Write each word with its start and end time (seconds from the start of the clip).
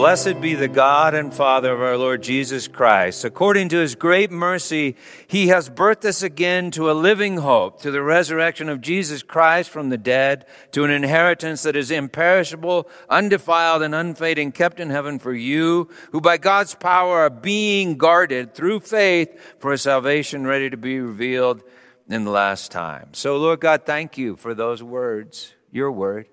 Blessed 0.00 0.40
be 0.40 0.54
the 0.54 0.66
God 0.66 1.12
and 1.12 1.32
Father 1.32 1.70
of 1.70 1.82
our 1.82 1.98
Lord 1.98 2.22
Jesus 2.22 2.68
Christ. 2.68 3.22
According 3.22 3.68
to 3.68 3.76
his 3.76 3.94
great 3.94 4.30
mercy, 4.30 4.96
he 5.26 5.48
has 5.48 5.68
birthed 5.68 6.06
us 6.06 6.22
again 6.22 6.70
to 6.70 6.90
a 6.90 6.96
living 6.96 7.36
hope, 7.36 7.82
to 7.82 7.90
the 7.90 8.02
resurrection 8.02 8.70
of 8.70 8.80
Jesus 8.80 9.22
Christ 9.22 9.68
from 9.68 9.90
the 9.90 9.98
dead, 9.98 10.46
to 10.72 10.84
an 10.84 10.90
inheritance 10.90 11.64
that 11.64 11.76
is 11.76 11.90
imperishable, 11.90 12.88
undefiled, 13.10 13.82
and 13.82 13.94
unfading, 13.94 14.52
kept 14.52 14.80
in 14.80 14.88
heaven 14.88 15.18
for 15.18 15.34
you, 15.34 15.90
who 16.12 16.22
by 16.22 16.38
God's 16.38 16.74
power 16.74 17.18
are 17.18 17.28
being 17.28 17.98
guarded 17.98 18.54
through 18.54 18.80
faith 18.80 19.38
for 19.58 19.74
a 19.74 19.78
salvation 19.78 20.46
ready 20.46 20.70
to 20.70 20.78
be 20.78 20.98
revealed 20.98 21.62
in 22.08 22.24
the 22.24 22.30
last 22.30 22.72
time. 22.72 23.10
So, 23.12 23.36
Lord 23.36 23.60
God, 23.60 23.84
thank 23.84 24.16
you 24.16 24.36
for 24.36 24.54
those 24.54 24.82
words, 24.82 25.52
your 25.70 25.92
word, 25.92 26.24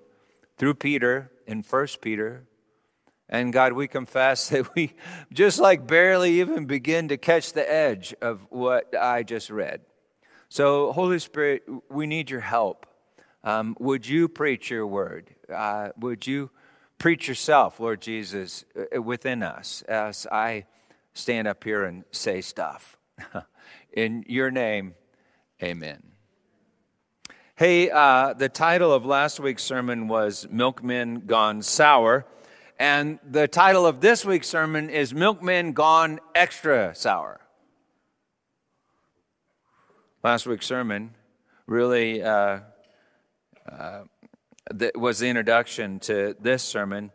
through 0.56 0.76
Peter 0.76 1.30
in 1.46 1.62
First 1.62 2.00
Peter 2.00 2.47
and 3.28 3.52
God, 3.52 3.74
we 3.74 3.88
confess 3.88 4.48
that 4.48 4.74
we 4.74 4.94
just 5.32 5.58
like 5.58 5.86
barely 5.86 6.40
even 6.40 6.66
begin 6.66 7.08
to 7.08 7.16
catch 7.16 7.52
the 7.52 7.70
edge 7.70 8.14
of 8.20 8.46
what 8.50 8.94
I 8.96 9.22
just 9.22 9.50
read. 9.50 9.82
So, 10.48 10.92
Holy 10.92 11.18
Spirit, 11.18 11.64
we 11.90 12.06
need 12.06 12.30
your 12.30 12.40
help. 12.40 12.86
Um, 13.44 13.76
would 13.78 14.08
you 14.08 14.28
preach 14.28 14.70
your 14.70 14.86
word? 14.86 15.34
Uh, 15.52 15.90
would 15.98 16.26
you 16.26 16.50
preach 16.98 17.28
yourself, 17.28 17.78
Lord 17.78 18.00
Jesus, 18.00 18.64
uh, 18.76 19.00
within 19.02 19.42
us 19.42 19.82
as 19.82 20.26
I 20.32 20.64
stand 21.12 21.48
up 21.48 21.64
here 21.64 21.84
and 21.84 22.04
say 22.10 22.40
stuff? 22.40 22.96
In 23.92 24.24
your 24.26 24.50
name, 24.50 24.94
amen. 25.62 26.02
Hey, 27.56 27.90
uh, 27.90 28.34
the 28.34 28.48
title 28.48 28.92
of 28.92 29.04
last 29.04 29.40
week's 29.40 29.64
sermon 29.64 30.08
was 30.08 30.46
Milkmen 30.50 31.26
Gone 31.26 31.60
Sour. 31.62 32.24
And 32.78 33.18
the 33.28 33.48
title 33.48 33.86
of 33.86 34.00
this 34.00 34.24
week's 34.24 34.46
sermon 34.46 34.88
is 34.88 35.12
Milkmen 35.12 35.72
Gone 35.72 36.20
Extra 36.32 36.94
Sour. 36.94 37.40
Last 40.22 40.46
week's 40.46 40.66
sermon 40.66 41.12
really 41.66 42.22
uh, 42.22 42.60
uh, 43.68 44.02
was 44.94 45.18
the 45.18 45.26
introduction 45.26 45.98
to 46.00 46.36
this 46.40 46.62
sermon. 46.62 47.10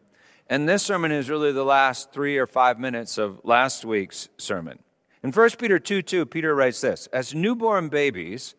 And 0.47 0.67
this 0.67 0.83
sermon 0.83 1.13
is 1.13 1.29
really 1.29 1.53
the 1.53 1.63
last 1.63 2.11
three 2.11 2.38
or 2.38 2.45
five 2.45 2.77
minutes 2.77 3.17
of 3.17 3.39
last 3.45 3.85
week's 3.85 4.27
sermon. 4.38 4.79
In 5.23 5.31
1 5.31 5.49
Peter 5.51 5.79
2 5.79 6.01
2, 6.01 6.25
Peter 6.25 6.53
writes 6.53 6.81
this 6.81 7.07
As 7.13 7.33
newborn 7.33 7.88
babies, 7.88 8.55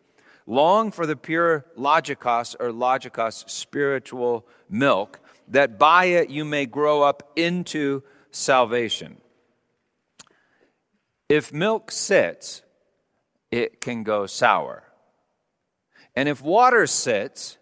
long 0.47 0.89
for 0.89 1.05
the 1.05 1.15
pure 1.15 1.67
logikos 1.77 2.55
or 2.59 2.71
logikos 2.71 3.47
spiritual 3.47 4.47
milk 4.67 5.19
that 5.47 5.77
by 5.77 6.05
it 6.05 6.29
you 6.29 6.45
may 6.45 6.65
grow 6.65 7.01
up 7.01 7.31
into 7.35 8.03
salvation. 8.31 9.17
If 11.29 11.51
milk 11.53 11.91
sits, 11.91 12.61
it 13.51 13.81
can 13.81 14.03
go 14.03 14.25
sour. 14.25 14.83
And 16.15 16.29
if 16.29 16.41
water 16.41 16.87
sits, 16.87 17.57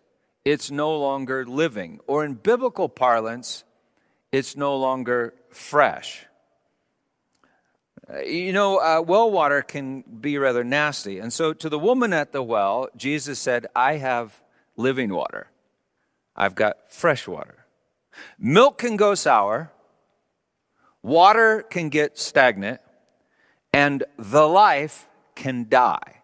it's 0.45 0.69
no 0.69 0.97
longer 0.97 1.45
living. 1.45 1.99
Or 2.07 2.25
in 2.25 2.33
biblical 2.33 2.89
parlance, 2.89 3.63
it's 4.31 4.57
no 4.57 4.75
longer 4.75 5.33
fresh. 5.49 6.25
Uh, 8.11 8.19
you 8.19 8.51
know, 8.51 8.77
uh, 8.77 9.01
well 9.01 9.31
water 9.31 9.61
can 9.61 10.01
be 10.01 10.37
rather 10.37 10.63
nasty. 10.63 11.19
And 11.19 11.31
so 11.31 11.53
to 11.53 11.69
the 11.69 11.79
woman 11.79 12.11
at 12.11 12.33
the 12.33 12.43
well, 12.43 12.89
Jesus 12.97 13.39
said, 13.39 13.67
I 13.75 13.97
have 13.97 14.41
living 14.75 15.13
water, 15.13 15.47
I've 16.35 16.55
got 16.55 16.91
fresh 16.91 17.27
water. 17.27 17.62
Milk 18.39 18.77
can 18.77 18.95
go 18.95 19.15
sour, 19.15 19.71
water 21.01 21.63
can 21.63 21.89
get 21.89 22.17
stagnant, 22.17 22.81
and 23.71 24.03
the 24.17 24.47
life 24.47 25.07
can 25.35 25.67
die, 25.69 26.21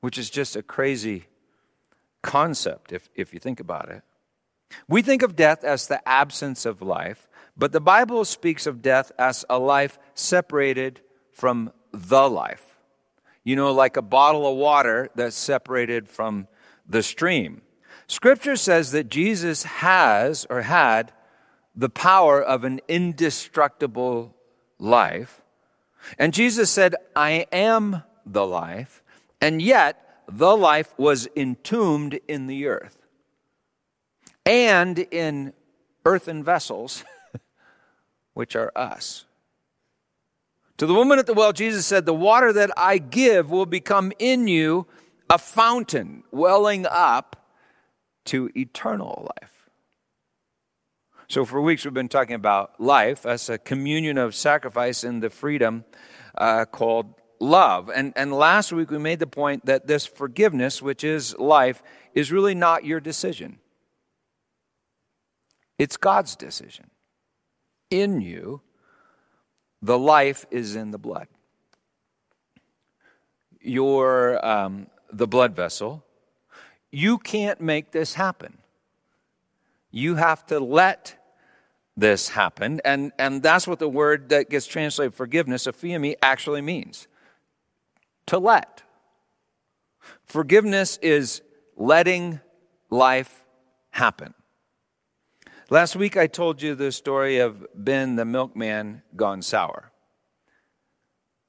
which 0.00 0.18
is 0.18 0.30
just 0.30 0.56
a 0.56 0.62
crazy 0.62 1.26
concept 2.22 2.92
if, 2.92 3.08
if 3.14 3.32
you 3.32 3.40
think 3.40 3.60
about 3.60 3.88
it. 3.88 4.02
We 4.88 5.02
think 5.02 5.22
of 5.22 5.36
death 5.36 5.64
as 5.64 5.86
the 5.86 6.06
absence 6.06 6.66
of 6.66 6.82
life, 6.82 7.28
but 7.56 7.72
the 7.72 7.80
Bible 7.80 8.24
speaks 8.24 8.66
of 8.66 8.82
death 8.82 9.12
as 9.18 9.44
a 9.48 9.58
life 9.58 9.98
separated 10.14 11.00
from 11.32 11.72
the 11.92 12.28
life. 12.28 12.76
You 13.44 13.56
know, 13.56 13.72
like 13.72 13.96
a 13.96 14.02
bottle 14.02 14.50
of 14.50 14.56
water 14.56 15.08
that's 15.14 15.36
separated 15.36 16.08
from 16.08 16.48
the 16.86 17.02
stream. 17.02 17.62
Scripture 18.08 18.56
says 18.56 18.90
that 18.92 19.10
Jesus 19.10 19.64
has 19.64 20.46
or 20.48 20.62
had 20.62 21.12
the 21.76 21.90
power 21.90 22.42
of 22.42 22.64
an 22.64 22.80
indestructible 22.88 24.34
life. 24.78 25.42
And 26.18 26.32
Jesus 26.32 26.70
said, 26.70 26.94
I 27.14 27.46
am 27.52 28.02
the 28.24 28.46
life. 28.46 29.02
And 29.40 29.60
yet, 29.60 30.24
the 30.26 30.56
life 30.56 30.92
was 30.98 31.28
entombed 31.36 32.18
in 32.26 32.46
the 32.46 32.66
earth 32.66 32.98
and 34.44 34.98
in 34.98 35.52
earthen 36.04 36.42
vessels, 36.42 37.04
which 38.34 38.56
are 38.56 38.72
us. 38.74 39.26
To 40.78 40.86
the 40.86 40.94
woman 40.94 41.18
at 41.18 41.26
the 41.26 41.34
well, 41.34 41.52
Jesus 41.52 41.86
said, 41.86 42.06
The 42.06 42.14
water 42.14 42.52
that 42.52 42.70
I 42.76 42.98
give 42.98 43.50
will 43.50 43.66
become 43.66 44.12
in 44.18 44.48
you 44.48 44.86
a 45.28 45.38
fountain 45.38 46.24
welling 46.30 46.86
up 46.86 47.37
to 48.28 48.50
eternal 48.56 49.28
life. 49.40 49.68
So, 51.28 51.44
for 51.44 51.60
weeks, 51.60 51.84
we've 51.84 51.92
been 51.92 52.08
talking 52.08 52.34
about 52.34 52.80
life 52.80 53.26
as 53.26 53.50
a 53.50 53.58
communion 53.58 54.16
of 54.16 54.34
sacrifice 54.34 55.04
and 55.04 55.22
the 55.22 55.28
freedom 55.28 55.84
uh, 56.36 56.64
called 56.64 57.14
love. 57.38 57.90
And, 57.94 58.14
and 58.16 58.32
last 58.32 58.72
week, 58.72 58.90
we 58.90 58.98
made 58.98 59.18
the 59.18 59.26
point 59.26 59.66
that 59.66 59.86
this 59.86 60.06
forgiveness, 60.06 60.80
which 60.80 61.04
is 61.04 61.36
life, 61.38 61.82
is 62.14 62.32
really 62.32 62.54
not 62.54 62.84
your 62.84 63.00
decision, 63.00 63.58
it's 65.78 65.96
God's 65.96 66.34
decision. 66.34 66.90
In 67.90 68.20
you, 68.20 68.60
the 69.80 69.98
life 69.98 70.44
is 70.50 70.76
in 70.76 70.90
the 70.90 70.98
blood. 70.98 71.28
You're 73.60 74.44
um, 74.44 74.88
the 75.10 75.26
blood 75.26 75.56
vessel 75.56 76.04
you 76.90 77.18
can't 77.18 77.60
make 77.60 77.92
this 77.92 78.14
happen. 78.14 78.58
You 79.90 80.16
have 80.16 80.46
to 80.46 80.60
let 80.60 81.16
this 81.96 82.28
happen. 82.30 82.80
And, 82.84 83.12
and 83.18 83.42
that's 83.42 83.66
what 83.66 83.78
the 83.78 83.88
word 83.88 84.28
that 84.28 84.50
gets 84.50 84.66
translated 84.66 85.14
forgiveness, 85.14 85.66
aphiemi, 85.66 86.14
actually 86.22 86.62
means 86.62 87.08
to 88.26 88.38
let. 88.38 88.82
Forgiveness 90.24 90.98
is 91.02 91.42
letting 91.76 92.40
life 92.90 93.44
happen. 93.90 94.34
Last 95.70 95.96
week 95.96 96.16
I 96.16 96.26
told 96.26 96.62
you 96.62 96.74
the 96.74 96.92
story 96.92 97.38
of 97.38 97.66
Ben 97.74 98.16
the 98.16 98.24
milkman 98.24 99.02
gone 99.16 99.42
sour. 99.42 99.90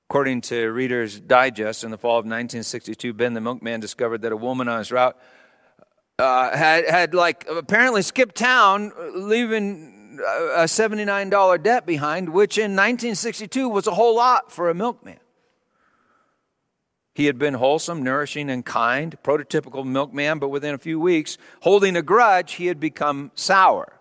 According 0.10 0.42
to 0.42 0.72
Reader's 0.72 1.20
Digest, 1.20 1.84
in 1.84 1.92
the 1.92 1.98
fall 2.00 2.14
of 2.14 2.26
1962, 2.26 3.14
Ben 3.14 3.36
the 3.36 3.42
milkman 3.42 3.80
discovered 3.80 4.24
that 4.24 4.32
a 4.32 4.36
woman 4.36 4.68
on 4.68 4.80
his 4.80 4.92
route 4.92 5.16
uh, 6.18 6.58
had, 6.58 6.90
had 6.90 7.14
like 7.14 7.46
apparently 7.48 8.02
skipped 8.02 8.34
town, 8.34 8.92
leaving 9.14 10.20
a 10.56 10.64
$79 10.64 11.62
debt 11.62 11.86
behind, 11.86 12.30
which 12.30 12.58
in 12.58 12.72
1962 12.72 13.70
was 13.70 13.86
a 13.86 13.92
whole 13.92 14.16
lot 14.16 14.52
for 14.52 14.72
a 14.72 14.74
milkman. 14.74 15.20
He 17.14 17.28
had 17.28 17.38
been 17.38 17.54
wholesome, 17.54 18.02
nourishing, 18.02 18.50
and 18.50 18.66
kind, 18.66 19.16
prototypical 19.24 19.86
milkman, 19.86 20.40
but 20.40 20.50
within 20.50 20.74
a 20.74 20.80
few 20.80 21.00
weeks, 21.00 21.38
holding 21.62 21.96
a 21.96 22.02
grudge, 22.02 22.54
he 22.54 22.66
had 22.66 22.80
become 22.80 23.30
sour. 23.36 23.99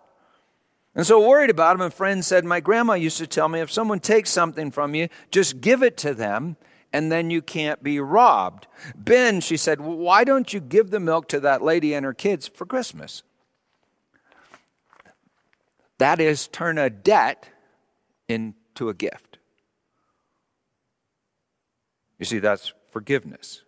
And 0.98 1.06
so 1.06 1.24
worried 1.24 1.48
about 1.48 1.76
him, 1.76 1.80
a 1.80 1.90
friend 1.90 2.24
said, 2.24 2.44
My 2.44 2.58
grandma 2.58 2.94
used 2.94 3.18
to 3.18 3.26
tell 3.28 3.48
me 3.48 3.60
if 3.60 3.70
someone 3.70 4.00
takes 4.00 4.30
something 4.30 4.72
from 4.72 4.96
you, 4.96 5.08
just 5.30 5.60
give 5.60 5.84
it 5.84 5.96
to 5.98 6.12
them 6.12 6.56
and 6.92 7.12
then 7.12 7.30
you 7.30 7.40
can't 7.40 7.80
be 7.84 8.00
robbed. 8.00 8.66
Ben, 8.96 9.40
she 9.40 9.56
said, 9.56 9.80
Why 9.80 10.24
don't 10.24 10.52
you 10.52 10.58
give 10.58 10.90
the 10.90 10.98
milk 10.98 11.28
to 11.28 11.38
that 11.38 11.62
lady 11.62 11.94
and 11.94 12.04
her 12.04 12.14
kids 12.14 12.48
for 12.48 12.66
Christmas? 12.66 13.22
That 15.98 16.20
is, 16.20 16.48
turn 16.48 16.78
a 16.78 16.90
debt 16.90 17.48
into 18.28 18.88
a 18.88 18.94
gift. 18.94 19.38
You 22.18 22.24
see, 22.24 22.40
that's 22.40 22.72
forgiveness. 22.90 23.62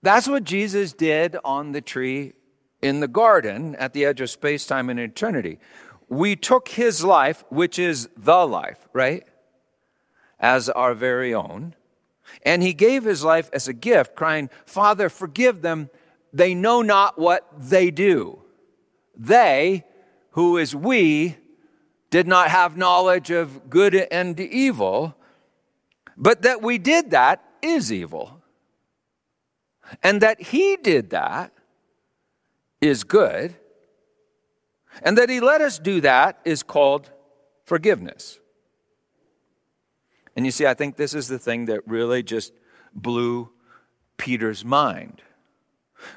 That's 0.00 0.28
what 0.28 0.44
Jesus 0.44 0.92
did 0.92 1.36
on 1.44 1.72
the 1.72 1.80
tree 1.80 2.34
in 2.80 3.00
the 3.00 3.08
garden 3.08 3.74
at 3.76 3.92
the 3.92 4.04
edge 4.04 4.20
of 4.20 4.30
space, 4.30 4.66
time, 4.66 4.88
and 4.90 5.00
eternity. 5.00 5.58
We 6.08 6.36
took 6.36 6.68
his 6.68 7.04
life, 7.04 7.44
which 7.50 7.78
is 7.78 8.08
the 8.16 8.46
life, 8.46 8.88
right? 8.92 9.24
As 10.38 10.68
our 10.68 10.94
very 10.94 11.34
own. 11.34 11.74
And 12.42 12.62
he 12.62 12.72
gave 12.72 13.04
his 13.04 13.24
life 13.24 13.50
as 13.52 13.68
a 13.68 13.72
gift, 13.72 14.14
crying, 14.14 14.50
Father, 14.64 15.08
forgive 15.08 15.62
them. 15.62 15.90
They 16.32 16.54
know 16.54 16.82
not 16.82 17.18
what 17.18 17.46
they 17.58 17.90
do. 17.90 18.42
They, 19.16 19.84
who 20.32 20.56
is 20.56 20.74
we, 20.74 21.36
did 22.10 22.26
not 22.26 22.48
have 22.48 22.76
knowledge 22.76 23.30
of 23.30 23.68
good 23.68 23.94
and 23.94 24.38
evil, 24.38 25.14
but 26.16 26.42
that 26.42 26.62
we 26.62 26.78
did 26.78 27.10
that 27.10 27.42
is 27.60 27.92
evil. 27.92 28.42
And 30.02 30.20
that 30.20 30.40
he 30.40 30.76
did 30.76 31.10
that 31.10 31.52
is 32.80 33.04
good. 33.04 33.54
And 35.02 35.16
that 35.18 35.30
he 35.30 35.40
let 35.40 35.60
us 35.60 35.78
do 35.78 36.00
that 36.00 36.40
is 36.44 36.62
called 36.62 37.10
forgiveness. 37.64 38.38
And 40.36 40.44
you 40.44 40.52
see, 40.52 40.66
I 40.66 40.74
think 40.74 40.96
this 40.96 41.14
is 41.14 41.28
the 41.28 41.38
thing 41.38 41.66
that 41.66 41.86
really 41.86 42.22
just 42.22 42.52
blew 42.94 43.50
Peter's 44.16 44.64
mind. 44.64 45.22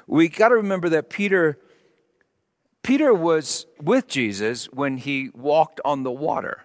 We 0.06 0.28
got 0.28 0.48
to 0.48 0.56
remember 0.56 0.88
that 0.90 1.10
Peter 1.10 1.58
Peter 2.82 3.14
was 3.14 3.66
with 3.80 4.08
Jesus 4.08 4.66
when 4.66 4.96
he 4.96 5.30
walked 5.34 5.80
on 5.84 6.02
the 6.02 6.10
water. 6.10 6.64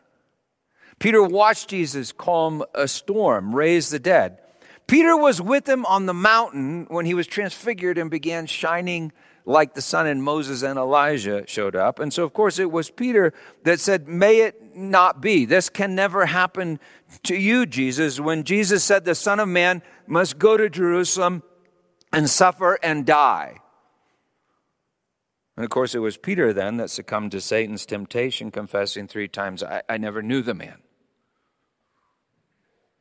Peter 1.00 1.22
watched 1.22 1.70
Jesus 1.70 2.12
calm 2.12 2.64
a 2.74 2.88
storm, 2.88 3.56
raise 3.56 3.90
the 3.90 4.00
dead. 4.00 4.40
Peter 4.88 5.16
was 5.16 5.40
with 5.40 5.70
him 5.70 5.86
on 5.86 6.08
the 6.08 6.14
mountain 6.14 6.88
when 6.90 7.06
he 7.06 7.14
was 7.14 7.28
transfigured 7.28 8.00
and 8.00 8.10
began 8.10 8.48
shining 8.48 9.12
like 9.48 9.74
the 9.74 9.82
sun, 9.82 10.08
and 10.08 10.22
Moses 10.22 10.62
and 10.62 10.78
Elijah 10.78 11.46
showed 11.48 11.76
up. 11.76 12.00
And 12.00 12.12
so, 12.12 12.26
of 12.26 12.34
course, 12.34 12.60
it 12.60 12.70
was 12.70 12.92
Peter 12.92 13.34
that 13.64 13.80
said, 13.80 14.08
May 14.08 14.42
it 14.42 14.76
not 14.76 15.22
be. 15.22 15.46
This 15.46 15.70
can 15.70 15.96
never 15.96 16.26
happen 16.26 16.82
to 17.24 17.36
you, 17.36 17.66
Jesus. 17.66 18.20
When 18.20 18.44
Jesus 18.44 18.84
said, 18.84 19.06
The 19.06 19.16
Son 19.16 19.40
of 19.40 19.48
Man 19.48 19.82
must 20.06 20.38
go 20.38 20.58
to 20.58 20.70
Jerusalem 20.70 21.44
and 22.12 22.30
suffer 22.30 22.78
and 22.84 23.06
die. 23.06 23.62
And 25.56 25.64
of 25.64 25.70
course, 25.70 25.96
it 25.96 26.00
was 26.00 26.18
Peter 26.18 26.52
then 26.52 26.76
that 26.78 26.90
succumbed 26.90 27.32
to 27.32 27.40
Satan's 27.40 27.86
temptation, 27.86 28.52
confessing 28.52 29.08
three 29.08 29.30
times, 29.30 29.64
I, 29.64 29.82
I 29.88 29.98
never 29.98 30.22
knew 30.22 30.42
the 30.42 30.54
man. 30.54 30.80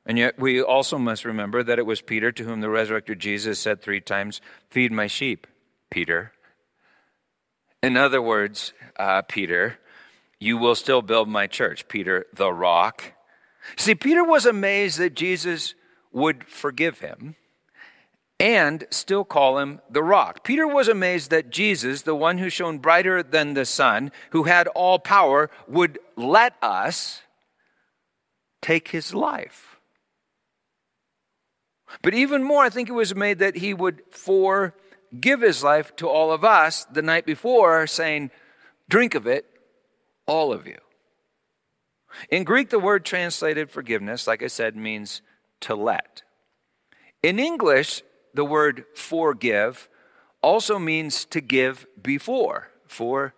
And 0.06 0.16
yet, 0.16 0.38
we 0.38 0.62
also 0.62 0.96
must 0.96 1.24
remember 1.24 1.64
that 1.64 1.80
it 1.80 1.86
was 1.86 2.00
Peter 2.00 2.30
to 2.30 2.44
whom 2.44 2.60
the 2.60 2.70
resurrected 2.70 3.18
Jesus 3.18 3.58
said 3.58 3.82
three 3.82 4.00
times, 4.00 4.40
Feed 4.70 4.92
my 4.92 5.08
sheep, 5.08 5.48
Peter. 5.90 6.32
In 7.82 7.96
other 7.96 8.20
words, 8.22 8.72
uh, 8.98 9.22
Peter, 9.22 9.78
you 10.38 10.56
will 10.56 10.74
still 10.74 11.02
build 11.02 11.28
my 11.28 11.46
church, 11.46 11.88
Peter, 11.88 12.26
the 12.34 12.52
rock. 12.52 13.12
See, 13.76 13.94
Peter 13.94 14.24
was 14.24 14.46
amazed 14.46 14.98
that 14.98 15.14
Jesus 15.14 15.74
would 16.12 16.44
forgive 16.44 17.00
him 17.00 17.36
and 18.38 18.86
still 18.90 19.24
call 19.24 19.58
him 19.58 19.80
the 19.90 20.02
rock. 20.02 20.44
Peter 20.44 20.66
was 20.66 20.88
amazed 20.88 21.30
that 21.30 21.50
Jesus, 21.50 22.02
the 22.02 22.14
one 22.14 22.38
who 22.38 22.50
shone 22.50 22.78
brighter 22.78 23.22
than 23.22 23.54
the 23.54 23.64
sun, 23.64 24.12
who 24.30 24.44
had 24.44 24.68
all 24.68 24.98
power, 24.98 25.50
would 25.66 25.98
let 26.16 26.54
us 26.62 27.22
take 28.60 28.88
his 28.88 29.14
life. 29.14 29.76
But 32.02 32.14
even 32.14 32.42
more, 32.42 32.64
I 32.64 32.68
think 32.68 32.88
it 32.88 32.92
was 32.92 33.14
made 33.14 33.38
that 33.38 33.56
he 33.56 33.72
would 33.72 34.02
forgive 35.10 35.40
his 35.40 35.62
life 35.62 35.94
to 35.96 36.08
all 36.08 36.32
of 36.32 36.44
us 36.44 36.84
the 36.86 37.02
night 37.02 37.26
before, 37.26 37.86
saying, 37.86 38.30
Drink 38.88 39.14
of 39.14 39.26
it, 39.26 39.46
all 40.26 40.52
of 40.52 40.66
you. 40.66 40.78
In 42.30 42.44
Greek, 42.44 42.70
the 42.70 42.78
word 42.78 43.04
translated 43.04 43.70
forgiveness, 43.70 44.26
like 44.26 44.42
I 44.42 44.46
said, 44.46 44.76
means 44.76 45.22
to 45.60 45.74
let. 45.74 46.22
In 47.22 47.38
English, 47.38 48.02
the 48.34 48.44
word 48.44 48.84
forgive 48.94 49.88
also 50.42 50.78
means 50.78 51.24
to 51.26 51.40
give 51.40 51.86
before, 52.00 52.68
for 52.86 53.34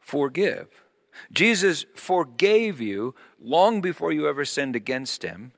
forgive. 0.00 0.68
Jesus 1.32 1.86
forgave 1.94 2.80
you 2.80 3.14
long 3.40 3.80
before 3.80 4.12
you 4.12 4.28
ever 4.28 4.44
sinned 4.44 4.76
against 4.76 5.22
him. 5.22 5.52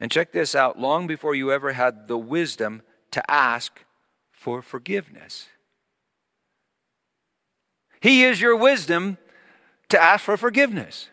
And 0.00 0.10
check 0.10 0.32
this 0.32 0.54
out 0.54 0.78
long 0.78 1.06
before 1.06 1.34
you 1.34 1.52
ever 1.52 1.72
had 1.72 2.08
the 2.08 2.18
wisdom 2.18 2.82
to 3.10 3.30
ask 3.30 3.84
for 4.40 4.62
forgiveness. 4.62 5.48
He 8.00 8.24
is 8.24 8.40
your 8.40 8.56
wisdom 8.56 9.18
to 9.90 10.02
ask 10.02 10.24
for 10.24 10.38
forgiveness. 10.38 11.10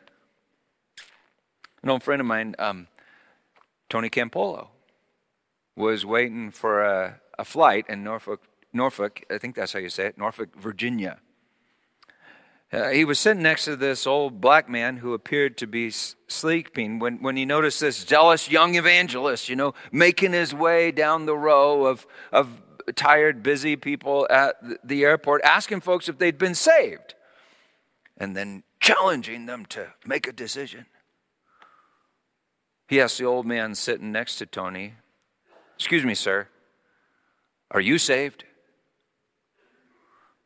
An 1.84 1.90
old 1.90 2.04
friend 2.04 2.22
of 2.22 2.26
mine, 2.26 2.56
um, 2.58 2.88
Tony 3.90 4.10
Campolo, 4.10 4.70
was 5.76 6.06
waiting 6.06 6.52
for 6.52 6.82
a, 6.82 7.20
a 7.38 7.44
flight 7.44 7.86
in 7.90 8.02
Norfolk, 8.02 8.44
Norfolk, 8.72 9.26
I 9.30 9.38
think 9.40 9.56
that's 9.56 9.74
how 9.74 9.80
you 9.80 9.90
say 9.90 10.06
it, 10.06 10.18
Norfolk, 10.18 10.56
Virginia. 10.56 11.18
Uh, 12.72 12.90
he 12.90 13.04
was 13.04 13.20
sitting 13.20 13.44
next 13.44 13.66
to 13.66 13.76
this 13.76 14.08
old 14.08 14.40
black 14.40 14.70
man 14.70 14.98
who 14.98 15.14
appeared 15.14 15.58
to 15.58 15.68
be 15.68 15.90
sleeping 15.90 17.00
when, 17.00 17.22
when 17.22 17.36
he 17.36 17.44
noticed 17.44 17.82
this 17.82 17.98
zealous 17.98 18.50
young 18.50 18.76
evangelist, 18.76 19.50
you 19.50 19.56
know, 19.58 19.74
making 19.92 20.32
his 20.32 20.54
way 20.54 20.92
down 20.92 21.26
the 21.26 21.36
row 21.36 21.86
of, 21.86 22.08
of 22.32 22.62
tired, 22.96 23.44
busy 23.44 23.76
people 23.76 24.28
at 24.30 24.56
the 24.84 25.04
airport, 25.04 25.42
asking 25.44 25.82
folks 25.82 26.08
if 26.08 26.18
they'd 26.18 26.38
been 26.38 26.56
saved, 26.56 27.16
and 28.18 28.36
then 28.36 28.64
challenging 28.80 29.46
them 29.46 29.66
to 29.68 29.88
make 30.06 30.28
a 30.28 30.32
decision. 30.32 30.86
He 32.88 33.02
asked 33.02 33.18
the 33.18 33.26
old 33.26 33.46
man 33.46 33.76
sitting 33.76 34.12
next 34.12 34.38
to 34.38 34.46
Tony, 34.46 34.94
Excuse 35.76 36.04
me, 36.04 36.16
sir, 36.16 36.48
are 37.70 37.82
you 37.82 37.98
saved? 37.98 38.46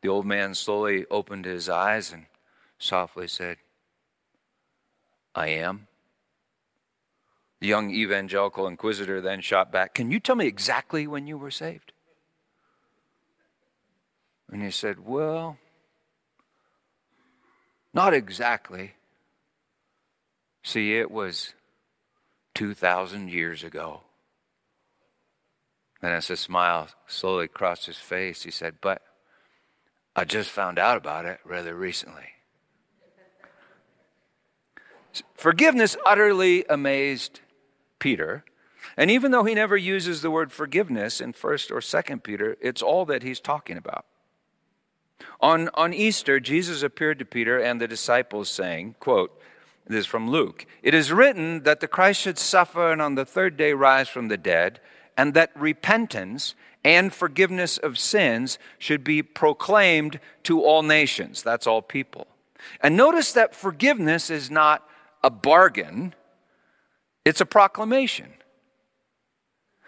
The 0.01 0.09
old 0.09 0.25
man 0.25 0.55
slowly 0.55 1.05
opened 1.11 1.45
his 1.45 1.69
eyes 1.69 2.11
and 2.11 2.25
softly 2.79 3.27
said, 3.27 3.57
I 5.35 5.49
am. 5.49 5.87
The 7.59 7.67
young 7.67 7.91
evangelical 7.91 8.65
inquisitor 8.65 9.21
then 9.21 9.41
shot 9.41 9.71
back, 9.71 9.93
Can 9.93 10.09
you 10.09 10.19
tell 10.19 10.35
me 10.35 10.47
exactly 10.47 11.05
when 11.05 11.27
you 11.27 11.37
were 11.37 11.51
saved? 11.51 11.93
And 14.51 14.61
he 14.61 14.71
said, 14.71 15.05
Well, 15.05 15.57
not 17.93 18.13
exactly. 18.13 18.93
See, 20.63 20.97
it 20.97 21.09
was 21.09 21.53
2,000 22.55 23.29
years 23.29 23.63
ago. 23.63 24.01
And 26.01 26.13
as 26.13 26.29
a 26.29 26.37
smile 26.37 26.89
slowly 27.07 27.47
crossed 27.47 27.85
his 27.85 27.97
face, 27.97 28.43
he 28.43 28.51
said, 28.51 28.75
But 28.81 29.01
I 30.15 30.25
just 30.25 30.49
found 30.49 30.77
out 30.77 30.97
about 30.97 31.25
it 31.25 31.39
rather 31.45 31.75
recently. 31.75 32.29
Forgiveness 35.35 35.97
utterly 36.05 36.65
amazed 36.69 37.41
Peter. 37.99 38.43
And 38.97 39.11
even 39.11 39.31
though 39.31 39.43
he 39.43 39.53
never 39.53 39.77
uses 39.77 40.21
the 40.21 40.31
word 40.31 40.51
forgiveness 40.51 41.21
in 41.21 41.33
1st 41.33 41.71
or 41.71 41.79
2nd 41.79 42.23
Peter, 42.23 42.57
it's 42.61 42.81
all 42.81 43.05
that 43.05 43.23
he's 43.23 43.39
talking 43.39 43.77
about. 43.77 44.05
On, 45.39 45.69
on 45.73 45.93
Easter, 45.93 46.39
Jesus 46.39 46.83
appeared 46.83 47.19
to 47.19 47.25
Peter 47.25 47.59
and 47.59 47.79
the 47.79 47.87
disciples 47.87 48.49
saying, 48.49 48.95
quote, 48.99 49.37
this 49.87 50.01
is 50.01 50.05
from 50.05 50.29
Luke, 50.29 50.65
It 50.83 50.93
is 50.93 51.11
written 51.11 51.63
that 51.63 51.79
the 51.79 51.87
Christ 51.87 52.21
should 52.21 52.37
suffer 52.37 52.91
and 52.91 53.01
on 53.01 53.15
the 53.15 53.25
third 53.25 53.57
day 53.57 53.73
rise 53.73 54.07
from 54.07 54.27
the 54.27 54.37
dead, 54.37 54.79
and 55.17 55.33
that 55.33 55.51
repentance 55.55 56.55
and 56.83 57.13
forgiveness 57.13 57.77
of 57.77 57.97
sins 57.97 58.57
should 58.79 59.03
be 59.03 59.21
proclaimed 59.21 60.19
to 60.43 60.63
all 60.63 60.81
nations. 60.81 61.43
That's 61.43 61.67
all 61.67 61.81
people. 61.81 62.27
And 62.79 62.95
notice 62.95 63.33
that 63.33 63.55
forgiveness 63.55 64.29
is 64.29 64.49
not 64.49 64.87
a 65.23 65.29
bargain, 65.29 66.15
it's 67.25 67.41
a 67.41 67.45
proclamation. 67.45 68.33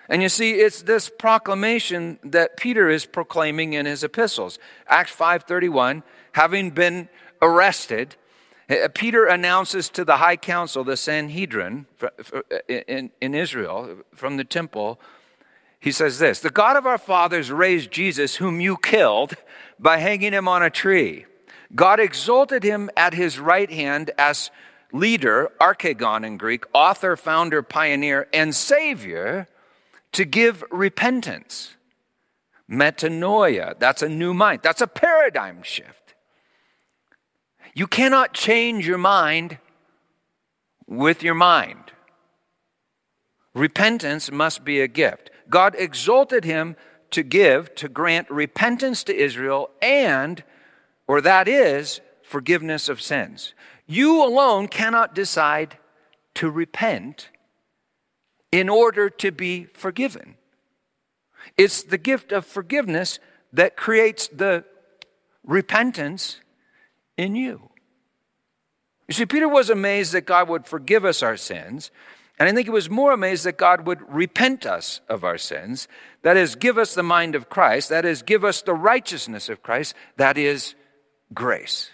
And 0.10 0.22
you 0.22 0.30
see, 0.30 0.54
it's 0.54 0.82
this 0.82 1.10
proclamation 1.10 2.20
that 2.24 2.58
Peter 2.58 2.90
is 2.90 3.06
proclaiming 3.06 3.74
in 3.74 3.86
his 3.86 4.04
epistles. 4.04 4.60
Acts 4.88 5.12
5:31, 5.12 6.04
having 6.34 6.72
been 6.72 7.08
arrested, 7.42 8.16
eh, 8.68 8.88
Peter 8.94 9.26
announces 9.26 9.90
to 9.90 10.04
the 10.04 10.18
high 10.18 10.36
council, 10.36 10.84
the 10.84 10.98
Sanhedrin 10.98 11.86
in, 12.68 13.12
in 13.22 13.34
Israel, 13.34 14.04
from 14.14 14.38
the 14.38 14.44
temple, 14.44 15.00
he 15.80 15.92
says 15.92 16.20
this 16.20 16.40
The 16.40 16.50
God 16.50 16.78
of 16.78 16.86
our 16.86 16.98
fathers 16.98 17.52
raised 17.52 17.92
Jesus, 17.92 18.38
whom 18.38 18.62
you 18.62 18.78
killed, 18.78 19.36
by 19.80 19.98
hanging 19.98 20.34
him 20.34 20.48
on 20.48 20.64
a 20.64 20.70
tree. 20.70 21.26
God 21.76 22.00
exalted 22.00 22.64
him 22.64 22.90
at 22.96 23.14
his 23.14 23.40
right 23.40 23.70
hand 23.70 24.12
as 24.18 24.52
leader, 24.92 25.52
archegon 25.60 26.26
in 26.26 26.38
Greek, 26.38 26.66
author, 26.74 27.18
founder, 27.18 27.62
pioneer, 27.62 28.28
and 28.32 28.56
savior 28.56 29.48
to 30.14 30.26
give 30.26 30.64
repentance. 30.72 31.76
Metanoia, 32.70 33.78
that's 33.78 34.02
a 34.02 34.10
new 34.10 34.34
mind, 34.34 34.62
that's 34.64 34.82
a 34.82 34.88
paradigm 34.88 35.62
shift. 35.64 36.16
You 37.76 37.88
cannot 37.88 38.34
change 38.34 38.88
your 38.88 38.98
mind 38.98 39.58
with 40.88 41.24
your 41.24 41.34
mind. 41.34 41.92
Repentance 43.54 44.32
must 44.32 44.64
be 44.64 44.80
a 44.80 44.88
gift. 44.88 45.30
God 45.50 45.76
exalted 45.78 46.46
him 46.46 46.76
to 47.12 47.24
give, 47.24 47.76
to 47.76 47.90
grant 47.90 48.30
repentance 48.30 49.04
to 49.04 49.16
Israel, 49.16 49.70
and, 49.82 50.44
or 51.08 51.22
that 51.22 51.48
is, 51.48 52.02
forgiveness 52.24 52.90
of 52.90 53.02
sins. 53.02 53.54
You 53.86 54.24
alone 54.24 54.68
cannot 54.68 55.14
decide 55.14 55.78
to 56.36 56.50
repent 56.50 57.30
in 58.54 58.70
order 58.70 59.10
to 59.10 59.32
be 59.32 59.66
forgiven. 59.74 60.36
It's 61.58 61.82
the 61.82 61.98
gift 61.98 62.32
of 62.32 62.46
forgiveness 62.46 63.18
that 63.52 63.76
creates 63.76 64.28
the 64.28 64.64
repentance 65.44 66.40
in 67.18 67.36
you. 67.36 67.72
You 69.08 69.16
see, 69.16 69.26
Peter 69.26 69.50
was 69.50 69.72
amazed 69.72 70.14
that 70.14 70.28
God 70.28 70.50
would 70.50 70.68
forgive 70.68 71.04
us 71.04 71.24
our 71.24 71.36
sins. 71.36 71.90
And 72.38 72.48
I 72.48 72.52
think 72.52 72.68
he 72.68 72.72
was 72.72 72.92
more 72.92 73.12
amazed 73.12 73.44
that 73.46 73.58
God 73.58 73.88
would 73.88 74.02
repent 74.08 74.68
us 74.68 75.02
of 75.10 75.24
our 75.24 75.40
sins. 75.40 75.88
That 76.22 76.38
is, 76.38 76.54
give 76.54 76.78
us 76.78 76.94
the 76.94 77.02
mind 77.02 77.34
of 77.34 77.50
Christ. 77.50 77.90
That 77.90 78.06
is, 78.06 78.22
give 78.22 78.46
us 78.46 78.62
the 78.62 78.76
righteousness 78.76 79.50
of 79.50 79.64
Christ. 79.64 79.96
That 80.18 80.38
is 80.38 80.76
grace. 81.34 81.90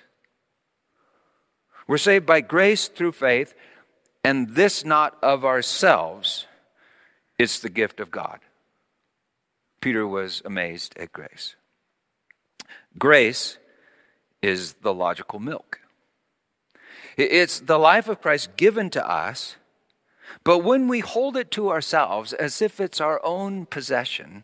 We're 1.87 1.97
saved 1.97 2.25
by 2.25 2.41
grace 2.41 2.89
through 2.89 3.13
faith, 3.13 3.55
and 4.25 4.49
this 4.49 4.83
not 4.83 5.17
of 5.23 5.45
ourselves. 5.45 6.45
It's 7.39 7.59
the 7.59 7.69
gift 7.69 8.01
of 8.01 8.11
God. 8.11 8.41
Peter 9.79 10.05
was 10.05 10.41
amazed 10.43 10.95
at 10.99 11.13
grace. 11.13 11.55
Grace 12.97 13.57
is 14.41 14.73
the 14.81 14.93
logical 14.93 15.39
milk. 15.39 15.79
It's 17.17 17.61
the 17.61 17.79
life 17.79 18.09
of 18.09 18.21
Christ 18.21 18.57
given 18.57 18.89
to 18.91 19.09
us, 19.09 19.55
but 20.43 20.59
when 20.59 20.87
we 20.87 20.99
hold 20.99 21.37
it 21.37 21.49
to 21.51 21.69
ourselves 21.69 22.33
as 22.33 22.61
if 22.61 22.79
it's 22.79 23.01
our 23.01 23.23
own 23.25 23.65
possession, 23.65 24.43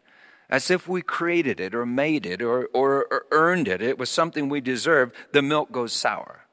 as 0.49 0.71
if 0.71 0.87
we 0.87 1.01
created 1.01 1.59
it 1.59 1.75
or 1.75 1.85
made 1.85 2.25
it 2.25 2.41
or, 2.41 2.69
or, 2.73 3.07
or 3.11 3.25
earned 3.31 3.67
it, 3.67 3.81
it 3.81 3.97
was 3.97 4.09
something 4.09 4.47
we 4.47 4.61
deserved, 4.61 5.13
the 5.33 5.41
milk 5.41 5.71
goes 5.71 5.91
sour. 5.91 6.45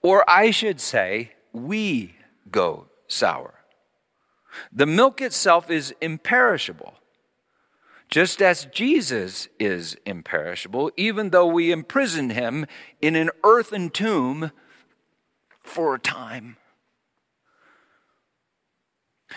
Or 0.00 0.28
I 0.28 0.50
should 0.50 0.80
say, 0.80 1.32
we 1.52 2.14
go 2.50 2.86
sour. 3.08 3.61
The 4.72 4.86
milk 4.86 5.20
itself 5.20 5.70
is 5.70 5.94
imperishable, 6.00 6.94
just 8.08 8.42
as 8.42 8.66
Jesus 8.66 9.48
is 9.58 9.96
imperishable, 10.04 10.90
even 10.96 11.30
though 11.30 11.46
we 11.46 11.72
imprison 11.72 12.30
him 12.30 12.66
in 13.00 13.16
an 13.16 13.30
earthen 13.44 13.90
tomb 13.90 14.52
for 15.62 15.94
a 15.94 15.98
time. 15.98 16.56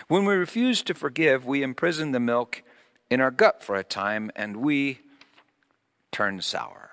When 0.08 0.24
we 0.24 0.34
refuse 0.34 0.82
to 0.82 0.94
forgive, 0.94 1.46
we 1.46 1.62
imprison 1.62 2.12
the 2.12 2.20
milk 2.20 2.62
in 3.10 3.20
our 3.20 3.30
gut 3.30 3.62
for 3.62 3.76
a 3.76 3.84
time 3.84 4.30
and 4.36 4.58
we 4.58 5.00
turn 6.12 6.40
sour. 6.40 6.90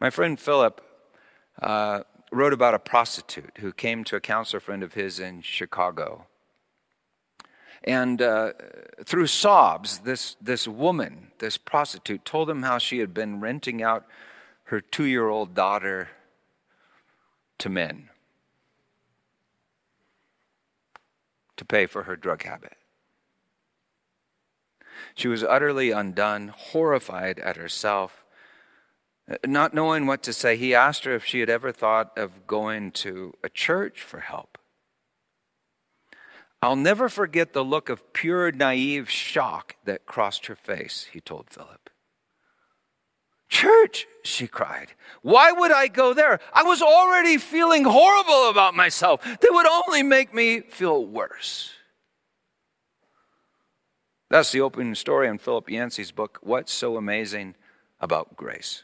My 0.00 0.10
friend 0.10 0.38
Philip 0.38 0.80
uh, 1.60 2.02
wrote 2.30 2.52
about 2.52 2.74
a 2.74 2.78
prostitute 2.78 3.58
who 3.58 3.72
came 3.72 4.04
to 4.04 4.16
a 4.16 4.20
counselor 4.20 4.60
friend 4.60 4.82
of 4.82 4.94
his 4.94 5.18
in 5.18 5.40
Chicago. 5.42 6.26
And 7.84 8.20
uh, 8.20 8.52
through 9.04 9.28
sobs, 9.28 10.00
this, 10.00 10.36
this 10.40 10.68
woman, 10.68 11.28
this 11.38 11.56
prostitute, 11.56 12.24
told 12.24 12.50
him 12.50 12.62
how 12.62 12.78
she 12.78 12.98
had 12.98 13.14
been 13.14 13.40
renting 13.40 13.82
out 13.82 14.06
her 14.64 14.80
two 14.80 15.04
year 15.04 15.28
old 15.28 15.54
daughter 15.54 16.10
to 17.58 17.68
men 17.68 18.10
to 21.56 21.64
pay 21.64 21.86
for 21.86 22.04
her 22.04 22.16
drug 22.16 22.42
habit. 22.42 22.76
She 25.14 25.28
was 25.28 25.42
utterly 25.42 25.90
undone, 25.90 26.52
horrified 26.54 27.38
at 27.38 27.56
herself 27.56 28.24
Uh, 29.30 29.36
not 29.46 29.74
knowing 29.74 30.06
what 30.06 30.22
to 30.22 30.32
say, 30.32 30.56
he 30.56 30.74
asked 30.74 31.04
her 31.04 31.14
if 31.14 31.24
she 31.24 31.40
had 31.40 31.50
ever 31.50 31.72
thought 31.72 32.16
of 32.16 32.46
going 32.46 32.90
to 32.92 33.34
a 33.42 33.48
church 33.48 34.02
for 34.02 34.20
help. 34.20 34.58
I'll 36.60 36.76
never 36.76 37.08
forget 37.08 37.52
the 37.52 37.64
look 37.64 37.88
of 37.88 38.12
pure, 38.12 38.50
naive 38.50 39.08
shock 39.08 39.76
that 39.84 40.06
crossed 40.06 40.46
her 40.46 40.56
face, 40.56 41.08
he 41.12 41.20
told 41.20 41.50
Philip. 41.50 41.90
Church, 43.48 44.06
she 44.24 44.46
cried. 44.46 44.92
Why 45.22 45.52
would 45.52 45.70
I 45.72 45.88
go 45.88 46.12
there? 46.12 46.40
I 46.52 46.64
was 46.64 46.82
already 46.82 47.38
feeling 47.38 47.84
horrible 47.84 48.50
about 48.50 48.74
myself. 48.74 49.22
That 49.22 49.50
would 49.50 49.66
only 49.66 50.02
make 50.02 50.34
me 50.34 50.60
feel 50.60 51.04
worse. 51.04 51.72
That's 54.28 54.52
the 54.52 54.60
opening 54.60 54.94
story 54.94 55.28
in 55.28 55.38
Philip 55.38 55.70
Yancey's 55.70 56.12
book, 56.12 56.38
What's 56.42 56.72
So 56.72 56.98
Amazing 56.98 57.54
About 58.00 58.36
Grace. 58.36 58.82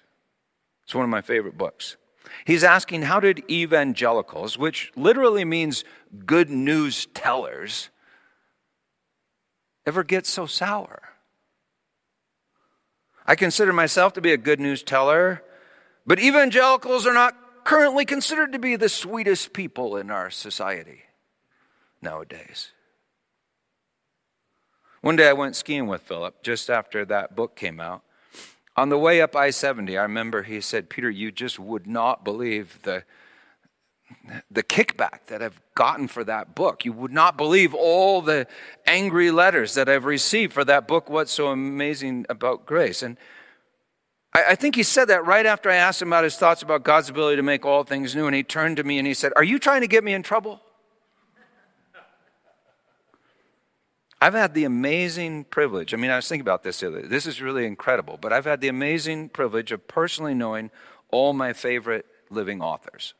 It's 0.84 0.94
one 0.94 1.04
of 1.04 1.10
my 1.10 1.22
favorite 1.22 1.56
books. 1.58 1.96
He's 2.44 2.64
asking 2.64 3.02
how 3.02 3.20
did 3.20 3.48
evangelicals, 3.50 4.58
which 4.58 4.92
literally 4.96 5.44
means 5.44 5.84
good 6.26 6.50
news 6.50 7.06
tellers, 7.14 7.90
ever 9.86 10.02
get 10.04 10.26
so 10.26 10.46
sour? 10.46 11.02
I 13.26 13.34
consider 13.34 13.72
myself 13.72 14.12
to 14.14 14.20
be 14.20 14.32
a 14.32 14.36
good 14.36 14.60
news 14.60 14.82
teller, 14.82 15.42
but 16.06 16.18
evangelicals 16.18 17.06
are 17.06 17.14
not 17.14 17.64
currently 17.64 18.04
considered 18.04 18.52
to 18.52 18.58
be 18.58 18.76
the 18.76 18.90
sweetest 18.90 19.54
people 19.54 19.96
in 19.96 20.10
our 20.10 20.30
society 20.30 21.02
nowadays. 22.02 22.72
One 25.00 25.16
day 25.16 25.28
I 25.28 25.32
went 25.32 25.56
skiing 25.56 25.86
with 25.86 26.02
Philip 26.02 26.42
just 26.42 26.70
after 26.70 27.04
that 27.06 27.34
book 27.34 27.56
came 27.56 27.80
out. 27.80 28.03
On 28.76 28.88
the 28.88 28.98
way 28.98 29.20
up 29.20 29.36
I 29.36 29.50
70, 29.50 29.96
I 29.96 30.02
remember 30.02 30.42
he 30.42 30.60
said, 30.60 30.90
Peter, 30.90 31.08
you 31.08 31.30
just 31.30 31.58
would 31.58 31.86
not 31.86 32.24
believe 32.24 32.80
the, 32.82 33.04
the 34.50 34.64
kickback 34.64 35.26
that 35.26 35.42
I've 35.42 35.60
gotten 35.76 36.08
for 36.08 36.24
that 36.24 36.56
book. 36.56 36.84
You 36.84 36.92
would 36.92 37.12
not 37.12 37.36
believe 37.36 37.72
all 37.72 38.20
the 38.20 38.48
angry 38.84 39.30
letters 39.30 39.74
that 39.74 39.88
I've 39.88 40.04
received 40.04 40.52
for 40.52 40.64
that 40.64 40.88
book, 40.88 41.08
What's 41.08 41.30
So 41.30 41.48
Amazing 41.48 42.26
About 42.28 42.66
Grace. 42.66 43.02
And 43.02 43.16
I, 44.34 44.44
I 44.50 44.54
think 44.56 44.74
he 44.74 44.82
said 44.82 45.04
that 45.06 45.24
right 45.24 45.46
after 45.46 45.70
I 45.70 45.76
asked 45.76 46.02
him 46.02 46.08
about 46.08 46.24
his 46.24 46.36
thoughts 46.36 46.62
about 46.62 46.82
God's 46.82 47.08
ability 47.08 47.36
to 47.36 47.42
make 47.44 47.64
all 47.64 47.84
things 47.84 48.16
new. 48.16 48.26
And 48.26 48.34
he 48.34 48.42
turned 48.42 48.78
to 48.78 48.84
me 48.84 48.98
and 48.98 49.06
he 49.06 49.14
said, 49.14 49.32
Are 49.36 49.44
you 49.44 49.60
trying 49.60 49.82
to 49.82 49.86
get 49.86 50.02
me 50.02 50.14
in 50.14 50.24
trouble? 50.24 50.60
I've 54.24 54.32
had 54.32 54.54
the 54.54 54.64
amazing 54.64 55.44
privilege. 55.44 55.92
I 55.92 55.98
mean, 55.98 56.10
I 56.10 56.16
was 56.16 56.26
thinking 56.26 56.40
about 56.40 56.62
this. 56.62 56.80
This 56.80 57.26
is 57.26 57.42
really 57.42 57.66
incredible, 57.66 58.16
but 58.18 58.32
I've 58.32 58.46
had 58.46 58.62
the 58.62 58.68
amazing 58.68 59.28
privilege 59.28 59.70
of 59.70 59.86
personally 59.86 60.32
knowing 60.32 60.70
all 61.10 61.34
my 61.34 61.52
favorite 61.52 62.06
living 62.30 62.62
authors. 62.62 63.12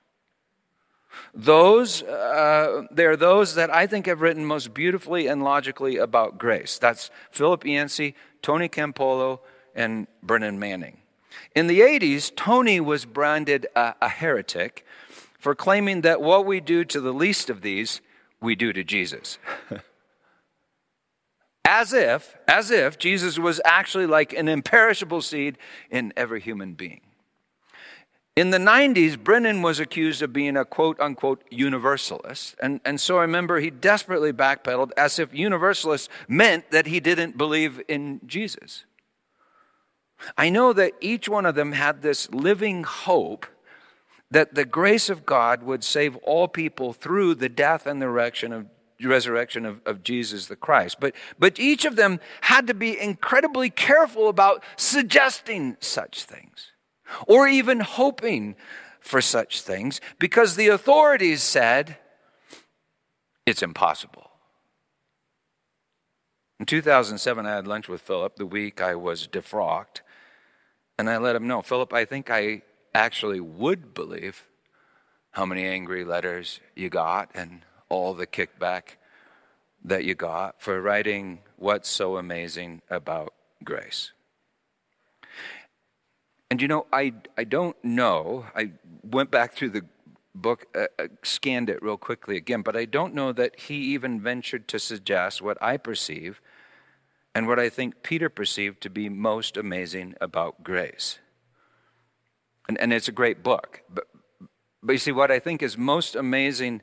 Those, 1.34 2.02
uh, 2.04 2.84
they're 2.90 3.18
those 3.18 3.54
that 3.54 3.68
I 3.68 3.86
think 3.86 4.06
have 4.06 4.22
written 4.22 4.46
most 4.46 4.72
beautifully 4.72 5.26
and 5.26 5.44
logically 5.44 5.98
about 5.98 6.38
grace. 6.38 6.78
That's 6.78 7.10
Philip 7.30 7.66
Yancey, 7.66 8.14
Tony 8.40 8.70
Campolo, 8.70 9.40
and 9.74 10.06
Brennan 10.22 10.58
Manning. 10.58 10.96
In 11.54 11.66
the 11.66 11.80
80s, 11.80 12.34
Tony 12.34 12.80
was 12.80 13.04
branded 13.04 13.66
a, 13.76 13.94
a 14.00 14.08
heretic 14.08 14.86
for 15.38 15.54
claiming 15.54 16.00
that 16.00 16.22
what 16.22 16.46
we 16.46 16.60
do 16.60 16.82
to 16.86 16.98
the 16.98 17.12
least 17.12 17.50
of 17.50 17.60
these, 17.60 18.00
we 18.40 18.54
do 18.54 18.72
to 18.72 18.82
Jesus. 18.82 19.36
as 21.64 21.92
if, 21.92 22.36
as 22.46 22.70
if 22.70 22.98
Jesus 22.98 23.38
was 23.38 23.60
actually 23.64 24.06
like 24.06 24.32
an 24.32 24.48
imperishable 24.48 25.22
seed 25.22 25.58
in 25.90 26.12
every 26.16 26.40
human 26.40 26.74
being. 26.74 27.00
In 28.36 28.50
the 28.50 28.58
90s, 28.58 29.16
Brennan 29.22 29.62
was 29.62 29.78
accused 29.78 30.20
of 30.20 30.32
being 30.32 30.56
a 30.56 30.64
quote 30.64 30.98
unquote 30.98 31.44
universalist. 31.50 32.56
And, 32.60 32.80
and 32.84 33.00
so 33.00 33.18
I 33.18 33.22
remember 33.22 33.60
he 33.60 33.70
desperately 33.70 34.32
backpedaled 34.32 34.90
as 34.96 35.20
if 35.20 35.32
universalist 35.32 36.10
meant 36.26 36.70
that 36.72 36.86
he 36.86 36.98
didn't 36.98 37.38
believe 37.38 37.80
in 37.86 38.20
Jesus. 38.26 38.86
I 40.36 40.50
know 40.50 40.72
that 40.72 40.94
each 41.00 41.28
one 41.28 41.46
of 41.46 41.54
them 41.54 41.72
had 41.72 42.02
this 42.02 42.28
living 42.30 42.82
hope 42.82 43.46
that 44.30 44.54
the 44.54 44.64
grace 44.64 45.08
of 45.08 45.24
God 45.24 45.62
would 45.62 45.84
save 45.84 46.16
all 46.16 46.48
people 46.48 46.92
through 46.92 47.36
the 47.36 47.48
death 47.48 47.86
and 47.86 48.02
the 48.02 48.08
resurrection 48.08 48.52
of 48.52 48.66
resurrection 49.02 49.66
of, 49.66 49.80
of 49.84 50.02
Jesus 50.02 50.46
the 50.46 50.56
Christ. 50.56 50.98
But, 51.00 51.14
but 51.38 51.58
each 51.58 51.84
of 51.84 51.96
them 51.96 52.20
had 52.42 52.66
to 52.66 52.74
be 52.74 52.98
incredibly 52.98 53.70
careful 53.70 54.28
about 54.28 54.62
suggesting 54.76 55.76
such 55.80 56.24
things 56.24 56.72
or 57.26 57.48
even 57.48 57.80
hoping 57.80 58.56
for 59.00 59.20
such 59.20 59.60
things 59.60 60.00
because 60.18 60.56
the 60.56 60.68
authorities 60.68 61.42
said 61.42 61.96
it's 63.46 63.62
impossible. 63.62 64.30
In 66.60 66.66
2007, 66.66 67.44
I 67.44 67.54
had 67.54 67.66
lunch 67.66 67.88
with 67.88 68.00
Philip 68.00 68.36
the 68.36 68.46
week 68.46 68.80
I 68.80 68.94
was 68.94 69.26
defrocked, 69.26 70.00
and 70.98 71.10
I 71.10 71.18
let 71.18 71.36
him 71.36 71.46
know 71.46 71.60
Philip, 71.60 71.92
I 71.92 72.04
think 72.04 72.30
I 72.30 72.62
actually 72.94 73.40
would 73.40 73.92
believe 73.92 74.44
how 75.32 75.44
many 75.44 75.66
angry 75.66 76.04
letters 76.04 76.60
you 76.76 76.88
got 76.88 77.28
and 77.34 77.62
all 77.88 78.14
the 78.14 78.26
kickback 78.26 78.96
that 79.84 80.04
you 80.04 80.14
got 80.14 80.60
for 80.60 80.80
writing 80.80 81.40
What's 81.56 81.88
So 81.88 82.16
Amazing 82.16 82.82
About 82.88 83.34
Grace. 83.62 84.12
And 86.50 86.62
you 86.62 86.68
know, 86.68 86.86
I, 86.92 87.14
I 87.36 87.44
don't 87.44 87.76
know. 87.84 88.46
I 88.54 88.72
went 89.02 89.30
back 89.30 89.54
through 89.54 89.70
the 89.70 89.84
book, 90.34 90.66
uh, 90.74 90.86
uh, 90.98 91.08
scanned 91.22 91.70
it 91.70 91.82
real 91.82 91.96
quickly 91.96 92.36
again, 92.36 92.62
but 92.62 92.76
I 92.76 92.84
don't 92.84 93.14
know 93.14 93.32
that 93.32 93.58
he 93.60 93.76
even 93.94 94.20
ventured 94.20 94.68
to 94.68 94.78
suggest 94.78 95.42
what 95.42 95.58
I 95.62 95.76
perceive 95.76 96.40
and 97.34 97.46
what 97.46 97.58
I 97.58 97.68
think 97.68 98.02
Peter 98.02 98.28
perceived 98.28 98.80
to 98.82 98.90
be 98.90 99.08
most 99.08 99.56
amazing 99.56 100.14
about 100.20 100.62
grace. 100.62 101.18
And, 102.68 102.78
and 102.78 102.92
it's 102.92 103.08
a 103.08 103.12
great 103.12 103.42
book. 103.42 103.82
But, 103.92 104.06
but 104.82 104.92
you 104.92 104.98
see, 104.98 105.12
what 105.12 105.30
I 105.30 105.38
think 105.38 105.62
is 105.62 105.76
most 105.76 106.14
amazing 106.14 106.82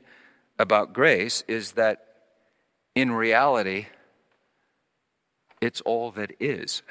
about 0.58 0.92
grace 0.92 1.42
is 1.48 1.72
that 1.72 2.06
in 2.94 3.12
reality, 3.12 3.86
it's 5.60 5.80
all 5.82 6.10
that 6.12 6.32
is. 6.40 6.82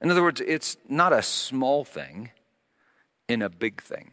In 0.00 0.10
other 0.10 0.22
words, 0.22 0.40
it's 0.40 0.76
not 0.88 1.12
a 1.12 1.22
small 1.22 1.84
thing 1.84 2.30
in 3.28 3.40
a 3.40 3.48
big 3.48 3.80
thing, 3.80 4.12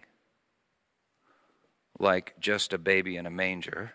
like 2.00 2.36
just 2.40 2.74
a 2.74 2.78
baby 2.78 3.18
in 3.18 3.26
a 3.26 3.32
manger, 3.32 3.94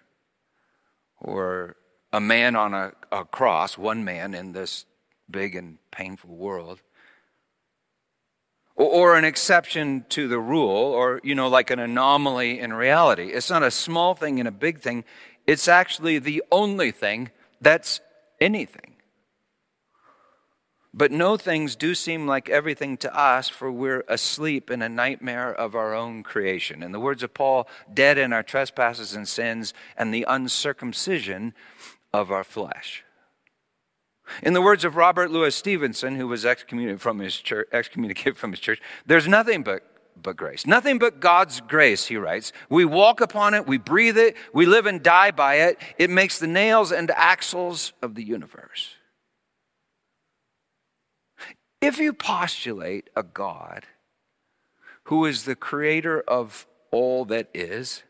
or 1.21 1.77
a 2.13 2.21
man 2.21 2.57
on 2.57 2.75
a, 2.75 2.93
a 3.13 3.25
cross, 3.25 3.79
one 3.79 4.05
man 4.05 4.35
in 4.35 4.53
this 4.53 4.87
big 5.31 5.55
and 5.55 5.79
painful 5.91 6.35
world 6.35 6.83
or 8.77 9.17
an 9.17 9.25
exception 9.25 10.05
to 10.09 10.27
the 10.27 10.39
rule, 10.39 10.69
or, 10.69 11.21
you 11.23 11.35
know, 11.35 11.49
like 11.49 11.71
an 11.71 11.79
anomaly 11.79 12.59
in 12.59 12.73
reality. 12.73 13.31
It's 13.33 13.51
not 13.51 13.63
a 13.63 13.71
small 13.71 14.15
thing 14.15 14.41
and 14.41 14.49
a 14.49 14.53
big 14.53 14.81
thing. 14.81 15.05
It's 15.47 15.69
actually 15.69 16.19
the 16.19 16.43
only 16.51 16.91
thing 16.91 17.31
that's 17.61 18.01
anything. 18.41 18.95
But 20.97 21.11
no 21.11 21.37
things 21.37 21.75
do 21.75 21.95
seem 21.95 22.27
like 22.27 22.49
everything 22.49 22.97
to 22.99 23.17
us, 23.17 23.49
for 23.49 23.71
we're 23.71 24.05
asleep 24.09 24.71
in 24.71 24.81
a 24.81 24.89
nightmare 24.89 25.53
of 25.53 25.75
our 25.75 25.93
own 25.93 26.23
creation. 26.23 26.85
In 26.85 26.93
the 26.93 27.01
words 27.01 27.25
of 27.25 27.35
Paul, 27.35 27.69
dead 27.93 28.17
in 28.17 28.33
our 28.33 28.45
trespasses 28.45 29.13
and 29.13 29.27
sins 29.27 29.75
and 29.97 30.15
the 30.15 30.25
uncircumcision 30.29 31.53
of 32.13 32.31
our 32.31 32.45
flesh. 32.45 33.03
In 34.43 34.53
the 34.53 34.63
words 34.63 34.85
of 34.85 34.97
Robert 34.97 35.31
Louis 35.31 35.55
Stevenson, 35.55 36.17
who 36.17 36.27
was 36.27 36.45
excommunicated 36.45 37.01
from 37.01 37.19
his 37.19 37.37
church, 37.37 37.69
excommunicated 37.73 38.37
from 38.37 38.51
his 38.51 38.61
church 38.61 38.81
there's 39.07 39.29
nothing 39.29 39.63
but, 39.63 39.83
but 40.21 40.37
grace. 40.37 40.67
Nothing 40.67 40.99
but 40.99 41.21
God's 41.21 41.61
grace, 41.61 42.07
he 42.07 42.17
writes. 42.17 42.53
We 42.69 42.85
walk 42.85 43.21
upon 43.21 43.55
it, 43.55 43.67
we 43.67 43.79
breathe 43.79 44.19
it, 44.19 44.37
we 44.53 44.67
live 44.67 44.87
and 44.87 45.03
die 45.03 45.31
by 45.31 45.57
it. 45.57 45.79
It 45.99 46.11
makes 46.11 46.39
the 46.39 46.47
nails 46.47 46.93
and 46.93 47.11
axles 47.11 47.93
of 48.03 48.15
the 48.15 48.25
universe. 48.25 48.97
If 51.81 51.99
you 51.99 52.15
postulate 52.15 53.11
a 53.15 53.23
God 53.23 53.85
who 55.05 55.27
is 55.27 55.45
the 55.45 55.55
creator 55.55 56.23
of 56.23 56.67
all 56.91 57.27
that 57.27 57.49
is, 57.53 58.03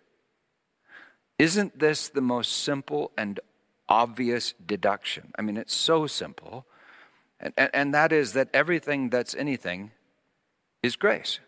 isn't 1.41 1.81
this 1.81 2.09
the 2.09 2.21
most 2.21 2.63
simple 2.63 3.11
and 3.19 3.41
obvious 3.89 4.55
deduction. 4.65 5.33
I 5.39 5.43
mean, 5.43 5.57
it's 5.57 5.75
so 5.75 6.07
simple. 6.07 6.67
And, 7.41 7.53
and, 7.57 7.71
and, 7.75 7.95
that 7.95 8.13
is 8.13 8.33
that 8.33 8.49
everything 8.55 9.11
that's 9.11 9.35
anything 9.35 9.91
is 10.83 10.97
grace. 10.97 11.41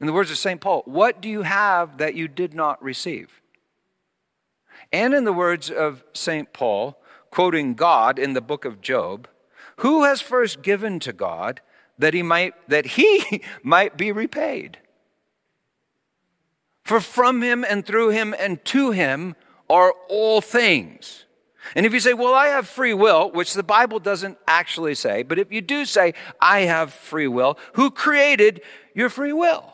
In 0.00 0.06
the 0.06 0.12
words 0.12 0.30
of 0.30 0.36
St. 0.36 0.60
Paul, 0.60 0.82
what 0.84 1.20
do 1.20 1.28
you 1.28 1.42
have 1.42 1.98
that 1.98 2.14
you 2.14 2.28
did 2.28 2.54
not 2.54 2.82
receive? 2.82 3.40
And 4.92 5.14
in 5.14 5.24
the 5.24 5.32
words 5.32 5.70
of 5.70 6.04
St. 6.12 6.52
Paul, 6.52 6.98
quoting 7.30 7.74
God 7.74 8.18
in 8.18 8.34
the 8.34 8.40
book 8.40 8.64
of 8.64 8.80
Job, 8.80 9.28
who 9.76 10.04
has 10.04 10.20
first 10.20 10.62
given 10.62 11.00
to 11.00 11.12
God 11.12 11.60
that 11.98 12.14
he 12.14 12.22
might, 12.22 12.54
that 12.68 12.86
he 12.86 13.42
might 13.62 13.96
be 13.96 14.12
repaid? 14.12 14.78
For 16.84 17.00
from 17.00 17.42
him 17.42 17.64
and 17.68 17.86
through 17.86 18.10
him 18.10 18.34
and 18.38 18.64
to 18.66 18.90
him 18.90 19.36
are 19.72 19.94
all 20.10 20.42
things. 20.42 21.24
And 21.74 21.86
if 21.86 21.94
you 21.94 22.00
say, 22.00 22.12
well, 22.12 22.34
I 22.34 22.48
have 22.48 22.68
free 22.68 22.92
will, 22.92 23.30
which 23.30 23.54
the 23.54 23.62
Bible 23.62 24.00
doesn't 24.00 24.36
actually 24.46 24.94
say, 24.94 25.22
but 25.22 25.38
if 25.38 25.50
you 25.50 25.62
do 25.62 25.86
say, 25.86 26.12
I 26.38 26.60
have 26.60 26.92
free 26.92 27.26
will, 27.26 27.58
who 27.72 27.90
created 27.90 28.60
your 28.94 29.08
free 29.08 29.32
will? 29.32 29.72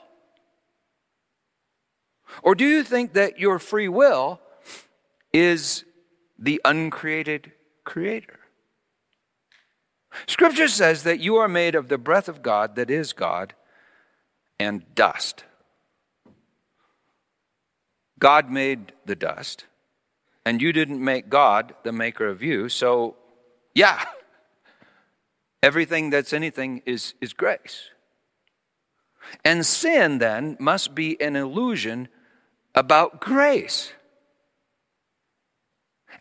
Or 2.44 2.54
do 2.54 2.64
you 2.64 2.84
think 2.84 3.14
that 3.14 3.40
your 3.40 3.58
free 3.58 3.88
will 3.88 4.40
is 5.32 5.84
the 6.38 6.60
uncreated 6.64 7.50
creator? 7.82 8.38
Scripture 10.28 10.68
says 10.68 11.02
that 11.02 11.18
you 11.18 11.36
are 11.36 11.48
made 11.48 11.74
of 11.74 11.88
the 11.88 11.98
breath 11.98 12.28
of 12.28 12.40
God 12.40 12.76
that 12.76 12.88
is 12.88 13.12
God 13.12 13.54
and 14.60 14.84
dust. 14.94 15.42
God 18.20 18.48
made 18.48 18.92
the 19.04 19.16
dust 19.16 19.64
and 20.48 20.62
you 20.62 20.72
didn't 20.72 21.04
make 21.04 21.28
God 21.28 21.74
the 21.82 21.92
maker 21.92 22.26
of 22.26 22.42
you. 22.42 22.70
So, 22.70 23.16
yeah, 23.74 24.02
everything 25.62 26.08
that's 26.08 26.32
anything 26.32 26.80
is, 26.86 27.12
is 27.20 27.34
grace. 27.34 27.90
And 29.44 29.66
sin 29.66 30.20
then 30.20 30.56
must 30.58 30.94
be 30.94 31.20
an 31.20 31.36
illusion 31.36 32.08
about 32.74 33.20
grace. 33.20 33.92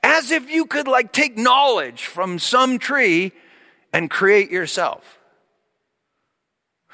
As 0.03 0.29
if 0.29 0.49
you 0.49 0.65
could 0.65 0.89
like 0.89 1.13
take 1.13 1.37
knowledge 1.37 2.05
from 2.05 2.37
some 2.37 2.79
tree 2.79 3.31
and 3.93 4.09
create 4.09 4.51
yourself. 4.51 5.16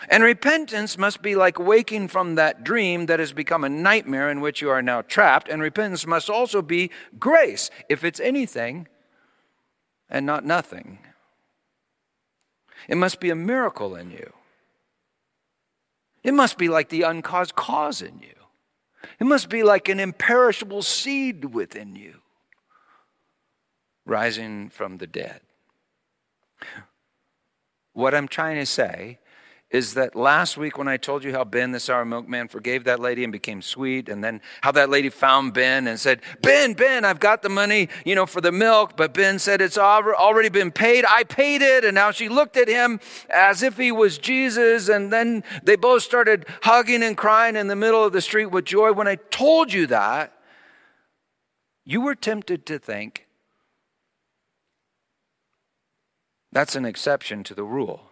And 0.10 0.24
repentance 0.24 0.98
must 0.98 1.22
be 1.22 1.36
like 1.36 1.60
waking 1.60 2.08
from 2.08 2.36
that 2.36 2.64
dream 2.64 3.06
that 3.06 3.20
has 3.20 3.34
become 3.34 3.64
a 3.64 3.70
nightmare 3.70 4.30
in 4.30 4.42
which 4.42 4.62
you 4.62 4.70
are 4.70 4.82
now 4.82 5.02
trapped. 5.02 5.48
And 5.50 5.62
repentance 5.62 6.06
must 6.06 6.30
also 6.30 6.62
be 6.62 6.92
grace, 7.20 7.70
if 7.90 8.04
it's 8.04 8.20
anything 8.20 8.88
and 10.10 10.26
not 10.26 10.46
nothing. 10.46 11.00
It 12.88 12.98
must 12.98 13.20
be 13.20 13.30
a 13.30 13.36
miracle 13.36 13.96
in 13.96 14.12
you. 14.12 14.34
It 16.24 16.34
must 16.34 16.58
be 16.58 16.70
like 16.70 16.90
the 16.90 17.04
uncaused 17.04 17.56
cause 17.56 18.02
in 18.02 18.20
you. 18.20 18.34
It 19.20 19.26
must 19.26 19.50
be 19.50 19.64
like 19.64 19.90
an 19.90 20.00
imperishable 20.00 20.82
seed 20.82 21.46
within 21.46 21.96
you, 21.96 22.16
rising 24.06 24.70
from 24.70 24.98
the 24.98 25.08
dead. 25.08 25.42
What 27.94 28.16
I'm 28.16 28.28
trying 28.28 28.56
to 28.56 28.66
say 28.66 29.20
is 29.74 29.96
that 29.96 30.16
last 30.16 30.56
week 30.56 30.78
when 30.78 30.88
I 30.88 30.98
told 30.98 31.24
you 31.24 31.32
how 31.32 31.44
Ben, 31.44 31.72
the 31.72 31.80
sour 31.80 32.06
milkman, 32.06 32.48
forgave 32.48 32.84
that 32.84 33.00
lady 33.00 33.24
and 33.24 33.34
became 33.34 33.60
sweet, 33.60 34.08
and 34.08 34.24
then 34.24 34.40
how 34.62 34.72
that 34.72 34.92
lady 34.92 35.10
found 35.10 35.56
Ben 35.56 35.88
and 35.88 36.00
said, 36.00 36.22
Ben, 36.44 36.74
Ben, 36.74 37.04
I've 37.04 37.20
got 37.20 37.42
the 37.42 37.50
money, 37.50 37.90
you 38.06 38.14
know, 38.14 38.28
for 38.28 38.40
the 38.40 38.52
milk, 38.52 38.96
but 38.96 39.16
Ben 39.16 39.40
said 39.40 39.62
it's 39.62 39.80
already 39.80 40.50
been 40.50 40.72
paid. 40.72 41.06
I 41.10 41.24
paid 41.24 41.64
it. 41.64 41.84
And 41.84 41.96
now 41.96 42.12
she 42.12 42.30
looked 42.30 42.56
at 42.56 42.68
him 42.68 43.00
as 43.32 43.64
if 43.64 43.76
he 43.76 43.92
was 43.92 44.20
Jesus. 44.20 44.90
And 44.90 45.12
then 45.12 45.44
they 45.64 45.76
both 45.76 46.04
started 46.04 46.46
hugging 46.62 47.02
and 47.02 47.18
crying 47.18 47.56
in 47.56 47.66
the 47.66 47.76
middle 47.76 48.06
of 48.06 48.14
the 48.14 48.22
street 48.22 48.48
with 48.48 48.66
joy. 48.66 48.94
When 48.94 49.08
I 49.08 49.16
told 49.16 49.74
you 49.74 49.88
that, 49.88 50.38
you 51.84 52.00
were 52.00 52.16
tempted 52.16 52.68
to 52.68 52.78
think 52.78 53.26
that's 56.52 56.76
an 56.76 56.86
exception 56.86 57.44
to 57.46 57.56
the 57.56 57.64
rule. 57.64 58.12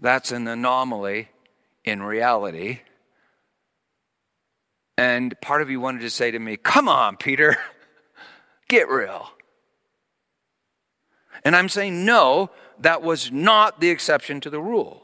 That's 0.00 0.32
an 0.32 0.46
anomaly 0.46 1.28
in 1.84 2.02
reality. 2.02 2.80
And 4.98 5.38
part 5.40 5.62
of 5.62 5.70
you 5.70 5.80
wanted 5.80 6.00
to 6.00 6.10
say 6.10 6.30
to 6.30 6.38
me, 6.38 6.56
Come 6.56 6.88
on, 6.88 7.16
Peter, 7.16 7.56
get 8.68 8.88
real. 8.88 9.30
And 11.44 11.54
I'm 11.54 11.68
saying, 11.68 12.04
no, 12.04 12.50
that 12.80 13.02
was 13.02 13.30
not 13.30 13.80
the 13.80 13.90
exception 13.90 14.40
to 14.40 14.50
the 14.50 14.60
rule. 14.60 15.02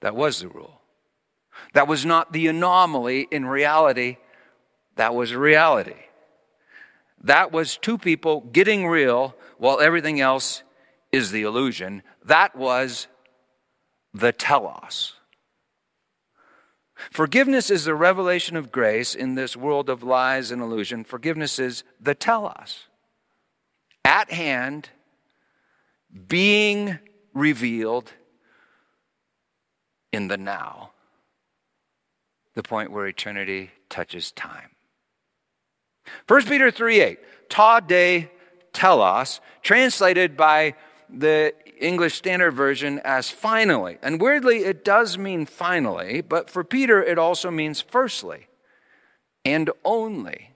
That 0.00 0.16
was 0.16 0.40
the 0.40 0.48
rule. 0.48 0.80
That 1.74 1.86
was 1.86 2.04
not 2.04 2.32
the 2.32 2.48
anomaly 2.48 3.28
in 3.30 3.46
reality. 3.46 4.16
That 4.96 5.14
was 5.14 5.34
reality. 5.34 5.94
That 7.22 7.52
was 7.52 7.76
two 7.76 7.98
people 7.98 8.40
getting 8.52 8.86
real 8.86 9.36
while 9.58 9.78
everything 9.80 10.20
else 10.20 10.62
is 11.12 11.30
the 11.30 11.42
illusion. 11.42 12.02
That 12.24 12.56
was 12.56 13.06
the 14.12 14.32
telos. 14.32 15.14
Forgiveness 17.10 17.70
is 17.70 17.84
the 17.84 17.94
revelation 17.94 18.56
of 18.56 18.70
grace 18.70 19.14
in 19.14 19.34
this 19.34 19.56
world 19.56 19.88
of 19.88 20.02
lies 20.02 20.50
and 20.50 20.60
illusion. 20.60 21.04
Forgiveness 21.04 21.58
is 21.58 21.82
the 22.00 22.14
telos. 22.14 22.86
At 24.04 24.30
hand, 24.30 24.90
being 26.28 26.98
revealed 27.32 28.12
in 30.12 30.28
the 30.28 30.36
now, 30.36 30.90
the 32.54 32.62
point 32.62 32.90
where 32.90 33.06
eternity 33.06 33.70
touches 33.88 34.32
time. 34.32 34.70
1 36.26 36.44
Peter 36.46 36.70
3 36.70 37.00
8, 37.00 37.18
ta 37.48 37.80
de 37.80 38.28
telos, 38.72 39.40
translated 39.62 40.36
by 40.36 40.74
the 41.08 41.54
English 41.80 42.14
Standard 42.14 42.52
Version 42.52 43.00
as 43.04 43.30
finally. 43.30 43.98
And 44.02 44.20
weirdly, 44.20 44.58
it 44.58 44.84
does 44.84 45.18
mean 45.18 45.46
finally, 45.46 46.20
but 46.20 46.50
for 46.50 46.64
Peter, 46.64 47.02
it 47.02 47.18
also 47.18 47.50
means 47.50 47.80
firstly 47.80 48.48
and 49.44 49.70
only. 49.84 50.50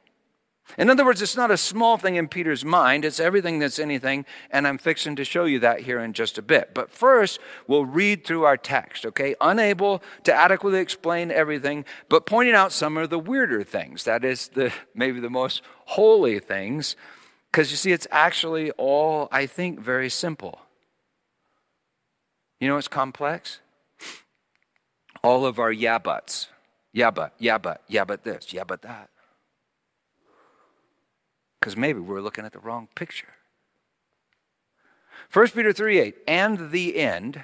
In 0.78 0.90
other 0.90 1.04
words, 1.04 1.22
it's 1.22 1.37
not 1.37 1.50
a 1.50 1.56
small 1.56 1.98
thing 1.98 2.16
in 2.16 2.26
Peter's 2.26 2.64
mind, 2.64 3.04
it's 3.04 3.20
everything 3.20 3.58
that's 3.58 3.78
anything, 3.78 4.24
and 4.50 4.66
I'm 4.66 4.78
fixing 4.78 5.14
to 5.16 5.24
show 5.24 5.44
you 5.44 5.60
that 5.60 5.80
here 5.80 6.00
in 6.00 6.14
just 6.14 6.38
a 6.38 6.42
bit. 6.42 6.70
But 6.74 6.90
first, 6.90 7.38
we'll 7.66 7.84
read 7.84 8.24
through 8.24 8.44
our 8.44 8.56
text, 8.56 9.04
okay? 9.06 9.37
Unable 9.40 10.02
to 10.24 10.34
adequately 10.34 10.80
explain 10.80 11.30
everything, 11.30 11.84
but 12.08 12.26
pointing 12.26 12.54
out 12.54 12.72
some 12.72 12.96
of 12.96 13.10
the 13.10 13.18
weirder 13.18 13.62
things. 13.62 14.04
That 14.04 14.24
is 14.24 14.48
the 14.48 14.72
maybe 14.94 15.20
the 15.20 15.30
most 15.30 15.62
holy 15.84 16.40
things, 16.40 16.96
because 17.52 17.70
you 17.70 17.76
see, 17.76 17.92
it's 17.92 18.08
actually 18.10 18.70
all, 18.72 19.28
I 19.30 19.46
think, 19.46 19.78
very 19.78 20.10
simple. 20.10 20.63
You 22.64 22.70
know 22.70 22.79
it's 22.79 22.88
complex? 22.88 23.61
All 25.22 25.44
of 25.44 25.59
our 25.59 25.70
yeah 25.70 25.98
buts. 25.98 26.48
Yeah, 26.94 27.11
but, 27.11 27.35
yeah, 27.38 27.59
but, 27.59 27.83
yeah, 27.88 28.05
but 28.05 28.24
this, 28.24 28.55
yeah, 28.55 28.64
but 28.64 28.81
that 28.83 29.11
because 31.61 31.77
maybe 31.79 32.00
we're 32.00 32.22
looking 32.22 32.46
at 32.46 32.53
the 32.53 32.59
wrong 32.59 32.88
picture. 32.94 33.35
1 35.33 35.48
Peter 35.48 35.74
3 35.74 35.98
8, 35.98 36.16
and 36.27 36.70
the 36.70 36.96
end, 36.96 37.42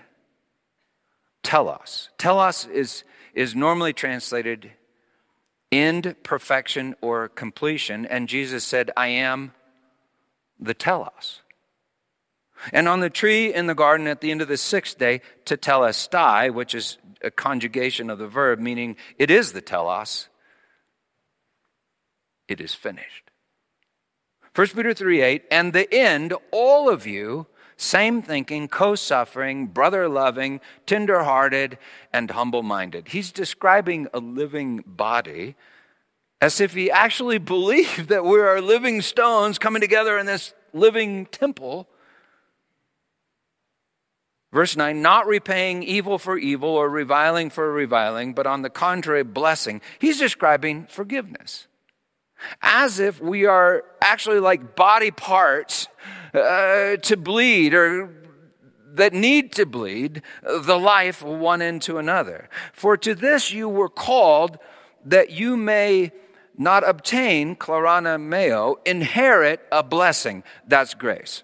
telos. 1.42 2.08
Telos 2.16 2.66
is, 2.66 3.04
is 3.34 3.54
normally 3.54 3.92
translated 3.92 4.72
end, 5.70 6.16
perfection, 6.22 6.94
or 7.02 7.28
completion. 7.28 8.06
And 8.06 8.26
Jesus 8.26 8.64
said, 8.64 8.90
I 8.96 9.08
am 9.08 9.52
the 10.58 10.74
telos. 10.74 11.40
And 12.72 12.88
on 12.88 13.00
the 13.00 13.10
tree 13.10 13.52
in 13.52 13.66
the 13.66 13.74
garden 13.74 14.06
at 14.06 14.20
the 14.20 14.30
end 14.30 14.42
of 14.42 14.48
the 14.48 14.56
sixth 14.56 14.98
day, 14.98 15.20
tetelestai, 15.44 16.52
which 16.52 16.74
is 16.74 16.98
a 17.22 17.30
conjugation 17.30 18.10
of 18.10 18.18
the 18.18 18.28
verb, 18.28 18.58
meaning 18.58 18.96
it 19.18 19.30
is 19.30 19.52
the 19.52 19.60
telos, 19.60 20.28
it 22.48 22.60
is 22.60 22.74
finished. 22.74 23.30
1 24.54 24.68
Peter 24.68 24.92
3 24.92 25.20
8, 25.20 25.44
and 25.50 25.72
the 25.72 25.92
end, 25.94 26.34
all 26.50 26.88
of 26.88 27.06
you, 27.06 27.46
same 27.76 28.20
thinking, 28.20 28.68
co 28.68 28.94
suffering, 28.94 29.66
brother 29.66 30.08
loving, 30.08 30.60
tender 30.84 31.22
hearted, 31.22 31.78
and 32.12 32.30
humble 32.30 32.62
minded. 32.62 33.08
He's 33.08 33.32
describing 33.32 34.08
a 34.12 34.18
living 34.18 34.84
body 34.86 35.54
as 36.40 36.60
if 36.60 36.74
he 36.74 36.90
actually 36.90 37.38
believed 37.54 38.08
that 38.08 38.24
we 38.24 38.38
are 38.40 38.60
living 38.60 39.00
stones 39.00 39.58
coming 39.58 39.80
together 39.80 40.18
in 40.18 40.26
this 40.26 40.52
living 40.72 41.26
temple. 41.26 41.88
Verse 44.52 44.76
9, 44.76 45.00
not 45.00 45.26
repaying 45.26 45.84
evil 45.84 46.18
for 46.18 46.36
evil 46.36 46.70
or 46.70 46.88
reviling 46.88 47.50
for 47.50 47.72
reviling, 47.72 48.34
but 48.34 48.46
on 48.46 48.62
the 48.62 48.70
contrary, 48.70 49.22
blessing. 49.22 49.80
He's 50.00 50.18
describing 50.18 50.86
forgiveness 50.86 51.68
as 52.62 52.98
if 52.98 53.20
we 53.20 53.46
are 53.46 53.84
actually 54.00 54.40
like 54.40 54.74
body 54.74 55.10
parts 55.10 55.88
uh, 56.34 56.96
to 56.96 57.16
bleed 57.16 57.74
or 57.74 58.14
that 58.94 59.12
need 59.12 59.52
to 59.52 59.66
bleed 59.66 60.22
the 60.42 60.78
life 60.78 61.22
one 61.22 61.62
into 61.62 61.98
another. 61.98 62.48
For 62.72 62.96
to 62.96 63.14
this 63.14 63.52
you 63.52 63.68
were 63.68 63.88
called 63.88 64.58
that 65.04 65.30
you 65.30 65.56
may 65.56 66.12
not 66.58 66.86
obtain, 66.86 67.56
kleronomeo, 67.56 68.76
inherit 68.84 69.60
a 69.72 69.82
blessing. 69.82 70.42
That's 70.66 70.94
grace. 70.94 71.42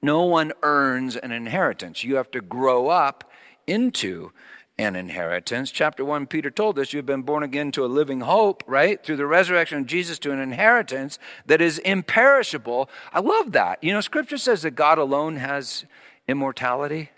No 0.00 0.24
one 0.24 0.52
earns 0.62 1.16
an 1.16 1.32
inheritance. 1.32 2.04
You 2.04 2.16
have 2.16 2.30
to 2.32 2.40
grow 2.40 2.88
up 2.88 3.30
into 3.66 4.32
an 4.78 4.94
inheritance. 4.94 5.72
Chapter 5.72 6.04
1, 6.04 6.26
Peter 6.28 6.50
told 6.50 6.78
us 6.78 6.92
you've 6.92 7.04
been 7.04 7.22
born 7.22 7.42
again 7.42 7.72
to 7.72 7.84
a 7.84 7.86
living 7.86 8.20
hope, 8.20 8.62
right? 8.66 9.02
Through 9.02 9.16
the 9.16 9.26
resurrection 9.26 9.78
of 9.78 9.86
Jesus 9.86 10.20
to 10.20 10.30
an 10.30 10.38
inheritance 10.38 11.18
that 11.46 11.60
is 11.60 11.78
imperishable. 11.80 12.88
I 13.12 13.18
love 13.18 13.52
that. 13.52 13.82
You 13.82 13.92
know, 13.92 14.00
scripture 14.00 14.38
says 14.38 14.62
that 14.62 14.72
God 14.72 14.98
alone 14.98 15.36
has 15.36 15.84
immortality. 16.28 17.10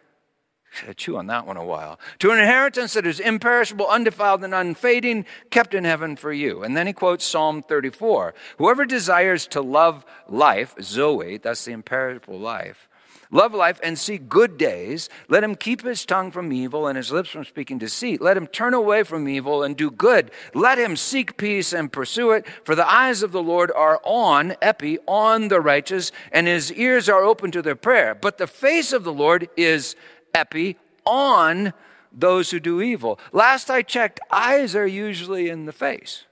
Chew 0.96 1.16
on 1.16 1.26
that 1.26 1.46
one 1.46 1.56
a 1.56 1.64
while. 1.64 1.98
To 2.20 2.30
an 2.30 2.38
inheritance 2.38 2.94
that 2.94 3.06
is 3.06 3.18
imperishable, 3.18 3.88
undefiled, 3.88 4.44
and 4.44 4.54
unfading, 4.54 5.26
kept 5.50 5.74
in 5.74 5.84
heaven 5.84 6.14
for 6.14 6.32
you. 6.32 6.62
And 6.62 6.76
then 6.76 6.86
he 6.86 6.92
quotes 6.92 7.24
Psalm 7.24 7.62
34 7.62 8.34
Whoever 8.58 8.86
desires 8.86 9.46
to 9.48 9.60
love 9.60 10.04
life, 10.28 10.74
Zoe, 10.80 11.38
that's 11.38 11.64
the 11.64 11.72
imperishable 11.72 12.38
life, 12.38 12.88
love 13.32 13.52
life, 13.52 13.80
and 13.82 13.98
see 13.98 14.16
good 14.16 14.58
days. 14.58 15.08
Let 15.28 15.42
him 15.42 15.56
keep 15.56 15.82
his 15.82 16.06
tongue 16.06 16.30
from 16.30 16.52
evil 16.52 16.86
and 16.86 16.96
his 16.96 17.10
lips 17.10 17.30
from 17.30 17.44
speaking 17.44 17.78
deceit. 17.78 18.20
Let 18.20 18.36
him 18.36 18.46
turn 18.46 18.72
away 18.72 19.02
from 19.02 19.28
evil 19.28 19.64
and 19.64 19.76
do 19.76 19.90
good. 19.90 20.30
Let 20.54 20.78
him 20.78 20.94
seek 20.94 21.36
peace 21.36 21.72
and 21.72 21.92
pursue 21.92 22.30
it. 22.30 22.46
For 22.64 22.76
the 22.76 22.90
eyes 22.90 23.24
of 23.24 23.32
the 23.32 23.42
Lord 23.42 23.72
are 23.72 24.00
on, 24.04 24.54
epi, 24.62 24.98
on 25.06 25.48
the 25.48 25.60
righteous, 25.60 26.12
and 26.30 26.46
his 26.46 26.72
ears 26.72 27.08
are 27.08 27.24
open 27.24 27.50
to 27.50 27.62
their 27.62 27.76
prayer. 27.76 28.14
But 28.14 28.38
the 28.38 28.46
face 28.46 28.92
of 28.92 29.02
the 29.02 29.12
Lord 29.12 29.48
is, 29.56 29.96
epi, 30.34 30.76
on 31.04 31.72
those 32.12 32.50
who 32.50 32.60
do 32.60 32.80
evil. 32.80 33.18
Last 33.32 33.70
I 33.70 33.82
checked, 33.82 34.20
eyes 34.30 34.74
are 34.74 34.86
usually 34.86 35.48
in 35.48 35.66
the 35.66 35.72
face. 35.72 36.24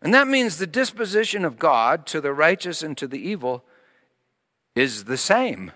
And 0.00 0.12
that 0.12 0.26
means 0.26 0.58
the 0.58 0.66
disposition 0.66 1.44
of 1.44 1.58
God 1.58 2.06
to 2.06 2.20
the 2.20 2.32
righteous 2.32 2.82
and 2.82 2.96
to 2.98 3.06
the 3.06 3.20
evil 3.20 3.64
is 4.74 5.04
the 5.04 5.16
same. 5.16 5.70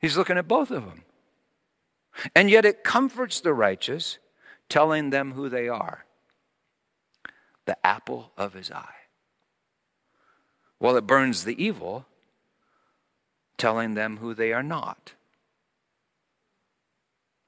He's 0.00 0.16
looking 0.16 0.38
at 0.38 0.48
both 0.48 0.70
of 0.70 0.84
them. 0.84 1.02
And 2.34 2.48
yet 2.48 2.64
it 2.64 2.84
comforts 2.84 3.40
the 3.40 3.52
righteous, 3.52 4.18
telling 4.68 5.10
them 5.10 5.32
who 5.32 5.48
they 5.48 5.68
are 5.68 6.04
the 7.66 7.86
apple 7.86 8.30
of 8.36 8.52
his 8.52 8.70
eye. 8.70 8.94
While 10.78 10.96
it 10.96 11.06
burns 11.06 11.44
the 11.44 11.62
evil, 11.62 12.06
telling 13.58 13.94
them 13.94 14.18
who 14.18 14.34
they 14.34 14.52
are 14.52 14.62
not 14.62 15.14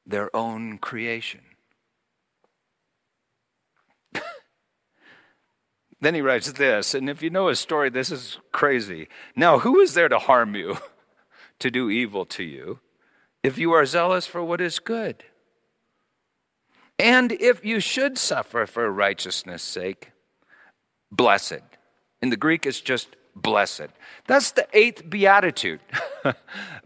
their 0.07 0.35
own 0.35 0.79
creation. 0.79 1.41
Then 6.01 6.15
he 6.15 6.21
writes 6.21 6.53
this, 6.53 6.95
and 6.95 7.09
if 7.09 7.23
you 7.23 7.31
know 7.31 7.49
his 7.49 7.59
story, 7.59 7.89
this 7.89 8.11
is 8.11 8.39
crazy. 8.53 9.09
Now, 9.35 9.61
who 9.61 9.81
is 9.81 9.95
there 9.95 10.11
to 10.11 10.19
harm 10.19 10.55
you, 10.55 10.77
to 11.59 11.71
do 11.71 11.89
evil 11.89 12.27
to 12.27 12.45
you, 12.45 12.81
if 13.43 13.57
you 13.57 13.73
are 13.73 13.87
zealous 13.87 14.27
for 14.27 14.45
what 14.45 14.61
is 14.61 14.79
good? 14.79 15.25
And 16.99 17.33
if 17.33 17.65
you 17.65 17.81
should 17.81 18.19
suffer 18.19 18.67
for 18.67 18.91
righteousness' 18.91 19.63
sake, 19.63 20.13
blessed. 21.11 21.63
In 22.21 22.29
the 22.29 22.37
Greek, 22.37 22.67
it's 22.67 22.81
just 22.81 23.17
blessed. 23.37 23.89
That's 24.27 24.51
the 24.51 24.67
eighth 24.73 25.09
beatitude. 25.09 25.81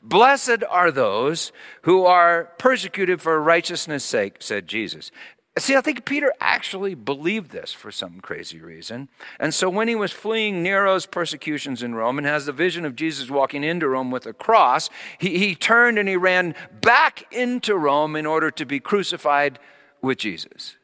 blessed 0.03 0.65
are 0.69 0.91
those 0.91 1.53
who 1.83 2.05
are 2.05 2.51
persecuted 2.59 3.23
for 3.23 3.41
righteousness' 3.41 4.05
sake, 4.05 4.37
said 4.41 4.67
Jesus. 4.67 5.11
See, 5.59 5.75
I 5.75 5.81
think 5.81 6.05
Peter 6.05 6.33
actually 6.41 6.95
believed 6.95 7.51
this 7.51 7.73
for 7.73 7.91
some 7.91 8.21
crazy 8.21 8.61
reason. 8.61 9.09
And 9.39 9.53
so 9.53 9.69
when 9.69 9.89
he 9.89 9.95
was 9.95 10.13
fleeing 10.13 10.63
Nero's 10.63 11.07
persecutions 11.07 11.83
in 11.83 11.95
Rome 11.95 12.19
and 12.19 12.27
has 12.27 12.47
the 12.47 12.53
vision 12.53 12.85
of 12.85 12.97
Jesus 12.97 13.31
walking 13.31 13.65
into 13.65 13.89
Rome 13.89 14.11
with 14.11 14.27
a 14.27 14.33
cross, 14.33 14.91
he, 15.19 15.39
he 15.39 15.55
turned 15.55 15.99
and 15.99 16.09
he 16.09 16.17
ran 16.17 16.55
back 16.81 17.25
into 17.33 17.77
Rome 17.77 18.17
in 18.17 18.27
order 18.27 18.51
to 18.53 18.65
be 18.65 18.81
crucified 18.81 19.59
with 20.01 20.19
Jesus. 20.19 20.77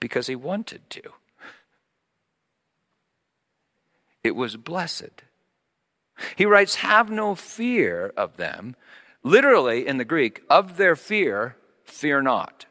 Because 0.00 0.28
he 0.28 0.36
wanted 0.36 0.88
to. 0.90 1.02
It 4.28 4.36
was 4.36 4.56
blessed. 4.58 5.22
He 6.36 6.44
writes, 6.44 6.76
Have 6.76 7.10
no 7.10 7.34
fear 7.34 8.12
of 8.14 8.36
them. 8.36 8.76
Literally, 9.22 9.86
in 9.86 9.96
the 9.96 10.04
Greek, 10.04 10.42
of 10.50 10.76
their 10.76 10.94
fear, 10.96 11.56
fear 11.84 12.20
not. 12.20 12.66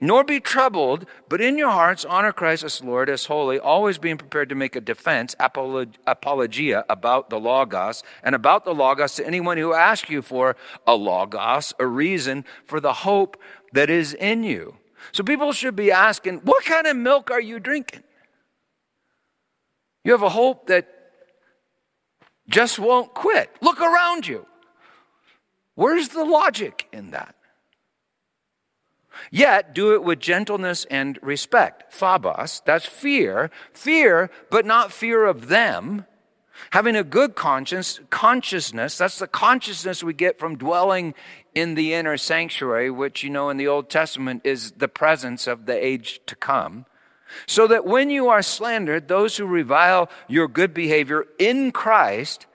Nor 0.00 0.24
be 0.24 0.40
troubled, 0.40 1.04
but 1.28 1.42
in 1.42 1.58
your 1.58 1.70
hearts 1.70 2.06
honor 2.06 2.32
Christ 2.32 2.64
as 2.64 2.82
Lord, 2.82 3.10
as 3.10 3.26
holy, 3.26 3.58
always 3.58 3.98
being 3.98 4.16
prepared 4.16 4.48
to 4.48 4.54
make 4.54 4.74
a 4.74 4.80
defense, 4.80 5.36
apologia, 5.38 6.86
about 6.88 7.28
the 7.28 7.38
Logos, 7.38 8.02
and 8.22 8.34
about 8.34 8.64
the 8.64 8.74
Logos 8.74 9.16
to 9.16 9.26
anyone 9.26 9.58
who 9.58 9.74
asks 9.74 10.08
you 10.08 10.22
for 10.22 10.56
a 10.86 10.94
Logos, 10.94 11.74
a 11.78 11.86
reason 11.86 12.46
for 12.64 12.80
the 12.80 12.94
hope 12.94 13.38
that 13.72 13.90
is 13.90 14.14
in 14.14 14.44
you. 14.44 14.76
So 15.12 15.22
people 15.22 15.52
should 15.52 15.76
be 15.76 15.92
asking, 15.92 16.38
what 16.38 16.64
kind 16.64 16.86
of 16.86 16.96
milk 16.96 17.30
are 17.30 17.40
you 17.40 17.60
drinking? 17.60 18.02
You 20.06 20.12
have 20.12 20.22
a 20.22 20.28
hope 20.28 20.68
that 20.68 20.86
just 22.48 22.78
won't 22.78 23.12
quit. 23.12 23.50
Look 23.60 23.80
around 23.80 24.28
you. 24.28 24.46
Where's 25.74 26.10
the 26.10 26.24
logic 26.24 26.86
in 26.92 27.10
that? 27.10 27.34
Yet 29.32 29.74
do 29.74 29.94
it 29.94 30.04
with 30.04 30.20
gentleness 30.20 30.86
and 30.92 31.18
respect. 31.22 31.92
Phobos, 31.92 32.62
that's 32.64 32.86
fear. 32.86 33.50
Fear, 33.72 34.30
but 34.48 34.64
not 34.64 34.92
fear 34.92 35.24
of 35.24 35.48
them. 35.48 36.06
Having 36.70 36.94
a 36.94 37.02
good 37.02 37.34
conscience, 37.34 37.98
consciousness, 38.08 38.96
that's 38.96 39.18
the 39.18 39.26
consciousness 39.26 40.04
we 40.04 40.14
get 40.14 40.38
from 40.38 40.56
dwelling 40.56 41.14
in 41.52 41.74
the 41.74 41.94
inner 41.94 42.16
sanctuary, 42.16 42.92
which 42.92 43.24
you 43.24 43.30
know 43.30 43.50
in 43.50 43.56
the 43.56 43.66
Old 43.66 43.90
Testament 43.90 44.42
is 44.44 44.70
the 44.70 44.86
presence 44.86 45.48
of 45.48 45.66
the 45.66 45.84
age 45.84 46.20
to 46.26 46.36
come. 46.36 46.86
So 47.46 47.66
that 47.66 47.84
when 47.84 48.10
you 48.10 48.28
are 48.28 48.42
slandered, 48.42 49.08
those 49.08 49.36
who 49.36 49.46
revile 49.46 50.08
your 50.28 50.48
good 50.48 50.72
behavior 50.72 51.26
in 51.38 51.72
Christ 51.72 52.46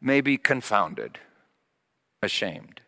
may 0.00 0.20
be 0.20 0.36
confounded, 0.36 1.18
ashamed. 2.22 2.80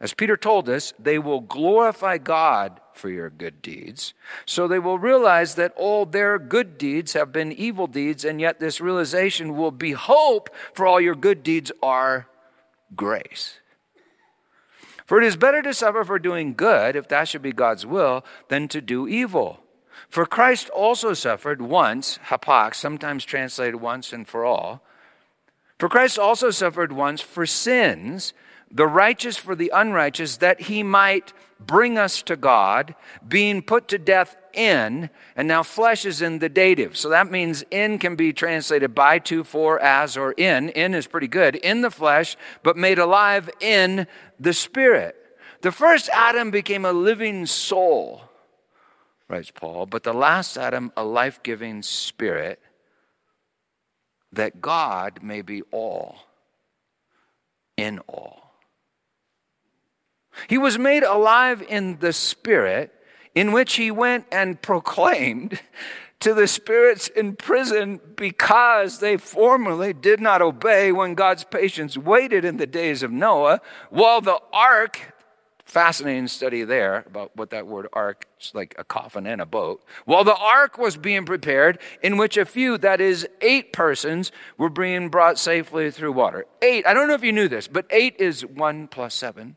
As 0.00 0.14
Peter 0.14 0.36
told 0.36 0.68
us, 0.68 0.94
they 0.98 1.18
will 1.18 1.40
glorify 1.40 2.16
God 2.16 2.80
for 2.94 3.10
your 3.10 3.28
good 3.28 3.60
deeds. 3.60 4.14
So 4.46 4.66
they 4.66 4.78
will 4.78 4.98
realize 4.98 5.56
that 5.56 5.74
all 5.76 6.06
their 6.06 6.38
good 6.38 6.78
deeds 6.78 7.12
have 7.12 7.32
been 7.32 7.52
evil 7.52 7.86
deeds, 7.86 8.24
and 8.24 8.40
yet 8.40 8.60
this 8.60 8.80
realization 8.80 9.56
will 9.56 9.70
be 9.70 9.92
hope 9.92 10.48
for 10.72 10.86
all 10.86 11.00
your 11.00 11.14
good 11.14 11.42
deeds 11.42 11.70
are 11.82 12.28
grace. 12.96 13.58
For 15.04 15.20
it 15.20 15.26
is 15.26 15.36
better 15.36 15.60
to 15.62 15.74
suffer 15.74 16.02
for 16.04 16.18
doing 16.18 16.54
good, 16.54 16.96
if 16.96 17.08
that 17.08 17.28
should 17.28 17.42
be 17.42 17.52
God's 17.52 17.84
will, 17.84 18.24
than 18.48 18.68
to 18.68 18.80
do 18.80 19.06
evil. 19.06 19.60
For 20.10 20.26
Christ 20.26 20.68
also 20.70 21.14
suffered 21.14 21.62
once, 21.62 22.18
hapax, 22.26 22.74
sometimes 22.74 23.24
translated 23.24 23.76
once 23.76 24.12
and 24.12 24.26
for 24.26 24.44
all. 24.44 24.82
For 25.78 25.88
Christ 25.88 26.18
also 26.18 26.50
suffered 26.50 26.92
once 26.92 27.20
for 27.20 27.46
sins 27.46 28.34
the 28.70 28.86
righteous 28.86 29.36
for 29.36 29.54
the 29.54 29.72
unrighteous, 29.74 30.36
that 30.38 30.62
he 30.62 30.82
might 30.82 31.32
bring 31.58 31.98
us 31.98 32.22
to 32.22 32.36
God, 32.36 32.94
being 33.26 33.62
put 33.62 33.88
to 33.88 33.98
death 33.98 34.36
in, 34.52 35.10
and 35.36 35.48
now 35.48 35.62
flesh 35.62 36.04
is 36.04 36.22
in 36.22 36.38
the 36.38 36.48
dative. 36.48 36.96
So 36.96 37.08
that 37.08 37.30
means 37.30 37.64
in 37.70 37.98
can 37.98 38.14
be 38.14 38.32
translated 38.32 38.94
by, 38.94 39.18
to, 39.20 39.42
for, 39.44 39.80
as, 39.80 40.16
or 40.16 40.32
in. 40.32 40.68
In 40.70 40.94
is 40.94 41.06
pretty 41.06 41.28
good. 41.28 41.56
In 41.56 41.82
the 41.82 41.90
flesh, 41.90 42.36
but 42.62 42.76
made 42.76 42.98
alive 42.98 43.50
in 43.60 44.06
the 44.38 44.52
spirit. 44.52 45.16
The 45.62 45.72
first 45.72 46.08
Adam 46.12 46.50
became 46.50 46.84
a 46.84 46.92
living 46.92 47.46
soul, 47.46 48.22
writes 49.30 49.50
Paul, 49.50 49.86
but 49.86 50.02
the 50.02 50.12
last 50.12 50.56
Adam, 50.58 50.92
a 50.96 51.04
life 51.04 51.42
giving 51.42 51.82
spirit, 51.82 52.60
that 54.32 54.60
God 54.60 55.22
may 55.22 55.42
be 55.42 55.62
all 55.70 56.16
in 57.76 58.00
all. 58.00 58.54
He 60.48 60.58
was 60.58 60.78
made 60.78 61.02
alive 61.02 61.62
in 61.68 61.98
the 61.98 62.12
Spirit, 62.12 62.92
in 63.34 63.52
which 63.52 63.74
he 63.74 63.90
went 63.90 64.26
and 64.30 64.60
proclaimed 64.60 65.60
to 66.20 66.34
the 66.34 66.46
spirits 66.46 67.08
in 67.08 67.34
prison 67.34 67.98
because 68.14 68.98
they 68.98 69.16
formerly 69.16 69.94
did 69.94 70.20
not 70.20 70.42
obey 70.42 70.92
when 70.92 71.14
God's 71.14 71.44
patience 71.44 71.96
waited 71.96 72.44
in 72.44 72.58
the 72.58 72.66
days 72.66 73.02
of 73.02 73.10
Noah, 73.10 73.60
while 73.88 74.20
the 74.20 74.38
ark, 74.52 75.14
fascinating 75.70 76.26
study 76.26 76.64
there 76.64 77.04
about 77.06 77.34
what 77.36 77.50
that 77.50 77.66
word 77.66 77.86
ark 77.92 78.26
is 78.40 78.52
like 78.54 78.74
a 78.76 78.84
coffin 78.84 79.26
and 79.26 79.40
a 79.40 79.46
boat, 79.46 79.82
while 80.04 80.24
the 80.24 80.34
ark 80.34 80.76
was 80.78 80.96
being 80.96 81.24
prepared, 81.24 81.78
in 82.02 82.16
which 82.16 82.36
a 82.36 82.44
few, 82.44 82.76
that 82.78 83.00
is, 83.00 83.26
eight 83.40 83.72
persons, 83.72 84.32
were 84.58 84.68
being 84.68 85.08
brought 85.08 85.38
safely 85.38 85.90
through 85.90 86.12
water. 86.12 86.44
Eight, 86.60 86.86
I 86.86 86.92
don't 86.92 87.06
know 87.06 87.14
if 87.14 87.22
you 87.22 87.32
knew 87.32 87.48
this, 87.48 87.68
but 87.68 87.86
eight 87.90 88.16
is 88.18 88.44
one 88.44 88.88
plus 88.88 89.14
seven. 89.14 89.56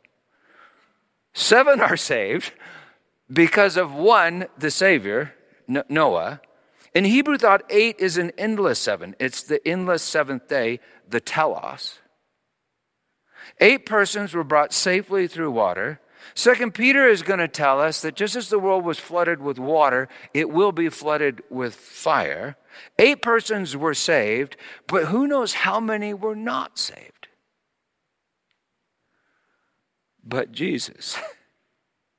Seven 1.34 1.82
are 1.82 1.98
saved 1.98 2.54
because 3.32 3.76
of 3.76 3.94
one, 3.94 4.46
the 4.58 4.70
Savior, 4.70 5.34
Noah. 5.68 6.42
In 6.94 7.06
Hebrew 7.06 7.40
thought, 7.40 7.64
eight 7.72 7.96
is 7.98 8.18
an 8.18 8.32
endless 8.38 8.78
seven. 8.78 9.16
It's 9.20 9.42
the 9.42 9.68
endless 9.68 10.04
seventh 10.04 10.48
day, 10.48 10.80
the 11.10 11.20
telos. 11.20 11.98
Eight 13.60 13.86
persons 13.86 14.34
were 14.34 14.44
brought 14.44 14.74
safely 14.74 15.28
through 15.28 15.52
water. 15.52 16.00
Second 16.36 16.74
Peter 16.74 17.08
is 17.08 17.22
going 17.22 17.40
to 17.40 17.48
tell 17.48 17.80
us 17.80 18.02
that 18.02 18.16
just 18.16 18.36
as 18.36 18.50
the 18.50 18.60
world 18.60 18.84
was 18.84 19.00
flooded 19.00 19.42
with 19.42 19.60
water, 19.60 20.08
it 20.34 20.50
will 20.50 20.72
be 20.72 20.90
flooded 20.90 21.42
with 21.50 21.76
fire. 21.76 22.58
Eight 22.98 23.22
persons 23.22 23.78
were 23.78 23.94
saved, 23.94 24.58
but 24.88 25.06
who 25.06 25.28
knows 25.28 25.54
how 25.54 25.80
many 25.80 26.14
were 26.14 26.36
not 26.36 26.80
saved? 26.80 27.14
but 30.24 30.52
Jesus. 30.52 31.18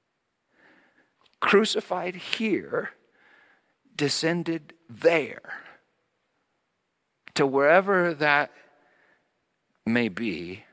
Crucified 1.40 2.14
here, 2.14 2.90
descended 3.96 4.74
there. 4.88 5.60
To 7.34 7.46
wherever 7.46 8.14
that 8.14 8.52
may 9.84 10.08
be, 10.08 10.64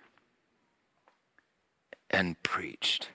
and 2.10 2.42
preached. 2.44 3.10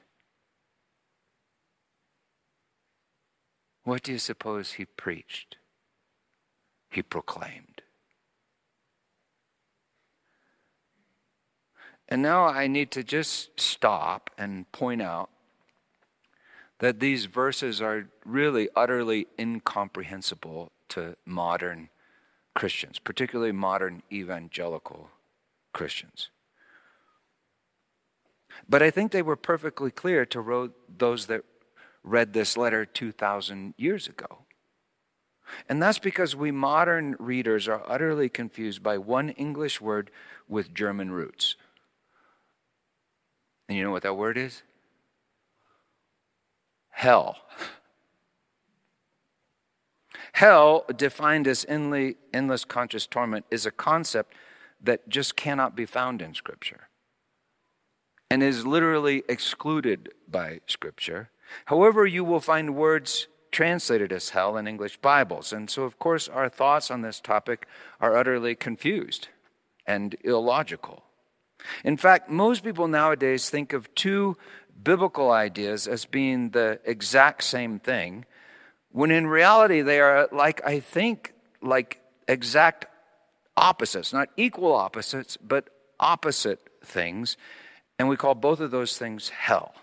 What 3.86 4.02
do 4.02 4.10
you 4.10 4.18
suppose 4.18 4.72
he 4.72 4.84
preached? 4.84 5.58
He 6.90 7.02
proclaimed. 7.02 7.82
And 12.08 12.20
now 12.20 12.46
I 12.46 12.66
need 12.66 12.90
to 12.90 13.04
just 13.04 13.60
stop 13.60 14.28
and 14.36 14.70
point 14.72 15.02
out 15.02 15.30
that 16.80 16.98
these 16.98 17.26
verses 17.26 17.80
are 17.80 18.08
really 18.24 18.68
utterly 18.74 19.28
incomprehensible 19.38 20.72
to 20.88 21.16
modern 21.24 21.88
Christians, 22.56 22.98
particularly 22.98 23.52
modern 23.52 24.02
evangelical 24.10 25.10
Christians. 25.72 26.30
But 28.68 28.82
I 28.82 28.90
think 28.90 29.12
they 29.12 29.22
were 29.22 29.36
perfectly 29.36 29.92
clear 29.92 30.26
to 30.26 30.72
those 30.98 31.26
that 31.26 31.44
read 32.06 32.32
this 32.32 32.56
letter 32.56 32.86
2,000 32.86 33.74
years 33.76 34.06
ago. 34.06 34.38
And 35.68 35.82
that's 35.82 35.98
because 35.98 36.34
we 36.34 36.50
modern 36.50 37.16
readers 37.18 37.68
are 37.68 37.82
utterly 37.86 38.28
confused 38.28 38.82
by 38.82 38.96
one 38.96 39.30
English 39.30 39.80
word 39.80 40.10
with 40.48 40.72
German 40.72 41.10
roots. 41.10 41.56
And 43.68 43.76
you 43.76 43.84
know 43.84 43.90
what 43.90 44.04
that 44.04 44.14
word 44.14 44.38
is? 44.38 44.62
Hell. 46.90 47.36
Hell, 50.32 50.84
defined 50.96 51.46
as 51.48 51.66
endless 51.68 52.64
conscious 52.64 53.06
torment, 53.06 53.44
is 53.50 53.66
a 53.66 53.70
concept 53.70 54.32
that 54.80 55.08
just 55.08 55.36
cannot 55.36 55.74
be 55.74 55.86
found 55.86 56.22
in 56.22 56.34
Scripture 56.34 56.88
and 58.30 58.42
is 58.42 58.66
literally 58.66 59.22
excluded 59.28 60.12
by 60.28 60.60
Scripture. 60.66 61.30
However, 61.66 62.06
you 62.06 62.24
will 62.24 62.40
find 62.40 62.74
words 62.74 63.28
translated 63.52 64.12
as 64.12 64.30
hell 64.30 64.56
in 64.56 64.66
English 64.66 64.98
Bibles. 64.98 65.52
And 65.52 65.70
so, 65.70 65.84
of 65.84 65.98
course, 65.98 66.28
our 66.28 66.48
thoughts 66.48 66.90
on 66.90 67.02
this 67.02 67.20
topic 67.20 67.66
are 68.00 68.16
utterly 68.16 68.54
confused 68.54 69.28
and 69.86 70.16
illogical. 70.24 71.04
In 71.84 71.96
fact, 71.96 72.28
most 72.28 72.64
people 72.64 72.88
nowadays 72.88 73.48
think 73.48 73.72
of 73.72 73.94
two 73.94 74.36
biblical 74.82 75.30
ideas 75.30 75.88
as 75.88 76.04
being 76.04 76.50
the 76.50 76.80
exact 76.84 77.44
same 77.44 77.78
thing, 77.78 78.24
when 78.92 79.10
in 79.10 79.26
reality 79.26 79.80
they 79.80 80.00
are 80.00 80.28
like, 80.32 80.60
I 80.66 80.80
think, 80.80 81.32
like 81.62 82.00
exact 82.28 82.86
opposites, 83.56 84.12
not 84.12 84.28
equal 84.36 84.74
opposites, 84.74 85.36
but 85.36 85.70
opposite 85.98 86.60
things. 86.84 87.36
And 87.98 88.08
we 88.08 88.16
call 88.16 88.34
both 88.34 88.60
of 88.60 88.70
those 88.70 88.98
things 88.98 89.30
hell. 89.30 89.74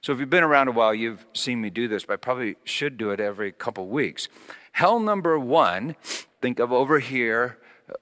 So 0.00 0.12
if 0.12 0.20
you've 0.20 0.30
been 0.30 0.44
around 0.44 0.68
a 0.68 0.72
while, 0.72 0.94
you've 0.94 1.24
seen 1.32 1.60
me 1.60 1.70
do 1.70 1.88
this, 1.88 2.04
but 2.04 2.12
I 2.12 2.16
probably 2.16 2.56
should 2.64 2.98
do 2.98 3.10
it 3.10 3.20
every 3.20 3.52
couple 3.52 3.86
weeks. 3.88 4.28
Hell 4.72 5.00
number 5.00 5.38
one, 5.38 5.96
think 6.40 6.58
of 6.58 6.72
over 6.72 6.98
here 6.98 7.58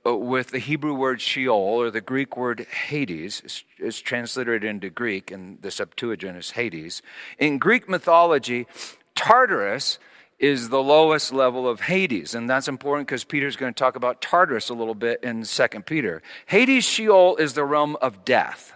uh, 0.07 0.17
with 0.17 0.49
the 0.49 0.59
Hebrew 0.59 0.95
word 0.95 1.21
Sheol 1.21 1.55
or 1.55 1.91
the 1.91 2.01
Greek 2.01 2.37
word 2.37 2.61
Hades, 2.61 3.65
is 3.79 4.01
translated 4.01 4.65
into 4.65 4.91
Greek, 4.91 5.31
and 5.31 5.61
the 5.63 5.71
Septuagint 5.71 6.37
is 6.37 6.51
Hades. 6.53 7.03
In 7.39 7.59
Greek 7.59 7.89
mythology, 7.89 8.67
Tartarus 9.15 9.99
is 10.39 10.71
the 10.71 10.83
lowest 10.83 11.33
level 11.33 11.69
of 11.69 11.83
Hades, 11.83 12.35
and 12.35 12.51
that's 12.51 12.69
important 12.69 13.07
because 13.07 13.23
Peter's 13.23 13.57
going 13.57 13.73
to 13.73 13.79
talk 13.79 13.95
about 13.95 14.21
Tartarus 14.21 14.71
a 14.71 14.75
little 14.75 14.97
bit 14.97 15.23
in 15.23 15.45
2 15.45 15.69
Peter. 15.87 16.21
Hades, 16.47 16.85
Sheol, 16.85 17.37
is 17.37 17.55
the 17.55 17.65
realm 17.65 17.97
of 18.03 18.25
death, 18.25 18.73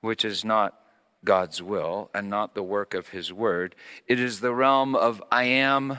which 0.00 0.24
is 0.24 0.44
not 0.44 0.78
God's 1.24 1.62
will 1.62 2.10
and 2.14 2.30
not 2.30 2.54
the 2.54 2.62
work 2.62 2.94
of 2.94 3.08
his 3.08 3.32
word. 3.32 3.74
It 4.06 4.20
is 4.20 4.40
the 4.40 4.54
realm 4.54 4.94
of 4.94 5.22
I 5.30 5.44
am 5.44 5.98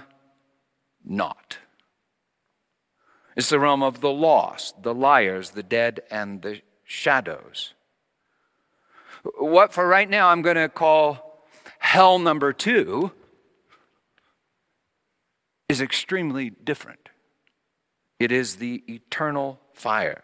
not. 1.03 1.57
It's 3.35 3.49
the 3.49 3.59
realm 3.59 3.83
of 3.83 4.01
the 4.01 4.11
lost, 4.11 4.83
the 4.83 4.93
liars, 4.93 5.51
the 5.51 5.63
dead, 5.63 6.01
and 6.09 6.41
the 6.41 6.61
shadows. 6.83 7.73
What 9.37 9.73
for 9.73 9.87
right 9.87 10.09
now 10.09 10.29
I'm 10.29 10.41
going 10.41 10.55
to 10.55 10.69
call 10.69 11.45
hell 11.79 12.19
number 12.19 12.53
two 12.53 13.11
is 15.67 15.81
extremely 15.81 16.49
different. 16.49 17.09
It 18.19 18.31
is 18.31 18.57
the 18.57 18.83
eternal 18.87 19.59
fire. 19.73 20.23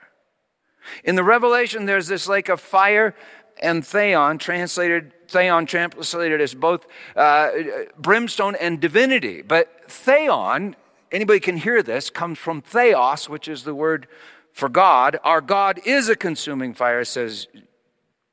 In 1.03 1.15
the 1.15 1.23
Revelation, 1.23 1.85
there's 1.85 2.07
this 2.07 2.27
lake 2.27 2.49
of 2.49 2.59
fire 2.59 3.15
and 3.61 3.85
theon, 3.85 4.37
translated 4.37 5.11
theon 5.27 5.65
translated 5.65 6.41
as 6.41 6.53
both 6.53 6.85
uh, 7.15 7.49
brimstone 7.97 8.55
and 8.55 8.79
divinity. 8.79 9.41
But 9.41 9.89
theon, 9.89 10.75
anybody 11.11 11.39
can 11.39 11.57
hear 11.57 11.81
this, 11.83 12.09
comes 12.09 12.37
from 12.37 12.61
theos, 12.61 13.29
which 13.29 13.47
is 13.47 13.63
the 13.63 13.75
word 13.75 14.07
for 14.53 14.69
God. 14.69 15.19
Our 15.23 15.41
God 15.41 15.79
is 15.85 16.09
a 16.09 16.15
consuming 16.15 16.73
fire, 16.73 17.03
says 17.03 17.47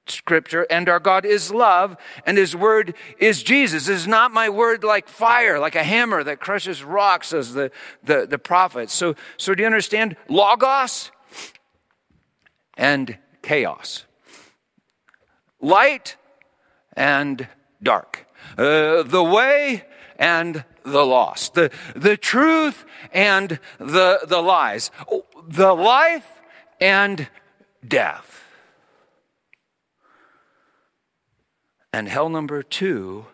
scripture, 0.07 0.67
and 0.69 0.89
our 0.89 1.01
God 1.01 1.25
is 1.25 1.53
love, 1.53 1.97
and 2.27 2.37
his 2.37 2.55
word 2.55 2.95
is 3.19 3.43
Jesus. 3.43 3.89
Is 3.89 4.07
not 4.07 4.33
my 4.33 4.49
word 4.49 4.85
like 4.85 5.09
fire, 5.09 5.59
like 5.59 5.75
a 5.75 5.85
hammer 5.85 6.23
that 6.25 6.41
crushes 6.41 6.83
rocks, 6.83 7.29
says 7.29 7.55
the, 7.55 7.71
the, 8.03 8.27
the 8.29 8.39
prophet. 8.39 8.91
So, 8.91 9.15
so 9.37 9.55
do 9.55 9.63
you 9.63 9.67
understand? 9.67 10.17
Logos 10.29 11.11
and 12.77 13.19
chaos. 13.43 14.05
Light 15.63 16.17
and 16.95 17.49
dark. 17.83 18.27
Uh, 18.59 19.03
the 19.03 19.25
way 19.25 19.85
and 20.19 20.65
the 20.85 21.07
lost. 21.07 21.55
The, 21.55 21.71
the 21.97 22.17
truth 22.17 22.85
and 23.13 23.59
the, 23.79 24.21
the 24.27 24.43
lies. 24.43 24.91
The 25.49 25.73
life 25.73 26.41
and 26.81 27.29
death. 27.87 28.45
And 31.93 32.09
hell 32.09 32.29
number 32.29 32.63
two 32.63 33.27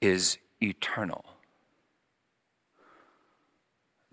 is 0.00 0.38
eternal. 0.62 1.24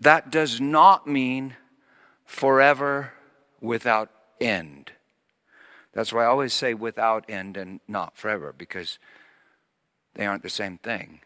That 0.00 0.30
does 0.30 0.60
not 0.60 1.06
mean 1.06 1.56
forever 2.24 3.12
without 3.60 4.10
end. 4.40 4.81
That's 5.92 6.12
why 6.12 6.22
I 6.24 6.26
always 6.26 6.52
say 6.52 6.74
without 6.74 7.28
end 7.28 7.56
and 7.56 7.80
not 7.86 8.16
forever, 8.16 8.54
because 8.56 8.98
they 10.14 10.26
aren't 10.26 10.42
the 10.42 10.50
same 10.50 10.78
thing. 10.78 11.20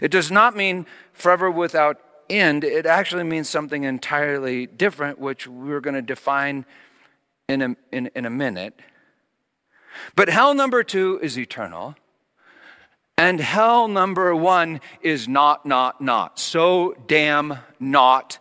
It 0.00 0.10
does 0.10 0.30
not 0.30 0.56
mean 0.56 0.86
forever 1.12 1.50
without 1.50 1.98
end. 2.30 2.64
It 2.64 2.86
actually 2.86 3.24
means 3.24 3.48
something 3.48 3.84
entirely 3.84 4.66
different, 4.66 5.18
which 5.18 5.46
we're 5.46 5.80
going 5.80 5.94
to 5.94 6.02
define 6.02 6.64
in 7.48 7.62
a, 7.62 7.76
in, 7.90 8.10
in 8.14 8.24
a 8.24 8.30
minute. 8.30 8.78
But 10.14 10.28
hell 10.28 10.54
number 10.54 10.82
two 10.82 11.18
is 11.22 11.38
eternal. 11.38 11.96
And 13.18 13.40
hell 13.40 13.88
number 13.88 14.34
one 14.34 14.80
is 15.02 15.28
not, 15.28 15.66
not, 15.66 16.00
not. 16.00 16.38
So 16.38 16.94
damn 17.06 17.58
not 17.78 18.38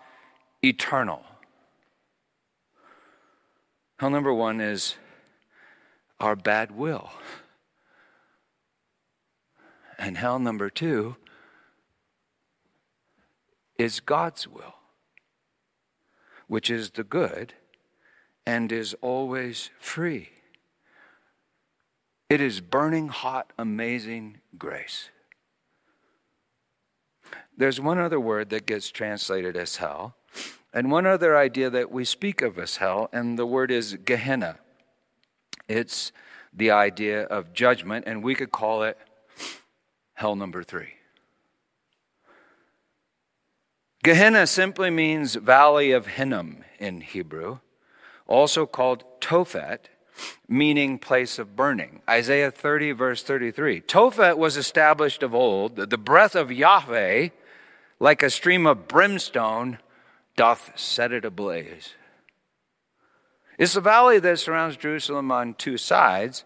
eternal. 0.64 1.24
Hell 4.02 4.10
number 4.10 4.34
one 4.34 4.60
is 4.60 4.96
our 6.20 6.36
bad 6.36 6.72
will. 6.72 7.12
And 10.00 10.18
hell 10.18 10.40
number 10.40 10.72
two 10.72 11.18
is 13.78 14.00
God's 14.00 14.48
will, 14.48 14.74
which 16.48 16.72
is 16.72 16.90
the 16.90 17.04
good 17.04 17.54
and 18.44 18.72
is 18.72 18.96
always 19.02 19.70
free. 19.80 20.30
It 22.28 22.42
is 22.42 22.60
burning 22.60 23.10
hot, 23.10 23.54
amazing 23.56 24.42
grace. 24.58 25.12
There's 27.56 27.80
one 27.80 28.00
other 28.00 28.20
word 28.20 28.50
that 28.50 28.66
gets 28.66 28.90
translated 28.90 29.56
as 29.56 29.76
hell, 29.76 30.16
and 30.74 30.92
one 30.92 31.06
other 31.06 31.38
idea 31.38 31.70
that 31.70 31.92
we 31.92 32.06
speak 32.06 32.42
of 32.42 32.58
as 32.58 32.78
hell, 32.78 33.10
and 33.12 33.38
the 33.38 33.46
word 33.46 33.72
is 33.72 33.98
Gehenna. 34.06 34.58
It's 35.68 36.12
the 36.54 36.72
idea 36.72 37.24
of 37.24 37.54
judgment, 37.54 38.06
and 38.08 38.24
we 38.24 38.36
could 38.36 38.52
call 38.52 38.84
it 38.84 38.98
hell 40.14 40.36
number 40.36 40.64
three. 40.64 40.94
Gehenna 44.04 44.48
simply 44.48 44.90
means 44.90 45.36
valley 45.36 45.92
of 45.92 46.08
Hinnom 46.08 46.64
in 46.80 47.02
Hebrew, 47.02 47.60
also 48.26 48.66
called 48.66 49.04
Tophet, 49.20 49.90
meaning 50.48 50.98
place 50.98 51.38
of 51.38 51.56
burning. 51.56 52.02
Isaiah 52.10 52.52
30, 52.52 52.94
verse 52.94 53.24
33. 53.24 53.82
Tophet 53.82 54.38
was 54.38 54.58
established 54.58 55.22
of 55.22 55.36
old, 55.36 55.76
the 55.76 55.98
breath 55.98 56.36
of 56.36 56.52
Yahweh, 56.52 57.30
like 58.00 58.24
a 58.24 58.30
stream 58.30 58.66
of 58.66 58.88
brimstone, 58.88 59.78
doth 60.42 60.72
set 60.76 61.12
it 61.12 61.24
ablaze. 61.24 61.94
It's 63.60 63.76
the 63.76 63.80
valley 63.80 64.18
that 64.18 64.40
surrounds 64.40 64.76
Jerusalem 64.76 65.32
on 65.32 65.54
two 65.54 65.78
sides. 65.78 66.46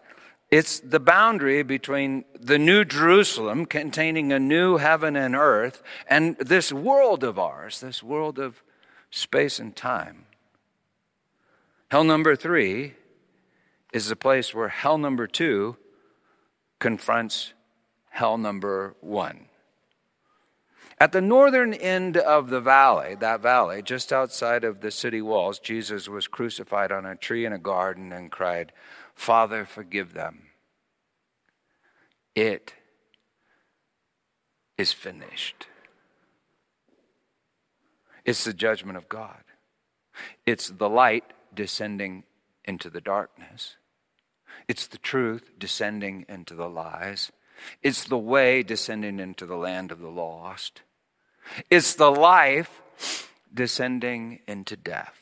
It's 0.50 0.80
the 0.80 1.00
boundary 1.00 1.62
between 1.62 2.26
the 2.38 2.58
new 2.58 2.84
Jerusalem, 2.84 3.64
containing 3.64 4.32
a 4.32 4.38
new 4.38 4.76
heaven 4.76 5.16
and 5.16 5.34
earth, 5.34 5.82
and 6.10 6.36
this 6.36 6.70
world 6.70 7.24
of 7.24 7.38
ours, 7.38 7.80
this 7.80 8.02
world 8.02 8.38
of 8.38 8.62
space 9.10 9.58
and 9.58 9.74
time. 9.74 10.26
Hell 11.90 12.04
number 12.04 12.36
three 12.36 12.96
is 13.94 14.10
the 14.10 14.16
place 14.16 14.54
where 14.54 14.68
hell 14.68 14.98
number 14.98 15.26
two 15.26 15.78
confronts 16.80 17.54
hell 18.10 18.36
number 18.36 18.94
one. 19.00 19.46
At 20.98 21.12
the 21.12 21.20
northern 21.20 21.74
end 21.74 22.16
of 22.16 22.48
the 22.48 22.60
valley, 22.60 23.16
that 23.16 23.42
valley, 23.42 23.82
just 23.82 24.12
outside 24.12 24.64
of 24.64 24.80
the 24.80 24.90
city 24.90 25.20
walls, 25.20 25.58
Jesus 25.58 26.08
was 26.08 26.26
crucified 26.26 26.90
on 26.90 27.04
a 27.04 27.14
tree 27.16 27.44
in 27.44 27.52
a 27.52 27.58
garden 27.58 28.12
and 28.12 28.30
cried, 28.30 28.72
Father, 29.14 29.66
forgive 29.66 30.14
them. 30.14 30.48
It 32.34 32.72
is 34.78 34.92
finished. 34.92 35.66
It's 38.24 38.44
the 38.44 38.54
judgment 38.54 38.96
of 38.96 39.08
God. 39.08 39.42
It's 40.46 40.70
the 40.70 40.88
light 40.88 41.24
descending 41.54 42.24
into 42.64 42.88
the 42.88 43.00
darkness. 43.00 43.76
It's 44.66 44.86
the 44.86 44.98
truth 44.98 45.50
descending 45.58 46.24
into 46.28 46.54
the 46.54 46.68
lies. 46.68 47.32
It's 47.82 48.04
the 48.04 48.18
way 48.18 48.62
descending 48.62 49.20
into 49.20 49.46
the 49.46 49.56
land 49.56 49.92
of 49.92 50.00
the 50.00 50.10
lost. 50.10 50.82
It's 51.70 51.94
the 51.94 52.10
life 52.10 53.30
descending 53.52 54.40
into 54.46 54.76
death. 54.76 55.14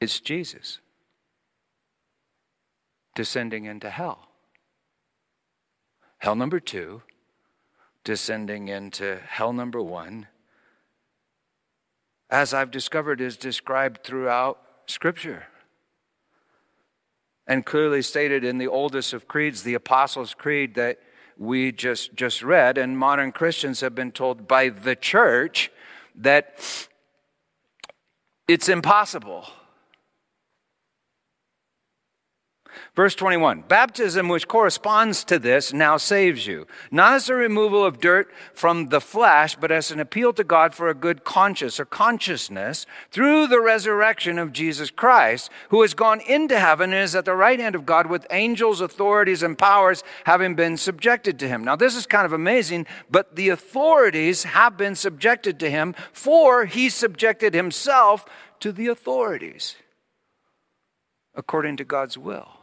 It's 0.00 0.18
Jesus 0.20 0.80
descending 3.14 3.66
into 3.66 3.90
hell. 3.90 4.28
Hell 6.18 6.34
number 6.34 6.60
two, 6.60 7.02
descending 8.04 8.68
into 8.68 9.20
hell 9.26 9.52
number 9.52 9.82
one, 9.82 10.28
as 12.30 12.54
I've 12.54 12.70
discovered, 12.70 13.20
is 13.20 13.36
described 13.36 14.02
throughout 14.02 14.58
Scripture 14.86 15.44
and 17.46 17.66
clearly 17.66 18.02
stated 18.02 18.44
in 18.44 18.58
the 18.58 18.68
oldest 18.68 19.12
of 19.12 19.28
creeds, 19.28 19.62
the 19.62 19.74
Apostles' 19.74 20.32
Creed, 20.34 20.74
that 20.76 20.98
we 21.42 21.72
just, 21.72 22.14
just 22.14 22.40
read, 22.40 22.78
and 22.78 22.96
modern 22.96 23.32
Christians 23.32 23.80
have 23.80 23.96
been 23.96 24.12
told 24.12 24.46
by 24.46 24.68
the 24.68 24.94
church 24.94 25.72
that 26.14 26.88
it's 28.46 28.68
impossible 28.68 29.48
Verse 32.94 33.14
21 33.14 33.64
Baptism, 33.68 34.28
which 34.28 34.48
corresponds 34.48 35.24
to 35.24 35.38
this, 35.38 35.72
now 35.72 35.96
saves 35.96 36.46
you, 36.46 36.66
not 36.90 37.14
as 37.14 37.28
a 37.28 37.34
removal 37.34 37.84
of 37.84 38.00
dirt 38.00 38.30
from 38.54 38.88
the 38.88 39.00
flesh, 39.00 39.56
but 39.56 39.70
as 39.70 39.90
an 39.90 40.00
appeal 40.00 40.32
to 40.32 40.44
God 40.44 40.74
for 40.74 40.88
a 40.88 40.94
good 40.94 41.24
conscience 41.24 41.80
or 41.80 41.84
consciousness 41.84 42.86
through 43.10 43.46
the 43.46 43.60
resurrection 43.60 44.38
of 44.38 44.52
Jesus 44.52 44.90
Christ, 44.90 45.50
who 45.70 45.82
has 45.82 45.94
gone 45.94 46.20
into 46.20 46.58
heaven 46.58 46.92
and 46.92 47.02
is 47.02 47.14
at 47.14 47.24
the 47.24 47.34
right 47.34 47.58
hand 47.58 47.74
of 47.74 47.86
God 47.86 48.06
with 48.06 48.26
angels, 48.30 48.80
authorities, 48.80 49.42
and 49.42 49.58
powers 49.58 50.02
having 50.24 50.54
been 50.54 50.76
subjected 50.76 51.38
to 51.38 51.48
him. 51.48 51.64
Now, 51.64 51.76
this 51.76 51.96
is 51.96 52.06
kind 52.06 52.26
of 52.26 52.32
amazing, 52.32 52.86
but 53.10 53.36
the 53.36 53.48
authorities 53.48 54.44
have 54.44 54.76
been 54.76 54.94
subjected 54.94 55.58
to 55.60 55.70
him, 55.70 55.94
for 56.12 56.66
he 56.66 56.88
subjected 56.88 57.54
himself 57.54 58.24
to 58.60 58.72
the 58.72 58.88
authorities 58.88 59.76
according 61.34 61.76
to 61.78 61.84
God's 61.84 62.18
will. 62.18 62.61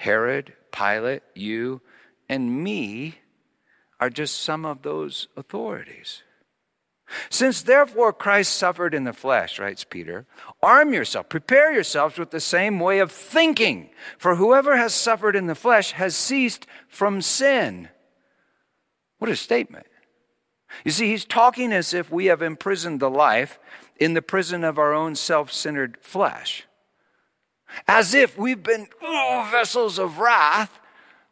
Herod, 0.00 0.54
Pilate, 0.72 1.22
you, 1.34 1.82
and 2.26 2.64
me 2.64 3.16
are 4.00 4.08
just 4.08 4.40
some 4.40 4.64
of 4.64 4.80
those 4.80 5.28
authorities. 5.36 6.22
Since 7.28 7.60
therefore 7.60 8.14
Christ 8.14 8.56
suffered 8.56 8.94
in 8.94 9.04
the 9.04 9.12
flesh, 9.12 9.58
writes 9.58 9.84
Peter, 9.84 10.24
arm 10.62 10.94
yourself, 10.94 11.28
prepare 11.28 11.70
yourselves 11.74 12.16
with 12.16 12.30
the 12.30 12.40
same 12.40 12.80
way 12.80 13.00
of 13.00 13.12
thinking. 13.12 13.90
For 14.16 14.36
whoever 14.36 14.78
has 14.78 14.94
suffered 14.94 15.36
in 15.36 15.48
the 15.48 15.54
flesh 15.54 15.92
has 15.92 16.16
ceased 16.16 16.66
from 16.88 17.20
sin. 17.20 17.90
What 19.18 19.30
a 19.30 19.36
statement. 19.36 19.86
You 20.82 20.92
see, 20.92 21.08
he's 21.08 21.26
talking 21.26 21.74
as 21.74 21.92
if 21.92 22.10
we 22.10 22.26
have 22.26 22.40
imprisoned 22.40 23.00
the 23.00 23.10
life 23.10 23.58
in 23.98 24.14
the 24.14 24.22
prison 24.22 24.64
of 24.64 24.78
our 24.78 24.94
own 24.94 25.14
self 25.14 25.52
centered 25.52 25.98
flesh. 26.00 26.64
As 27.86 28.14
if 28.14 28.36
we've 28.38 28.62
been 28.62 28.88
oh, 29.02 29.48
vessels 29.50 29.98
of 29.98 30.18
wrath 30.18 30.80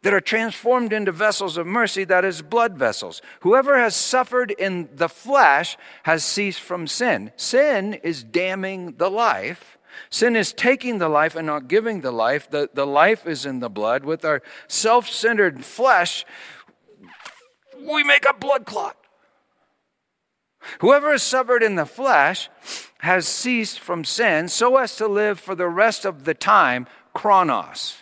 that 0.03 0.15
are 0.15 0.21
transformed 0.21 0.93
into 0.93 1.11
vessels 1.11 1.57
of 1.57 1.67
mercy, 1.67 2.05
that 2.05 2.25
is, 2.25 2.43
blood 2.43 2.79
vessels. 2.79 3.21
Whoever 3.41 3.79
has 3.79 3.97
suffered 3.97 4.53
in 4.53 4.89
the 4.95 5.09
flesh 5.09 5.77
has 6.05 6.25
ceased 6.25 6.61
from 6.61 6.87
sin. 6.87 7.33
Sin 7.37 7.95
is 7.95 8.23
damning 8.23 8.95
the 8.97 9.11
life. 9.11 9.79
Sin 10.11 10.37
is 10.37 10.53
taking 10.53 10.99
the 10.99 11.09
life 11.09 11.35
and 11.35 11.47
not 11.47 11.67
giving 11.67 12.03
the 12.03 12.13
life. 12.13 12.49
The, 12.49 12.71
the 12.73 12.87
life 12.87 13.27
is 13.27 13.45
in 13.45 13.59
the 13.59 13.69
blood. 13.69 14.05
With 14.05 14.25
our 14.25 14.43
self 14.69 15.09
centered 15.09 15.65
flesh, 15.65 16.25
we 17.77 18.05
make 18.05 18.25
a 18.29 18.35
blood 18.35 18.65
clot. 18.65 18.97
Whoever 20.81 21.13
has 21.13 21.23
suffered 21.23 21.63
in 21.63 21.77
the 21.77 21.87
flesh 21.87 22.49
has 22.99 23.27
ceased 23.27 23.79
from 23.79 24.05
sin 24.05 24.49
so 24.49 24.77
as 24.77 24.97
to 24.97 25.07
live 25.07 25.39
for 25.39 25.55
the 25.55 25.69
rest 25.69 26.05
of 26.05 26.25
the 26.25 26.35
time, 26.35 26.87
chronos. 27.15 27.99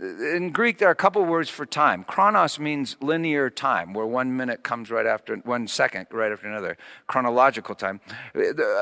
In 0.00 0.50
Greek, 0.50 0.78
there 0.78 0.88
are 0.88 0.92
a 0.92 0.94
couple 0.94 1.24
words 1.24 1.50
for 1.50 1.66
time. 1.66 2.04
Chronos 2.04 2.58
means 2.58 2.96
linear 3.00 3.50
time, 3.50 3.92
where 3.92 4.06
one 4.06 4.36
minute 4.36 4.62
comes 4.62 4.90
right 4.90 5.06
after, 5.06 5.36
one 5.36 5.66
second 5.68 6.06
right 6.10 6.32
after 6.32 6.46
another, 6.46 6.76
chronological 7.06 7.74
time. 7.74 8.00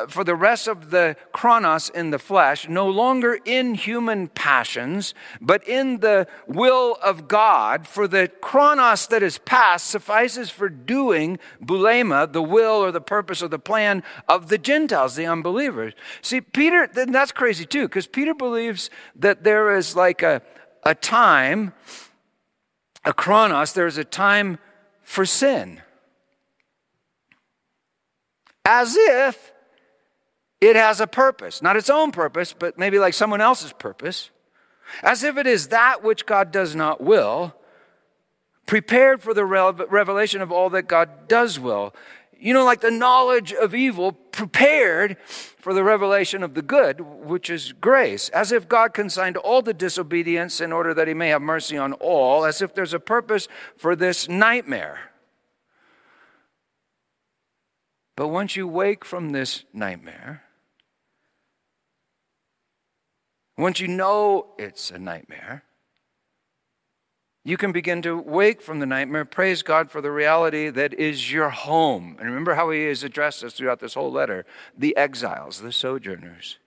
For 0.09 0.25
the 0.25 0.35
rest 0.35 0.69
of 0.69 0.91
the 0.91 1.17
chronos 1.33 1.89
in 1.89 2.11
the 2.11 2.19
flesh, 2.19 2.69
no 2.69 2.89
longer 2.89 3.39
in 3.45 3.75
human 3.75 4.29
passions, 4.29 5.15
but 5.41 5.67
in 5.69 6.01
the 6.01 6.27
will 6.47 6.97
of 7.03 7.29
God, 7.29 7.87
for 7.87 8.07
the 8.07 8.29
chronos 8.41 9.07
that 9.09 9.23
is 9.23 9.39
past 9.39 9.87
suffices 9.87 10.51
for 10.51 10.69
doing 10.69 11.39
boulema, 11.63 12.33
the 12.33 12.43
will 12.43 12.83
or 12.83 12.93
the 12.93 13.01
purpose 13.01 13.43
or 13.43 13.49
the 13.49 13.59
plan 13.59 14.03
of 14.29 14.49
the 14.49 14.59
Gentiles, 14.59 15.17
the 15.17 15.27
unbelievers. 15.27 15.95
See, 16.23 16.41
Peter, 16.41 16.89
that's 16.93 17.33
crazy 17.33 17.67
too, 17.67 17.89
because 17.89 18.07
Peter 18.07 18.35
believes 18.35 18.91
that 19.17 19.45
there 19.45 19.77
is 19.77 19.97
like 19.97 20.23
a 20.23 20.43
a 20.85 20.95
time, 20.95 21.73
a 23.05 23.13
chronos, 23.13 23.73
there's 23.73 23.99
a 23.99 24.05
time 24.05 24.59
for 25.03 25.27
sin. 25.27 25.81
As 28.65 28.97
if 28.97 29.53
it 30.61 30.77
has 30.77 31.01
a 31.01 31.07
purpose, 31.07 31.61
not 31.61 31.77
its 31.77 31.91
own 31.91 32.11
purpose, 32.11 32.55
but 32.59 32.79
maybe 32.79 32.99
like 32.99 33.15
someone 33.15 33.41
else's 33.41 33.73
purpose. 33.73 34.31
As 35.03 35.23
if 35.23 35.37
it 35.37 35.47
is 35.47 35.69
that 35.69 36.03
which 36.03 36.27
God 36.27 36.51
does 36.51 36.75
not 36.75 37.03
will, 37.03 37.55
prepared 38.67 39.23
for 39.23 39.35
the 39.35 39.45
revelation 39.45 40.41
of 40.41 40.51
all 40.51 40.71
that 40.71 40.89
God 40.89 41.29
does 41.29 41.61
will 41.61 41.95
you 42.45 42.53
know, 42.53 42.63
like 42.63 42.83
the 42.83 42.91
knowledge 42.91 43.55
of 43.55 43.75
evil 43.75 44.13
prepared 44.13 45.17
for 45.25 45.73
the 45.73 45.83
revelation 45.83 46.43
of 46.43 46.53
the 46.53 46.61
good, 46.61 47.01
which 47.01 47.49
is 47.49 47.73
grace, 47.73 48.29
as 48.29 48.53
if 48.53 48.69
God 48.69 48.93
consigned 48.93 49.39
all 49.39 49.63
the 49.63 49.73
disobedience 49.73 50.61
in 50.61 50.71
order 50.71 50.93
that 50.93 51.09
he 51.09 51.15
may 51.15 51.31
have 51.31 51.41
mercy 51.41 51.79
on 51.79 51.95
all, 51.95 52.45
as 52.45 52.61
if 52.61 52.75
there's 52.75 52.93
a 52.93 53.01
purpose 53.01 53.49
for 53.79 53.97
this 53.97 54.29
nightmare. 54.29 55.13
But 58.15 58.29
once 58.29 58.57
you 58.57 58.69
wake 58.69 59.07
from 59.07 59.31
this 59.31 59.65
nightmare, 59.73 60.43
once 63.57 63.81
you 63.81 63.89
know 63.89 64.49
it's 64.59 64.91
a 64.91 64.99
nightmare, 64.99 65.65
you 67.45 67.59
can 67.59 67.73
begin 67.73 68.01
to 68.03 68.17
wake 68.17 68.63
from 68.63 68.81
the 68.81 68.87
nightmare. 68.87 69.27
Praise 69.27 69.63
God 69.63 69.91
for 69.91 70.01
the 70.01 70.11
reality 70.11 70.71
that 70.71 70.95
is 70.95 71.31
your 71.31 71.51
home. 71.51 72.17
And 72.19 72.29
remember 72.29 72.55
how 72.55 72.71
he 72.71 72.85
has 72.85 73.05
addressed 73.05 73.45
us 73.45 73.53
throughout 73.53 73.81
this 73.81 73.95
whole 73.95 74.11
letter 74.11 74.47
the 74.77 74.97
exiles, 74.97 75.61
the 75.61 75.73
sojourners. 75.73 76.59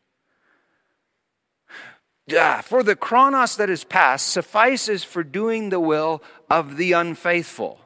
Yeah, 2.27 2.61
for 2.61 2.83
the 2.83 2.95
chronos 2.95 3.55
that 3.55 3.69
is 3.69 3.83
past 3.83 4.27
suffices 4.27 5.03
for 5.03 5.23
doing 5.23 5.69
the 5.69 5.79
will 5.79 6.21
of 6.49 6.77
the 6.77 6.91
unfaithful 6.91 7.79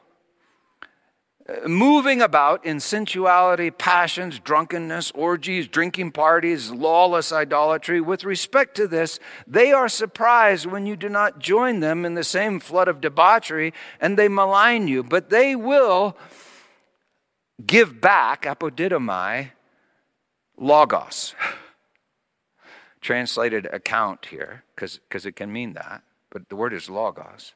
moving 1.68 2.22
about 2.22 2.66
in 2.66 2.80
sensuality, 2.80 3.72
passions, 3.72 4.40
drunkenness, 4.40 5.12
orgies, 5.12 5.68
drinking 5.68 6.12
parties, 6.12 6.72
lawless 6.72 7.32
idolatry. 7.32 8.02
With 8.02 8.24
respect 8.24 8.76
to 8.76 8.88
this, 8.88 9.20
they 9.48 9.72
are 9.72 9.90
surprised 9.90 10.66
when 10.66 10.86
you 10.86 10.96
do 10.96 11.10
not 11.10 11.40
join 11.40 11.80
them 11.80 12.06
in 12.06 12.14
the 12.14 12.24
same 12.24 12.60
flood 12.60 12.88
of 12.88 13.02
debauchery 13.02 13.74
and 14.00 14.18
they 14.18 14.28
malign 14.28 14.88
you. 14.88 15.04
But 15.04 15.30
they 15.30 15.56
will 15.56 16.18
give 17.66 18.00
back, 18.02 18.44
apodidomai, 18.44 19.52
logos. 20.58 21.36
Translated 23.02 23.68
account 23.74 24.28
here, 24.28 24.64
because 24.76 25.26
it 25.26 25.36
can 25.36 25.52
mean 25.52 25.74
that, 25.74 26.04
but 26.30 26.50
the 26.50 26.56
word 26.56 26.72
is 26.72 26.88
logos 26.88 27.54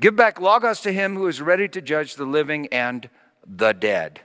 Give 0.00 0.16
back 0.16 0.40
Logos 0.40 0.80
to 0.80 0.92
him 0.92 1.16
who 1.16 1.26
is 1.26 1.40
ready 1.40 1.68
to 1.68 1.80
judge 1.80 2.16
the 2.16 2.24
living 2.24 2.66
and 2.72 3.08
the 3.46 3.72
dead. 3.72 4.20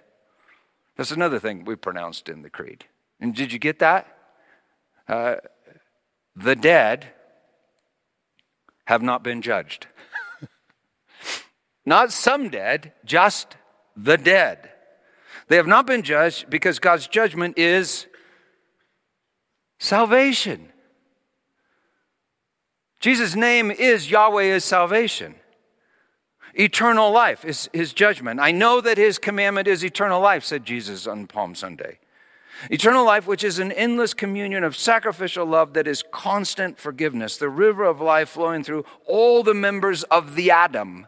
That's 0.95 1.11
another 1.11 1.39
thing 1.39 1.65
we 1.65 1.75
pronounced 1.75 2.29
in 2.29 2.41
the 2.41 2.49
creed. 2.49 2.85
And 3.19 3.35
did 3.35 3.51
you 3.51 3.59
get 3.59 3.79
that? 3.79 4.07
Uh, 5.07 5.35
the 6.35 6.55
dead 6.55 7.07
have 8.85 9.01
not 9.01 9.23
been 9.23 9.41
judged. 9.41 9.87
not 11.85 12.11
some 12.11 12.49
dead, 12.49 12.93
just 13.05 13.57
the 13.95 14.17
dead. 14.17 14.69
They 15.47 15.55
have 15.55 15.67
not 15.67 15.87
been 15.87 16.01
judged 16.01 16.49
because 16.49 16.79
God's 16.79 17.07
judgment 17.07 17.57
is 17.57 18.07
salvation. 19.79 20.69
Jesus' 22.99 23.35
name 23.35 23.71
is 23.71 24.09
Yahweh 24.09 24.43
is 24.43 24.63
salvation. 24.63 25.35
Eternal 26.59 27.11
life 27.11 27.45
is 27.45 27.69
his 27.71 27.93
judgment. 27.93 28.39
I 28.39 28.51
know 28.51 28.81
that 28.81 28.97
his 28.97 29.19
commandment 29.19 29.67
is 29.67 29.83
eternal 29.83 30.19
life, 30.19 30.43
said 30.43 30.65
Jesus 30.65 31.05
on 31.05 31.27
Palm 31.27 31.53
Sunday. 31.53 31.99
Eternal 32.71 33.05
life, 33.05 33.27
which 33.27 33.43
is 33.43 33.59
an 33.59 33.71
endless 33.71 34.15
communion 34.15 34.63
of 34.63 34.75
sacrificial 34.75 35.45
love 35.45 35.73
that 35.73 35.87
is 35.87 36.03
constant 36.11 36.79
forgiveness, 36.79 37.37
the 37.37 37.49
river 37.49 37.83
of 37.83 38.01
life 38.01 38.29
flowing 38.29 38.63
through 38.63 38.83
all 39.05 39.43
the 39.43 39.53
members 39.53 40.01
of 40.05 40.33
the 40.33 40.49
Adam, 40.49 41.05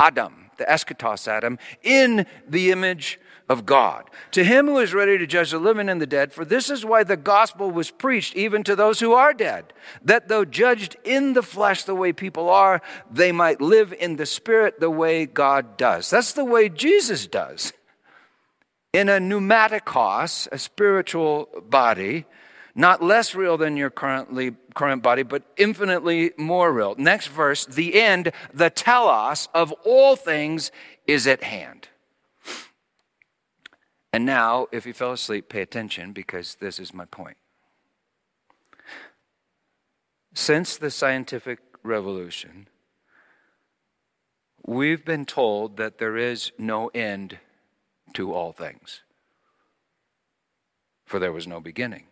Adam, 0.00 0.50
the 0.58 0.64
eschatos 0.64 1.28
Adam, 1.28 1.58
in 1.84 2.26
the 2.48 2.72
image 2.72 3.20
of 3.48 3.66
God. 3.66 4.08
To 4.32 4.44
him 4.44 4.66
who 4.66 4.78
is 4.78 4.94
ready 4.94 5.18
to 5.18 5.26
judge 5.26 5.50
the 5.50 5.58
living 5.58 5.88
and 5.88 6.00
the 6.00 6.06
dead, 6.06 6.32
for 6.32 6.44
this 6.44 6.70
is 6.70 6.84
why 6.84 7.04
the 7.04 7.16
gospel 7.16 7.70
was 7.70 7.90
preached 7.90 8.36
even 8.36 8.62
to 8.64 8.76
those 8.76 9.00
who 9.00 9.12
are 9.12 9.34
dead, 9.34 9.72
that 10.02 10.28
though 10.28 10.44
judged 10.44 10.96
in 11.04 11.32
the 11.34 11.42
flesh 11.42 11.84
the 11.84 11.94
way 11.94 12.12
people 12.12 12.48
are, 12.48 12.80
they 13.10 13.32
might 13.32 13.60
live 13.60 13.92
in 13.92 14.16
the 14.16 14.26
spirit 14.26 14.80
the 14.80 14.90
way 14.90 15.26
God 15.26 15.76
does. 15.76 16.10
That's 16.10 16.32
the 16.32 16.44
way 16.44 16.68
Jesus 16.68 17.26
does. 17.26 17.72
In 18.92 19.08
a 19.08 19.18
pneumaticos, 19.18 20.48
a 20.52 20.58
spiritual 20.58 21.48
body, 21.68 22.26
not 22.74 23.02
less 23.02 23.34
real 23.34 23.58
than 23.58 23.76
your 23.76 23.90
currently 23.90 24.52
current 24.74 25.02
body, 25.02 25.22
but 25.22 25.42
infinitely 25.56 26.32
more 26.36 26.72
real. 26.72 26.94
Next 26.96 27.28
verse, 27.28 27.66
the 27.66 28.00
end, 28.00 28.32
the 28.52 28.70
telos 28.70 29.48
of 29.54 29.72
all 29.84 30.16
things 30.16 30.70
is 31.06 31.26
at 31.26 31.42
hand. 31.42 31.88
And 34.12 34.26
now, 34.26 34.66
if 34.72 34.84
you 34.84 34.92
fell 34.92 35.12
asleep, 35.12 35.48
pay 35.48 35.62
attention 35.62 36.12
because 36.12 36.56
this 36.56 36.78
is 36.78 36.92
my 36.92 37.06
point. 37.06 37.38
Since 40.34 40.76
the 40.76 40.90
scientific 40.90 41.60
revolution, 41.82 42.68
we've 44.66 45.04
been 45.04 45.24
told 45.24 45.78
that 45.78 45.98
there 45.98 46.16
is 46.16 46.52
no 46.58 46.88
end 46.88 47.38
to 48.14 48.34
all 48.34 48.52
things, 48.52 49.02
for 51.06 51.18
there 51.18 51.32
was 51.32 51.46
no 51.46 51.60
beginning. 51.60 52.04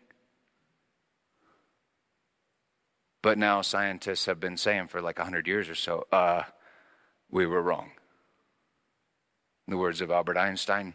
But 3.23 3.37
now 3.37 3.61
scientists 3.61 4.25
have 4.25 4.41
been 4.41 4.57
saying 4.57 4.89
for 4.89 5.03
like 5.03 5.19
100 5.19 5.47
years 5.47 5.69
or 5.69 5.75
so, 5.75 6.07
uh, 6.11 6.45
we 7.31 7.47
were 7.47 7.61
wrong. 7.61 7.91
In 9.67 9.73
the 9.73 9.77
words 9.77 10.01
of 10.01 10.11
Albert 10.11 10.39
Einstein, 10.39 10.95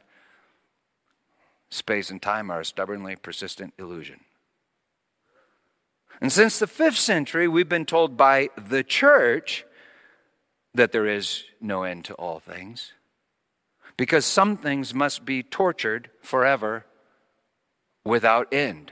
Space 1.75 2.09
and 2.09 2.21
time 2.21 2.49
are 2.49 2.61
a 2.61 2.65
stubbornly 2.65 3.17
persistent 3.17 3.73
illusion. 3.77 4.21
And 6.21 6.31
since 6.31 6.57
the 6.57 6.67
fifth 6.67 6.97
century, 6.97 7.49
we've 7.49 7.67
been 7.67 7.85
told 7.85 8.15
by 8.15 8.47
the 8.55 8.81
church 8.81 9.65
that 10.73 10.93
there 10.93 11.05
is 11.05 11.43
no 11.59 11.83
end 11.83 12.05
to 12.05 12.13
all 12.13 12.39
things. 12.39 12.93
because 13.97 14.25
some 14.25 14.57
things 14.57 14.93
must 14.93 15.25
be 15.25 15.41
tortured 15.41 16.09
forever 16.21 16.85
without 18.03 18.53
end. 18.53 18.91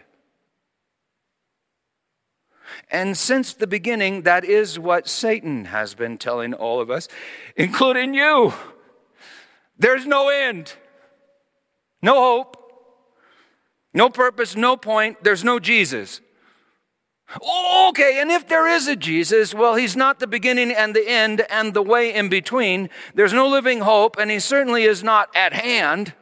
And 2.90 3.18
since 3.18 3.54
the 3.54 3.68
beginning, 3.68 4.22
that 4.22 4.46
is 4.46 4.80
what 4.80 5.08
Satan 5.08 5.66
has 5.66 5.94
been 5.94 6.18
telling 6.18 6.54
all 6.54 6.80
of 6.80 6.90
us, 6.90 7.08
including 7.56 8.14
you. 8.14 8.54
There's 9.78 10.06
no 10.06 10.30
end, 10.30 10.74
no 12.02 12.14
hope, 12.16 12.63
no 13.94 14.10
purpose, 14.10 14.56
no 14.56 14.76
point. 14.76 15.24
There's 15.24 15.44
no 15.44 15.60
Jesus. 15.60 16.22
Okay, 17.88 18.20
and 18.20 18.30
if 18.32 18.48
there 18.48 18.68
is 18.68 18.88
a 18.88 18.96
Jesus, 18.96 19.54
well, 19.54 19.76
he's 19.76 19.96
not 19.96 20.20
the 20.20 20.28
beginning 20.28 20.72
and 20.72 20.96
the 20.96 21.08
end 21.08 21.46
and 21.50 21.74
the 21.74 21.82
way 21.82 22.14
in 22.14 22.30
between. 22.30 22.90
There's 23.16 23.34
no 23.34 23.48
living 23.48 23.82
hope, 23.82 24.18
and 24.18 24.30
he 24.30 24.40
certainly 24.40 24.84
is 24.84 25.04
not 25.04 25.30
at 25.36 25.54
hand. 25.54 26.14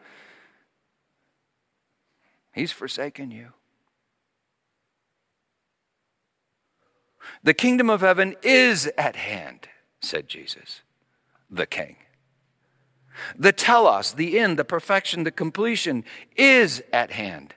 He's 2.53 2.71
forsaken 2.71 3.31
you. 3.31 3.49
The 7.43 7.53
kingdom 7.53 7.89
of 7.89 8.01
heaven 8.01 8.35
is 8.43 8.87
at 8.97 9.15
hand, 9.15 9.67
said 10.01 10.27
Jesus, 10.27 10.81
the 11.49 11.65
King. 11.65 11.95
The 13.37 13.51
telos, 13.51 14.13
the 14.13 14.39
end, 14.39 14.57
the 14.57 14.65
perfection, 14.65 15.23
the 15.23 15.31
completion 15.31 16.03
is 16.35 16.83
at 16.93 17.11
hand, 17.11 17.53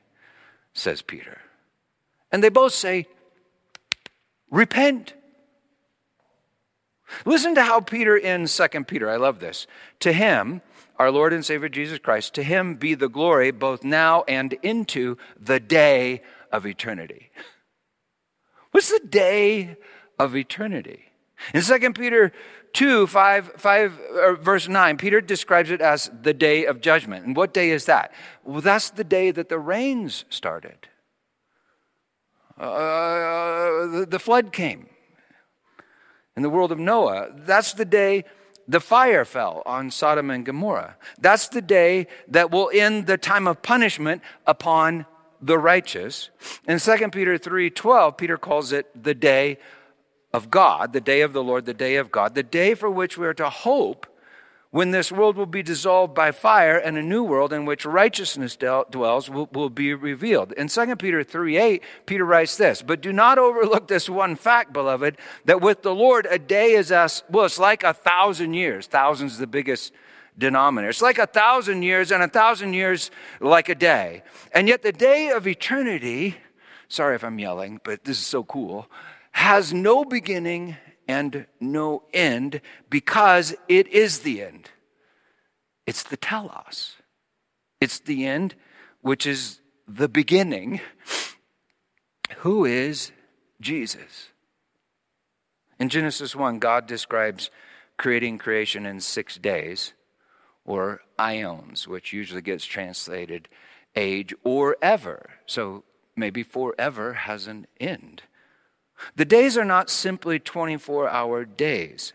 says 0.74 1.02
Peter. 1.02 1.38
And 2.30 2.42
they 2.42 2.48
both 2.48 2.72
say, 2.72 3.06
Repent. 4.50 5.14
Listen 7.24 7.54
to 7.54 7.62
how 7.62 7.80
Peter 7.80 8.18
ends 8.18 8.52
Second 8.52 8.86
Peter. 8.86 9.08
I 9.08 9.16
love 9.16 9.40
this. 9.40 9.66
To 10.00 10.12
him, 10.12 10.62
our 10.98 11.10
Lord 11.10 11.32
and 11.32 11.44
Savior 11.44 11.68
Jesus 11.68 11.98
Christ, 11.98 12.34
to 12.34 12.42
him 12.42 12.74
be 12.74 12.94
the 12.94 13.08
glory 13.08 13.50
both 13.50 13.84
now 13.84 14.24
and 14.28 14.52
into 14.62 15.16
the 15.38 15.60
day 15.60 16.22
of 16.52 16.66
eternity. 16.66 17.30
What's 18.70 18.90
the 18.90 19.06
day 19.06 19.76
of 20.18 20.36
eternity? 20.36 21.04
In 21.52 21.62
2 21.62 21.92
Peter 21.92 22.32
2, 22.74 23.06
5, 23.06 23.52
5 23.56 24.00
verse 24.40 24.68
9, 24.68 24.96
Peter 24.98 25.20
describes 25.20 25.70
it 25.70 25.80
as 25.80 26.10
the 26.22 26.34
day 26.34 26.66
of 26.66 26.80
judgment. 26.80 27.24
And 27.24 27.36
what 27.36 27.54
day 27.54 27.70
is 27.70 27.86
that? 27.86 28.12
Well, 28.42 28.60
that's 28.60 28.90
the 28.90 29.04
day 29.04 29.30
that 29.30 29.48
the 29.48 29.58
rains 29.58 30.24
started. 30.28 30.88
Uh, 32.58 33.86
the, 33.86 34.06
the 34.10 34.18
flood 34.18 34.52
came 34.52 34.88
in 36.36 36.42
the 36.42 36.50
world 36.50 36.72
of 36.72 36.78
Noah. 36.78 37.30
That's 37.34 37.72
the 37.72 37.84
day 37.84 38.24
the 38.66 38.80
fire 38.80 39.24
fell 39.24 39.62
on 39.66 39.90
Sodom 39.90 40.30
and 40.30 40.44
Gomorrah. 40.44 40.96
That's 41.20 41.48
the 41.48 41.62
day 41.62 42.06
that 42.28 42.50
will 42.50 42.70
end 42.72 43.06
the 43.06 43.18
time 43.18 43.46
of 43.46 43.62
punishment 43.62 44.22
upon 44.46 45.06
the 45.40 45.58
righteous. 45.58 46.30
In 46.66 46.78
2 46.78 47.12
Peter 47.12 47.38
3:12, 47.38 48.16
Peter 48.16 48.38
calls 48.38 48.72
it 48.72 48.90
the 49.00 49.14
day 49.14 49.58
of 50.34 50.50
God, 50.50 50.92
the 50.92 51.00
day 51.00 51.20
of 51.20 51.32
the 51.32 51.44
Lord, 51.44 51.64
the 51.64 51.72
day 51.72 51.94
of 51.94 52.10
God, 52.10 52.34
the 52.34 52.42
day 52.42 52.74
for 52.74 52.90
which 52.90 53.16
we 53.16 53.24
are 53.24 53.34
to 53.34 53.48
hope 53.48 54.08
when 54.72 54.90
this 54.90 55.12
world 55.12 55.36
will 55.36 55.46
be 55.46 55.62
dissolved 55.62 56.12
by 56.12 56.32
fire 56.32 56.76
and 56.76 56.98
a 56.98 57.02
new 57.02 57.22
world 57.22 57.52
in 57.52 57.64
which 57.64 57.86
righteousness 57.86 58.56
dwells 58.56 59.30
will, 59.30 59.48
will 59.52 59.70
be 59.70 59.94
revealed. 59.94 60.50
In 60.54 60.66
2 60.66 60.96
Peter 60.96 61.22
3 61.22 61.56
8, 61.56 61.82
Peter 62.06 62.24
writes 62.24 62.56
this, 62.56 62.82
But 62.82 63.00
do 63.00 63.12
not 63.12 63.38
overlook 63.38 63.86
this 63.86 64.10
one 64.10 64.34
fact, 64.34 64.72
beloved, 64.72 65.18
that 65.44 65.60
with 65.60 65.82
the 65.82 65.94
Lord 65.94 66.26
a 66.28 66.40
day 66.40 66.72
is 66.72 66.90
as, 66.90 67.22
well, 67.30 67.44
it's 67.44 67.60
like 67.60 67.84
a 67.84 67.94
thousand 67.94 68.54
years. 68.54 68.88
Thousands 68.88 69.34
is 69.34 69.38
the 69.38 69.46
biggest 69.46 69.92
denominator. 70.36 70.90
It's 70.90 71.00
like 71.00 71.18
a 71.18 71.28
thousand 71.28 71.84
years, 71.84 72.10
and 72.10 72.24
a 72.24 72.28
thousand 72.28 72.74
years 72.74 73.12
like 73.38 73.68
a 73.68 73.76
day. 73.76 74.24
And 74.50 74.66
yet 74.66 74.82
the 74.82 74.90
day 74.90 75.28
of 75.28 75.46
eternity, 75.46 76.38
sorry 76.88 77.14
if 77.14 77.22
I'm 77.22 77.38
yelling, 77.38 77.80
but 77.84 78.02
this 78.02 78.18
is 78.18 78.26
so 78.26 78.42
cool, 78.42 78.88
has 79.34 79.74
no 79.74 80.04
beginning 80.04 80.76
and 81.06 81.46
no 81.60 82.04
end 82.14 82.60
because 82.88 83.54
it 83.68 83.86
is 83.88 84.20
the 84.20 84.42
end. 84.42 84.70
It's 85.86 86.02
the 86.02 86.16
telos. 86.16 86.96
It's 87.80 87.98
the 87.98 88.24
end, 88.24 88.54
which 89.02 89.26
is 89.26 89.60
the 89.86 90.08
beginning. 90.08 90.80
Who 92.38 92.64
is 92.64 93.12
Jesus? 93.60 94.28
In 95.78 95.88
Genesis 95.88 96.34
1, 96.34 96.58
God 96.60 96.86
describes 96.86 97.50
creating 97.98 98.38
creation 98.38 98.86
in 98.86 99.00
six 99.00 99.36
days, 99.36 99.92
or 100.64 101.02
aions, 101.20 101.86
which 101.86 102.12
usually 102.12 102.40
gets 102.40 102.64
translated 102.64 103.48
age 103.96 104.32
or 104.44 104.76
ever. 104.80 105.30
So 105.44 105.84
maybe 106.16 106.42
forever 106.42 107.12
has 107.12 107.46
an 107.46 107.66
end. 107.78 108.22
The 109.16 109.24
days 109.24 109.56
are 109.56 109.64
not 109.64 109.90
simply 109.90 110.38
24 110.38 111.08
hour 111.08 111.44
days. 111.44 112.12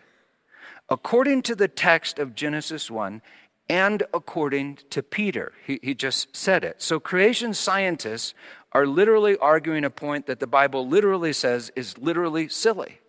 According 0.90 1.44
to 1.44 1.56
the 1.56 1.68
text 1.68 2.20
of 2.20 2.36
Genesis 2.36 2.90
1, 2.90 3.22
and 3.70 4.04
according 4.14 4.80
to 4.90 5.04
Peter, 5.04 5.54
he, 5.66 5.80
he 5.84 5.94
just 5.94 6.36
said 6.36 6.64
it. 6.64 6.82
So, 6.82 7.00
creation 7.00 7.54
scientists 7.54 8.34
are 8.72 8.88
literally 8.88 9.38
arguing 9.38 9.84
a 9.84 9.92
point 9.92 10.26
that 10.26 10.40
the 10.40 10.48
Bible 10.48 10.88
literally 10.88 11.34
says 11.34 11.72
is 11.76 11.98
literally 11.98 12.50
silly. 12.50 13.00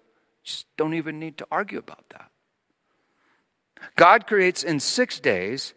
Just 0.44 0.66
don't 0.76 0.94
even 0.94 1.18
need 1.18 1.38
to 1.38 1.46
argue 1.50 1.78
about 1.78 2.04
that. 2.10 2.30
God 3.96 4.26
creates 4.26 4.62
in 4.62 4.80
six 4.80 5.18
days 5.18 5.74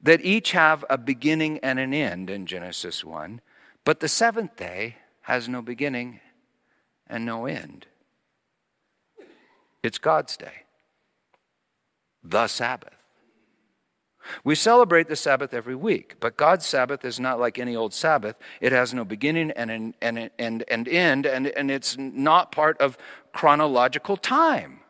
that 0.00 0.24
each 0.24 0.52
have 0.52 0.84
a 0.88 0.98
beginning 0.98 1.58
and 1.58 1.78
an 1.78 1.92
end 1.92 2.30
in 2.30 2.46
Genesis 2.46 3.04
1, 3.04 3.40
but 3.84 4.00
the 4.00 4.08
seventh 4.08 4.56
day 4.56 4.96
has 5.22 5.48
no 5.48 5.62
beginning 5.62 6.20
and 7.08 7.24
no 7.24 7.46
end. 7.46 7.86
It's 9.82 9.98
God's 9.98 10.36
day, 10.36 10.64
the 12.22 12.46
Sabbath. 12.46 12.94
We 14.42 14.54
celebrate 14.54 15.08
the 15.08 15.16
Sabbath 15.16 15.52
every 15.52 15.74
week, 15.74 16.16
but 16.20 16.36
God's 16.36 16.64
Sabbath 16.64 17.04
is 17.04 17.20
not 17.20 17.38
like 17.38 17.58
any 17.58 17.76
old 17.76 17.92
Sabbath. 17.92 18.36
It 18.60 18.72
has 18.72 18.94
no 18.94 19.04
beginning 19.04 19.50
and, 19.50 19.70
and, 19.70 19.94
and, 20.00 20.30
and, 20.38 20.64
and 20.68 20.88
end, 20.88 21.26
and, 21.26 21.48
and 21.48 21.70
it's 21.70 21.98
not 21.98 22.50
part 22.50 22.80
of 22.80 22.96
chronological 23.32 24.16
time. 24.16 24.80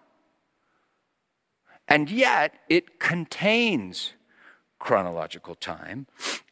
And 1.89 2.09
yet, 2.11 2.55
it 2.69 2.99
contains 2.99 4.13
chronological 4.79 5.55
time 5.55 6.07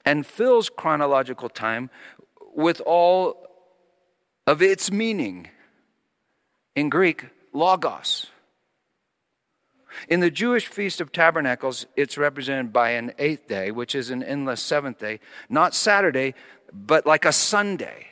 and 0.04 0.26
fills 0.26 0.68
chronological 0.68 1.48
time 1.48 1.90
with 2.54 2.80
all 2.84 3.46
of 4.46 4.60
its 4.60 4.90
meaning. 4.90 5.48
In 6.74 6.88
Greek, 6.88 7.26
logos. 7.52 8.28
In 10.08 10.20
the 10.20 10.30
Jewish 10.30 10.66
Feast 10.66 11.00
of 11.00 11.12
Tabernacles, 11.12 11.86
it's 11.96 12.16
represented 12.16 12.72
by 12.72 12.90
an 12.90 13.12
eighth 13.18 13.46
day, 13.46 13.70
which 13.70 13.94
is 13.94 14.10
an 14.10 14.22
endless 14.22 14.62
seventh 14.62 14.98
day, 14.98 15.20
not 15.50 15.74
Saturday, 15.74 16.34
but 16.72 17.06
like 17.06 17.24
a 17.24 17.32
Sunday 17.32 18.06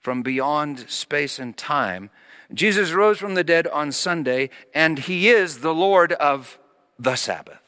from 0.00 0.22
beyond 0.22 0.90
space 0.90 1.38
and 1.38 1.56
time. 1.56 2.10
Jesus 2.52 2.90
rose 2.90 3.18
from 3.18 3.34
the 3.34 3.44
dead 3.44 3.68
on 3.68 3.92
Sunday, 3.92 4.50
and 4.74 4.98
he 4.98 5.28
is 5.28 5.60
the 5.60 5.74
Lord 5.74 6.12
of 6.14 6.58
the 6.98 7.14
Sabbath. 7.14 7.60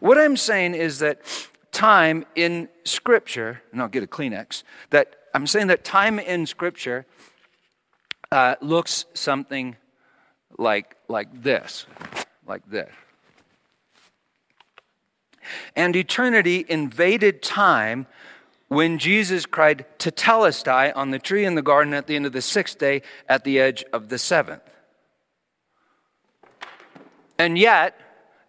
What 0.00 0.18
I'm 0.18 0.36
saying 0.36 0.74
is 0.74 0.98
that 0.98 1.22
time 1.70 2.26
in 2.34 2.68
Scripture, 2.84 3.62
and 3.70 3.80
I'll 3.80 3.88
get 3.88 4.02
a 4.02 4.08
Kleenex, 4.08 4.64
that 4.90 5.14
I'm 5.32 5.46
saying 5.46 5.68
that 5.68 5.84
time 5.84 6.18
in 6.18 6.44
Scripture 6.46 7.06
uh, 8.32 8.54
looks 8.60 9.06
something 9.14 9.76
like, 10.58 10.96
like 11.08 11.42
this, 11.42 11.86
like 12.46 12.68
this. 12.70 12.90
And 15.74 15.96
eternity 15.96 16.64
invaded 16.68 17.42
time 17.42 18.06
when 18.68 18.98
Jesus 18.98 19.46
cried 19.46 19.84
tetelestai 19.98 20.92
on 20.94 21.10
the 21.10 21.18
tree 21.18 21.44
in 21.44 21.56
the 21.56 21.62
garden 21.62 21.92
at 21.92 22.06
the 22.06 22.14
end 22.14 22.24
of 22.24 22.32
the 22.32 22.42
sixth 22.42 22.78
day 22.78 23.02
at 23.28 23.42
the 23.42 23.58
edge 23.58 23.84
of 23.92 24.08
the 24.08 24.18
seventh. 24.18 24.62
And 27.36 27.58
yet, 27.58 27.98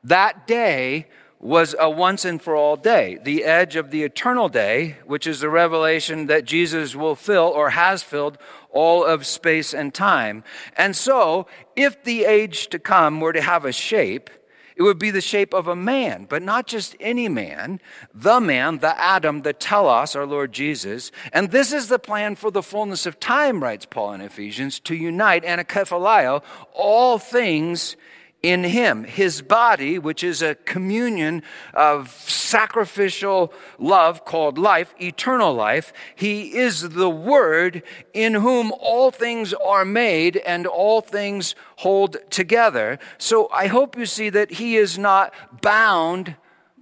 that 0.03 0.45
day 0.45 1.07
was 1.39 1.75
a 1.79 1.89
once 1.89 2.23
and 2.23 2.39
for 2.39 2.55
all 2.55 2.75
day, 2.75 3.17
the 3.23 3.43
edge 3.43 3.75
of 3.75 3.89
the 3.89 4.03
eternal 4.03 4.47
day, 4.47 4.97
which 5.05 5.25
is 5.25 5.39
the 5.39 5.49
revelation 5.49 6.27
that 6.27 6.45
Jesus 6.45 6.95
will 6.95 7.15
fill 7.15 7.45
or 7.47 7.71
has 7.71 8.03
filled 8.03 8.37
all 8.71 9.05
of 9.05 9.25
space 9.25 9.73
and 9.73 9.93
time. 9.93 10.43
And 10.77 10.95
so, 10.95 11.47
if 11.75 12.03
the 12.03 12.25
age 12.25 12.67
to 12.69 12.79
come 12.79 13.19
were 13.19 13.33
to 13.33 13.41
have 13.41 13.65
a 13.65 13.71
shape, 13.71 14.29
it 14.75 14.83
would 14.83 14.99
be 14.99 15.11
the 15.11 15.21
shape 15.21 15.53
of 15.53 15.67
a 15.67 15.75
man, 15.75 16.25
but 16.27 16.41
not 16.41 16.65
just 16.65 16.95
any 16.99 17.27
man, 17.27 17.79
the 18.13 18.39
man, 18.39 18.79
the 18.79 18.99
Adam, 18.99 19.41
the 19.41 19.53
telos, 19.53 20.15
our 20.15 20.25
Lord 20.25 20.53
Jesus. 20.53 21.11
And 21.33 21.51
this 21.51 21.71
is 21.71 21.87
the 21.87 21.99
plan 21.99 22.35
for 22.35 22.49
the 22.49 22.63
fullness 22.63 23.05
of 23.05 23.19
time, 23.19 23.61
writes 23.61 23.85
Paul 23.85 24.13
in 24.13 24.21
Ephesians, 24.21 24.79
to 24.81 24.95
unite, 24.95 25.43
anakephalio, 25.43 26.41
all 26.73 27.19
things 27.19 27.95
in 28.43 28.63
him. 28.63 29.03
His 29.03 29.41
body, 29.41 29.99
which 29.99 30.23
is 30.23 30.41
a 30.41 30.55
communion 30.55 31.43
of 31.73 32.09
sacrificial 32.09 33.53
love 33.77 34.25
called 34.25 34.57
life, 34.57 34.95
eternal 34.99 35.53
life. 35.53 35.93
He 36.15 36.55
is 36.55 36.89
the 36.89 37.09
Word 37.09 37.83
in 38.13 38.33
whom 38.35 38.71
all 38.79 39.11
things 39.11 39.53
are 39.53 39.85
made 39.85 40.37
and 40.37 40.65
all 40.65 41.01
things 41.01 41.55
hold 41.77 42.17
together. 42.29 42.97
So 43.17 43.47
I 43.51 43.67
hope 43.67 43.97
you 43.97 44.05
see 44.05 44.29
that 44.29 44.53
he 44.53 44.75
is 44.75 44.97
not 44.97 45.33
bound 45.61 46.35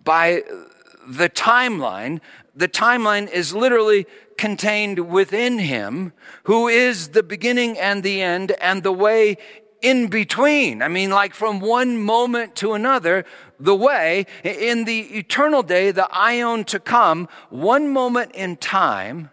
by 0.03 0.43
the 1.05 1.30
timeline. 1.30 2.22
The 2.55 2.70
timeline 2.70 3.30
is 3.30 3.53
literally 3.53 4.05
contained 4.38 5.10
within 5.10 5.60
him, 5.60 6.14
who 6.43 6.70
is 6.70 7.10
the 7.10 7.24
beginning 7.24 7.78
and 7.78 8.03
the 8.03 8.22
end 8.22 8.51
and 8.62 8.84
the 8.84 8.91
way 8.93 9.38
in 9.82 10.08
between. 10.08 10.82
I 10.82 10.88
mean, 10.88 11.10
like 11.10 11.34
from 11.34 11.60
one 11.60 11.98
moment 11.98 12.56
to 12.58 12.74
another, 12.74 13.26
the 13.60 13.76
way 13.76 14.26
in 14.44 14.86
the 14.86 15.00
eternal 15.18 15.64
day, 15.64 15.92
the 15.92 16.08
aion 16.12 16.66
to 16.68 16.80
come, 16.80 17.28
one 17.50 17.90
moment 17.90 18.32
in 18.34 18.58
time 18.58 19.30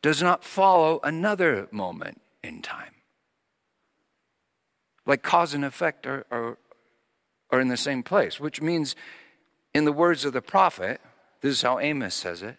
does 0.00 0.22
not 0.22 0.44
follow 0.44 1.00
another 1.02 1.68
moment 1.70 2.20
in 2.42 2.62
time. 2.62 2.94
Like 5.06 5.22
cause 5.22 5.54
and 5.54 5.64
effect 5.64 6.06
are, 6.06 6.26
are, 6.30 6.58
are 7.50 7.60
in 7.60 7.68
the 7.68 7.76
same 7.76 8.02
place, 8.02 8.38
which 8.38 8.60
means, 8.60 8.94
in 9.74 9.84
the 9.84 9.92
words 9.92 10.24
of 10.24 10.32
the 10.32 10.42
prophet, 10.42 11.00
this 11.40 11.52
is 11.52 11.62
how 11.62 11.78
Amos 11.78 12.14
says 12.14 12.42
it 12.42 12.56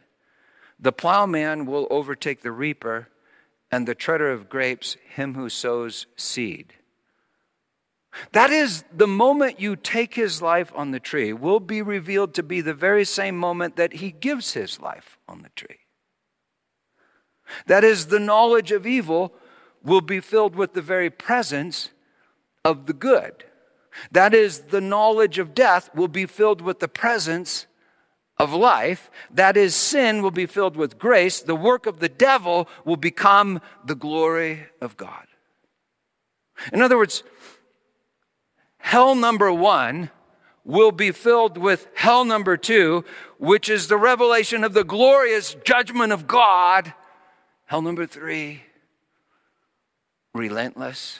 the 0.79 0.91
plowman 0.91 1.65
will 1.65 1.87
overtake 1.89 2.41
the 2.41 2.51
reaper 2.51 3.07
and 3.73 3.87
the 3.87 3.95
treader 3.95 4.31
of 4.31 4.49
grapes, 4.49 4.97
him 5.15 5.33
who 5.33 5.49
sows 5.49 6.05
seed. 6.15 6.75
That 8.31 8.51
is, 8.51 8.83
the 8.95 9.07
moment 9.07 9.59
you 9.59 9.75
take 9.75 10.13
his 10.13 10.43
life 10.43 10.71
on 10.75 10.91
the 10.91 10.99
tree 10.99 11.33
will 11.33 11.59
be 11.59 11.81
revealed 11.81 12.35
to 12.35 12.43
be 12.43 12.61
the 12.61 12.75
very 12.75 13.03
same 13.03 13.35
moment 13.35 13.75
that 13.77 13.93
he 13.93 14.11
gives 14.11 14.53
his 14.53 14.79
life 14.79 15.17
on 15.27 15.41
the 15.41 15.49
tree. 15.55 15.79
That 17.65 17.83
is, 17.83 18.05
the 18.05 18.19
knowledge 18.19 18.71
of 18.71 18.85
evil 18.85 19.33
will 19.81 20.01
be 20.01 20.19
filled 20.19 20.55
with 20.55 20.73
the 20.73 20.81
very 20.83 21.09
presence 21.09 21.89
of 22.63 22.85
the 22.85 22.93
good. 22.93 23.43
That 24.11 24.35
is, 24.35 24.59
the 24.59 24.81
knowledge 24.81 25.39
of 25.39 25.55
death 25.55 25.89
will 25.95 26.07
be 26.07 26.27
filled 26.27 26.61
with 26.61 26.79
the 26.79 26.87
presence 26.87 27.65
of 28.37 28.53
life, 28.53 29.11
that 29.31 29.55
is, 29.55 29.75
sin 29.75 30.21
will 30.21 30.31
be 30.31 30.45
filled 30.45 30.75
with 30.75 30.97
grace, 30.97 31.39
the 31.39 31.55
work 31.55 31.85
of 31.85 31.99
the 31.99 32.09
devil 32.09 32.67
will 32.83 32.97
become 32.97 33.61
the 33.85 33.95
glory 33.95 34.65
of 34.81 34.97
God. 34.97 35.27
In 36.71 36.81
other 36.81 36.97
words, 36.97 37.23
hell 38.77 39.15
number 39.15 39.51
one 39.51 40.09
will 40.65 40.91
be 40.91 41.11
filled 41.11 41.57
with 41.57 41.87
hell 41.93 42.25
number 42.25 42.57
two, 42.57 43.03
which 43.37 43.69
is 43.69 43.87
the 43.87 43.97
revelation 43.97 44.63
of 44.63 44.73
the 44.73 44.83
glorious 44.83 45.55
judgment 45.63 46.11
of 46.11 46.25
God. 46.25 46.93
Hell 47.65 47.81
number 47.81 48.05
three, 48.05 48.63
relentless, 50.33 51.19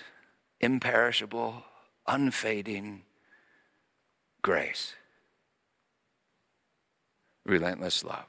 imperishable, 0.60 1.64
unfading 2.08 3.04
grace 4.42 4.94
relentless 7.46 8.04
love. 8.04 8.26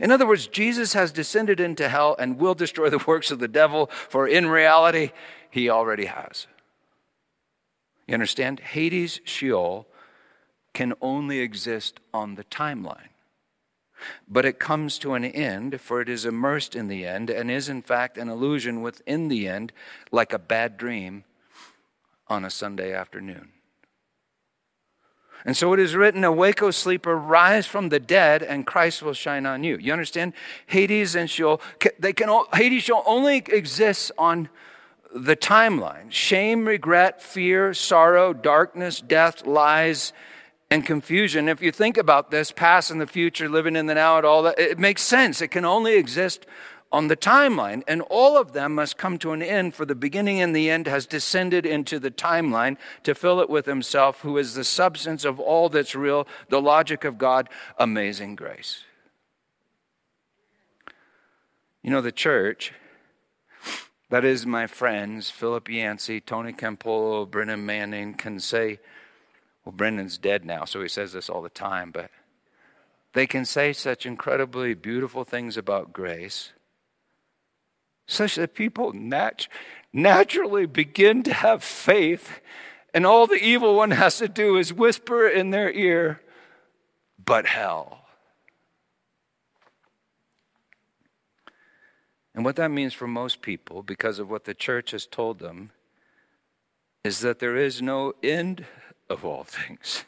In 0.00 0.10
other 0.10 0.26
words, 0.26 0.46
Jesus 0.46 0.92
has 0.92 1.12
descended 1.12 1.60
into 1.60 1.88
hell 1.88 2.14
and 2.18 2.38
will 2.38 2.54
destroy 2.54 2.90
the 2.90 3.02
works 3.06 3.30
of 3.30 3.38
the 3.38 3.48
devil, 3.48 3.86
for 3.86 4.28
in 4.28 4.46
reality, 4.46 5.12
he 5.50 5.70
already 5.70 6.06
has. 6.06 6.46
You 8.06 8.14
understand? 8.14 8.60
Hades, 8.60 9.20
Sheol, 9.24 9.86
can 10.74 10.94
only 11.00 11.40
exist 11.40 12.00
on 12.12 12.34
the 12.34 12.44
timeline. 12.44 13.08
But 14.28 14.44
it 14.44 14.60
comes 14.60 14.98
to 14.98 15.14
an 15.14 15.24
end, 15.24 15.80
for 15.80 16.00
it 16.00 16.08
is 16.08 16.24
immersed 16.24 16.76
in 16.76 16.88
the 16.88 17.04
end 17.04 17.30
and 17.30 17.50
is, 17.50 17.68
in 17.68 17.82
fact, 17.82 18.16
an 18.16 18.28
illusion 18.28 18.80
within 18.80 19.28
the 19.28 19.48
end, 19.48 19.72
like 20.12 20.32
a 20.32 20.38
bad 20.38 20.76
dream 20.76 21.24
on 22.28 22.44
a 22.44 22.50
Sunday 22.50 22.92
afternoon. 22.92 23.50
And 25.48 25.56
so 25.56 25.72
it 25.72 25.80
is 25.80 25.96
written, 25.96 26.24
Awake, 26.24 26.62
O 26.62 26.70
sleeper, 26.70 27.16
rise 27.16 27.66
from 27.66 27.88
the 27.88 27.98
dead, 27.98 28.42
and 28.42 28.66
Christ 28.66 29.02
will 29.02 29.14
shine 29.14 29.46
on 29.46 29.64
you. 29.64 29.78
You 29.78 29.94
understand? 29.94 30.34
Hades 30.66 31.14
and 31.14 31.30
Sheol, 31.30 31.62
they 31.98 32.12
can, 32.12 32.28
Hades 32.52 32.82
Sheol 32.82 33.02
only 33.06 33.38
exists 33.38 34.12
on 34.18 34.50
the 35.10 35.34
timeline. 35.34 36.12
Shame, 36.12 36.66
regret, 36.66 37.22
fear, 37.22 37.72
sorrow, 37.72 38.34
darkness, 38.34 39.00
death, 39.00 39.46
lies, 39.46 40.12
and 40.70 40.84
confusion. 40.84 41.48
If 41.48 41.62
you 41.62 41.72
think 41.72 41.96
about 41.96 42.30
this, 42.30 42.52
past 42.52 42.90
and 42.90 43.00
the 43.00 43.06
future, 43.06 43.48
living 43.48 43.74
in 43.74 43.86
the 43.86 43.94
now 43.94 44.18
and 44.18 44.26
all 44.26 44.42
that, 44.42 44.58
it 44.58 44.78
makes 44.78 45.00
sense. 45.00 45.40
It 45.40 45.48
can 45.48 45.64
only 45.64 45.94
exist 45.94 46.44
on 46.90 47.08
the 47.08 47.16
timeline. 47.16 47.82
And 47.86 48.02
all 48.02 48.36
of 48.36 48.52
them 48.52 48.74
must 48.74 48.96
come 48.96 49.18
to 49.18 49.32
an 49.32 49.42
end, 49.42 49.74
for 49.74 49.84
the 49.84 49.94
beginning 49.94 50.40
and 50.40 50.54
the 50.54 50.70
end 50.70 50.86
has 50.86 51.06
descended 51.06 51.66
into 51.66 51.98
the 51.98 52.10
timeline 52.10 52.76
to 53.04 53.14
fill 53.14 53.40
it 53.40 53.50
with 53.50 53.66
himself, 53.66 54.20
who 54.20 54.38
is 54.38 54.54
the 54.54 54.64
substance 54.64 55.24
of 55.24 55.38
all 55.38 55.68
that's 55.68 55.94
real, 55.94 56.26
the 56.48 56.60
logic 56.60 57.04
of 57.04 57.18
God, 57.18 57.48
amazing 57.78 58.36
grace. 58.36 58.84
You 61.82 61.90
know, 61.90 62.00
the 62.00 62.12
church, 62.12 62.72
that 64.10 64.24
is 64.24 64.46
my 64.46 64.66
friends, 64.66 65.30
Philip 65.30 65.68
Yancey, 65.68 66.20
Tony 66.20 66.52
Campolo, 66.52 67.30
Brennan 67.30 67.64
Manning, 67.64 68.14
can 68.14 68.40
say, 68.40 68.80
well, 69.64 69.72
Brennan's 69.72 70.18
dead 70.18 70.44
now, 70.44 70.64
so 70.64 70.80
he 70.80 70.88
says 70.88 71.12
this 71.12 71.28
all 71.28 71.42
the 71.42 71.48
time, 71.48 71.90
but 71.90 72.10
they 73.12 73.26
can 73.26 73.44
say 73.44 73.72
such 73.72 74.06
incredibly 74.06 74.74
beautiful 74.74 75.24
things 75.24 75.56
about 75.56 75.92
grace 75.92 76.52
such 78.08 78.34
that 78.34 78.54
people 78.54 78.92
nat- 78.92 79.46
naturally 79.92 80.66
begin 80.66 81.22
to 81.22 81.32
have 81.32 81.62
faith, 81.62 82.40
and 82.92 83.06
all 83.06 83.28
the 83.28 83.42
evil 83.42 83.76
one 83.76 83.92
has 83.92 84.18
to 84.18 84.26
do 84.26 84.56
is 84.56 84.72
whisper 84.72 85.28
in 85.28 85.50
their 85.50 85.70
ear, 85.70 86.20
but 87.24 87.46
hell. 87.46 88.06
And 92.34 92.44
what 92.44 92.56
that 92.56 92.70
means 92.70 92.94
for 92.94 93.06
most 93.06 93.42
people, 93.42 93.82
because 93.82 94.18
of 94.18 94.30
what 94.30 94.44
the 94.44 94.54
church 94.54 94.92
has 94.92 95.06
told 95.06 95.38
them, 95.38 95.70
is 97.04 97.20
that 97.20 97.40
there 97.40 97.56
is 97.56 97.82
no 97.82 98.14
end 98.22 98.64
of 99.10 99.24
all 99.24 99.44
things. 99.44 100.04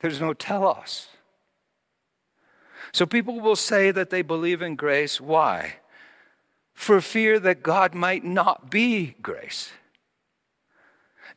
There's 0.00 0.20
no 0.20 0.34
telos. 0.34 1.08
So 2.96 3.04
people 3.04 3.40
will 3.40 3.56
say 3.56 3.90
that 3.90 4.08
they 4.08 4.22
believe 4.22 4.62
in 4.62 4.74
grace. 4.74 5.20
Why? 5.20 5.74
For 6.72 7.02
fear 7.02 7.38
that 7.40 7.62
God 7.62 7.94
might 7.94 8.24
not 8.24 8.70
be 8.70 9.16
grace. 9.20 9.70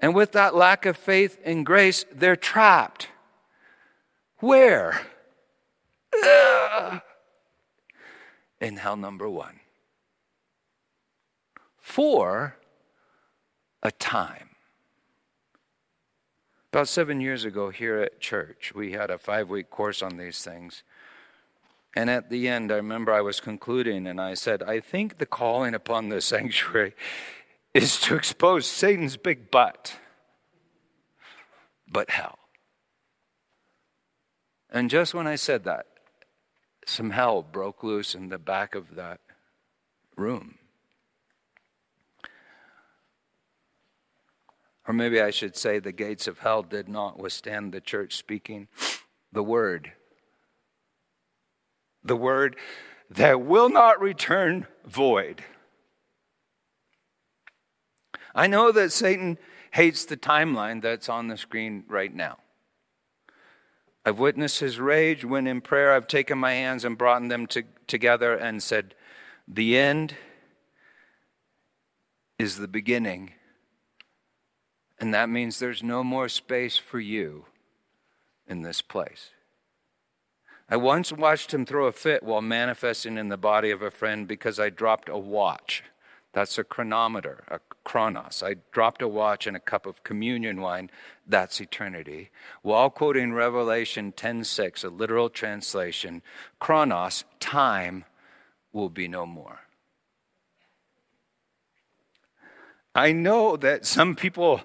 And 0.02 0.16
with 0.16 0.32
that 0.32 0.56
lack 0.56 0.86
of 0.86 0.96
faith 0.96 1.38
in 1.44 1.66
grace, 1.66 2.06
they're 2.14 2.38
trapped. 2.38 3.10
Where? 4.38 5.02
In 8.62 8.78
hell 8.78 8.96
number 8.96 9.30
one. 9.30 9.60
For 11.76 12.56
a 13.84 13.92
time. 13.92 14.52
About 16.72 16.88
seven 16.88 17.20
years 17.20 17.44
ago, 17.44 17.70
here 17.70 17.98
at 17.98 18.22
church, 18.22 18.72
we 18.74 18.94
had 18.94 19.12
a 19.12 19.18
five 19.18 19.50
week 19.50 19.70
course 19.70 20.02
on 20.02 20.16
these 20.16 20.42
things. 20.42 20.84
And 21.96 22.10
at 22.10 22.30
the 22.30 22.48
end, 22.48 22.72
I 22.72 22.76
remember 22.76 23.12
I 23.12 23.22
was 23.22 23.40
concluding 23.40 24.06
and 24.06 24.22
I 24.22 24.36
said, 24.36 24.62
I 24.62 24.80
think 24.80 25.18
the 25.18 25.26
calling 25.26 25.74
upon 25.74 26.10
the 26.10 26.22
sanctuary 26.22 26.94
is 27.74 28.00
to 28.02 28.16
expose 28.16 28.68
Satan's 28.68 29.18
big 29.18 29.52
butt, 29.52 29.98
but 31.92 32.10
hell. 32.12 32.40
And 34.72 34.90
just 34.90 35.14
when 35.14 35.28
I 35.28 35.36
said 35.36 35.64
that, 35.64 35.88
some 36.86 37.12
hell 37.12 37.42
broke 37.42 37.84
loose 37.84 38.16
in 38.16 38.30
the 38.30 38.38
back 38.38 38.76
of 38.76 38.96
that 38.96 39.20
room. 40.16 40.56
Or 44.88 44.94
maybe 44.94 45.22
I 45.22 45.30
should 45.30 45.56
say 45.56 45.78
the 45.78 45.92
gates 45.92 46.28
of 46.28 46.40
hell 46.40 46.64
did 46.64 46.90
not 46.90 47.20
withstand 47.20 47.72
the 47.72 47.82
church 47.82 48.16
speaking 48.16 48.68
the 49.32 49.44
word 49.44 49.94
the 52.04 52.16
word 52.16 52.56
that 53.10 53.42
will 53.42 53.70
not 53.70 54.02
return 54.02 54.68
void. 54.86 55.44
I 58.36 58.48
know 58.48 58.72
that 58.72 58.92
Satan 58.92 59.38
hates 59.72 60.06
the 60.06 60.18
timeline 60.18 60.82
that's 60.82 61.10
on 61.10 61.28
the 61.28 61.38
screen 61.38 61.84
right 61.88 62.14
now. 62.14 62.38
I've 64.06 64.20
witnessed 64.20 64.60
his 64.60 64.80
rage 64.80 65.26
when 65.26 65.46
in 65.46 65.62
prayer 65.62 65.94
I've 65.94 66.08
taken 66.08 66.38
my 66.38 66.54
hands 66.54 66.86
and 66.86 66.98
brought 66.98 67.28
them 67.28 67.48
to, 67.48 67.64
together 67.88 68.36
and 68.36 68.64
said, 68.64 68.96
The 69.48 69.78
end 69.78 70.16
is 72.38 72.58
the 72.58 72.68
beginning 72.68 73.34
And 75.00 75.14
that 75.14 75.30
means 75.30 75.60
there's 75.60 75.82
no 75.82 76.04
more 76.04 76.28
space 76.28 76.78
for 76.78 77.00
you 77.00 77.46
in 78.48 78.62
this 78.64 78.82
place. 78.82 79.32
I 80.72 80.78
once 80.78 81.12
watched 81.12 81.52
him 81.52 81.66
throw 81.66 81.88
a 81.88 81.92
fit 81.92 82.22
while 82.22 82.42
manifesting 82.42 83.18
in 83.18 83.30
the 83.30 83.38
body 83.38 83.72
of 83.72 83.82
a 83.82 83.90
friend 83.90 84.28
because 84.28 84.60
I 84.60 84.70
dropped 84.70 85.10
a 85.10 85.18
watch. 85.18 85.84
That's 86.32 86.60
a 86.60 86.64
chronometer, 86.64 87.44
a 87.48 87.60
chronos. 87.84 88.44
I 88.46 88.58
dropped 88.72 89.02
a 89.02 89.08
watch 89.08 89.48
and 89.48 89.58
a 89.58 89.60
cup 89.60 89.88
of 89.88 90.04
communion 90.04 90.62
wine. 90.62 90.92
That's 91.26 91.60
eternity. 91.60 92.30
While 92.62 92.92
quoting 92.92 93.34
Revelation 93.34 94.12
10:6, 94.12 94.84
a 94.84 94.90
literal 94.90 95.32
translation, 95.32 96.22
chronos, 96.60 97.24
time 97.40 98.06
will 98.72 98.90
be 98.90 99.08
no 99.08 99.26
more. 99.26 99.62
I 102.94 103.12
know 103.12 103.58
that 103.58 103.88
some 103.88 104.16
people 104.16 104.62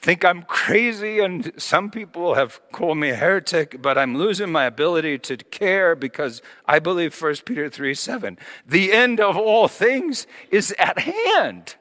think 0.00 0.24
I'm 0.24 0.42
crazy, 0.42 1.20
and 1.20 1.52
some 1.56 1.90
people 1.90 2.34
have 2.34 2.60
called 2.72 2.98
me 2.98 3.10
a 3.10 3.14
heretic, 3.14 3.82
but 3.82 3.98
I'm 3.98 4.16
losing 4.16 4.50
my 4.50 4.64
ability 4.64 5.18
to 5.18 5.36
care 5.36 5.94
because 5.94 6.40
I 6.66 6.78
believe 6.78 7.20
1 7.20 7.36
Peter 7.44 7.68
3 7.68 7.94
7. 7.94 8.38
The 8.66 8.92
end 8.92 9.20
of 9.20 9.36
all 9.36 9.68
things 9.68 10.26
is 10.50 10.74
at 10.78 11.00
hand. 11.00 11.76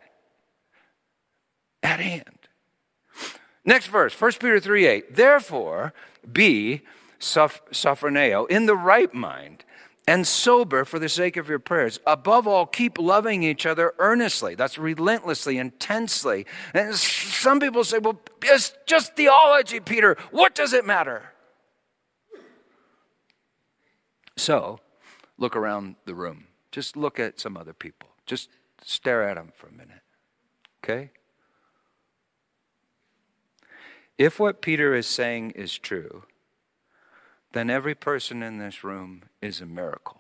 At 1.82 2.00
hand. 2.00 2.40
Next 3.64 3.88
verse, 3.88 4.20
1 4.20 4.34
Peter 4.34 4.60
3 4.60 4.86
8. 4.86 5.16
Therefore, 5.16 5.94
be 6.30 6.82
sophroneo, 7.20 8.50
in 8.50 8.66
the 8.66 8.76
right 8.76 9.14
mind 9.14 9.64
and 10.10 10.26
sober 10.26 10.86
for 10.86 10.97
the 10.97 11.07
sake 11.07 11.38
of 11.38 11.47
your 11.47 11.60
prayers. 11.60 11.99
Above 12.07 12.47
all, 12.47 12.66
keep 12.66 12.97
loving 12.97 13.43
each 13.43 13.68
other 13.68 13.93
earnestly. 13.99 14.55
That's 14.55 14.76
relentlessly, 14.76 15.60
intensely. 15.60 16.47
And 16.74 16.95
some 16.95 17.60
people 17.60 17.84
say, 17.84 17.99
well, 17.99 18.20
it's 18.41 18.74
just 18.88 19.16
theology, 19.16 19.80
Peter. 19.80 20.18
What 20.32 20.55
does 20.55 20.74
it 20.74 20.84
matter? 20.84 21.30
So, 24.36 24.80
look 25.38 25.55
around 25.55 25.95
the 26.05 26.16
room. 26.16 26.45
Just 26.72 26.97
look 26.97 27.20
at 27.20 27.39
some 27.39 27.55
other 27.55 27.74
people. 27.74 28.10
Just 28.26 28.49
stare 28.84 29.30
at 29.30 29.36
them 29.36 29.51
for 29.55 29.68
a 29.68 29.72
minute. 29.72 30.01
Okay? 30.84 31.12
If 34.18 34.39
what 34.39 34.64
Peter 34.64 34.95
is 34.95 35.05
saying 35.05 35.51
is 35.51 35.78
true, 35.78 36.24
then 37.51 37.70
every 37.70 37.93
person 37.93 38.41
in 38.41 38.57
this 38.57 38.84
room 38.84 39.29
is 39.42 39.62
a 39.62 39.66
miracle. 39.66 40.20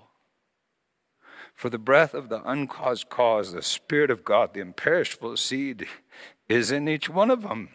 For 1.55 1.69
the 1.69 1.77
breath 1.77 2.13
of 2.13 2.29
the 2.29 2.41
uncaused 2.49 3.09
cause, 3.09 3.51
the 3.51 3.61
Spirit 3.61 4.09
of 4.09 4.23
God, 4.23 4.53
the 4.53 4.61
imperishable 4.61 5.35
seed, 5.35 5.87
is 6.47 6.71
in 6.71 6.87
each 6.87 7.09
one 7.09 7.29
of 7.29 7.41
them. 7.41 7.69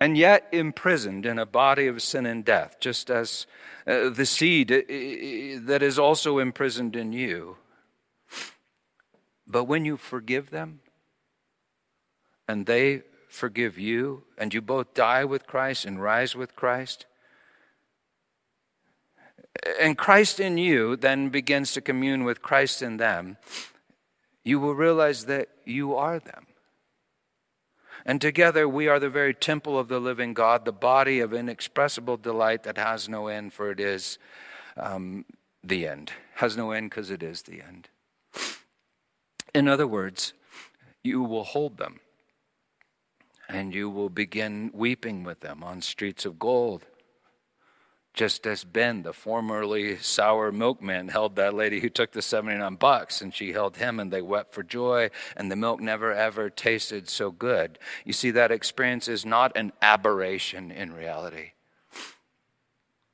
And 0.00 0.16
yet 0.16 0.48
imprisoned 0.50 1.26
in 1.26 1.38
a 1.38 1.44
body 1.44 1.86
of 1.86 2.00
sin 2.00 2.24
and 2.24 2.42
death, 2.42 2.76
just 2.80 3.10
as 3.10 3.46
uh, 3.86 4.08
the 4.08 4.24
seed 4.24 4.72
uh, 4.72 4.76
uh, 4.76 5.60
that 5.66 5.82
is 5.82 5.98
also 5.98 6.38
imprisoned 6.38 6.96
in 6.96 7.12
you. 7.12 7.58
But 9.46 9.64
when 9.64 9.84
you 9.84 9.98
forgive 9.98 10.48
them, 10.48 10.80
and 12.48 12.64
they 12.64 13.02
forgive 13.28 13.78
you, 13.78 14.24
and 14.38 14.54
you 14.54 14.62
both 14.62 14.94
die 14.94 15.24
with 15.24 15.46
Christ 15.46 15.84
and 15.84 16.02
rise 16.02 16.34
with 16.34 16.56
Christ, 16.56 17.04
and 19.80 19.98
Christ 19.98 20.40
in 20.40 20.58
you 20.58 20.96
then 20.96 21.28
begins 21.28 21.72
to 21.72 21.80
commune 21.80 22.24
with 22.24 22.42
Christ 22.42 22.82
in 22.82 22.96
them, 22.96 23.36
you 24.44 24.58
will 24.58 24.74
realize 24.74 25.26
that 25.26 25.48
you 25.64 25.94
are 25.94 26.18
them. 26.18 26.46
And 28.06 28.20
together 28.20 28.68
we 28.68 28.88
are 28.88 28.98
the 28.98 29.10
very 29.10 29.34
temple 29.34 29.78
of 29.78 29.88
the 29.88 30.00
living 30.00 30.32
God, 30.32 30.64
the 30.64 30.72
body 30.72 31.20
of 31.20 31.34
inexpressible 31.34 32.16
delight 32.16 32.62
that 32.62 32.78
has 32.78 33.08
no 33.08 33.26
end, 33.26 33.52
for 33.52 33.70
it 33.70 33.80
is 33.80 34.18
um, 34.76 35.26
the 35.62 35.86
end. 35.86 36.12
Has 36.36 36.56
no 36.56 36.70
end 36.70 36.90
because 36.90 37.10
it 37.10 37.22
is 37.22 37.42
the 37.42 37.60
end. 37.60 37.88
In 39.54 39.68
other 39.68 39.86
words, 39.86 40.32
you 41.02 41.22
will 41.22 41.44
hold 41.44 41.76
them 41.76 42.00
and 43.48 43.74
you 43.74 43.90
will 43.90 44.08
begin 44.08 44.70
weeping 44.72 45.24
with 45.24 45.40
them 45.40 45.62
on 45.62 45.82
streets 45.82 46.24
of 46.24 46.38
gold 46.38 46.86
just 48.12 48.46
as 48.46 48.64
Ben, 48.64 49.02
the 49.02 49.12
formerly 49.12 49.96
sour 49.98 50.50
milkman, 50.50 51.08
held 51.08 51.36
that 51.36 51.54
lady 51.54 51.80
who 51.80 51.88
took 51.88 52.12
the 52.12 52.22
79 52.22 52.74
bucks, 52.74 53.20
and 53.20 53.34
she 53.34 53.52
held 53.52 53.76
him, 53.76 54.00
and 54.00 54.12
they 54.12 54.22
wept 54.22 54.52
for 54.52 54.62
joy, 54.62 55.10
and 55.36 55.50
the 55.50 55.56
milk 55.56 55.80
never 55.80 56.12
ever 56.12 56.50
tasted 56.50 57.08
so 57.08 57.30
good. 57.30 57.78
You 58.04 58.12
see, 58.12 58.30
that 58.32 58.50
experience 58.50 59.08
is 59.08 59.24
not 59.24 59.56
an 59.56 59.72
aberration 59.80 60.70
in 60.70 60.92
reality. 60.92 61.52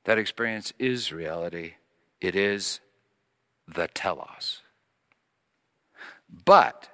That 0.05 0.19
experience 0.19 0.73
is 0.79 1.13
reality, 1.13 1.75
it 2.21 2.35
is 2.35 2.81
the 3.67 3.89
telos. 3.89 4.63
But 6.45 6.89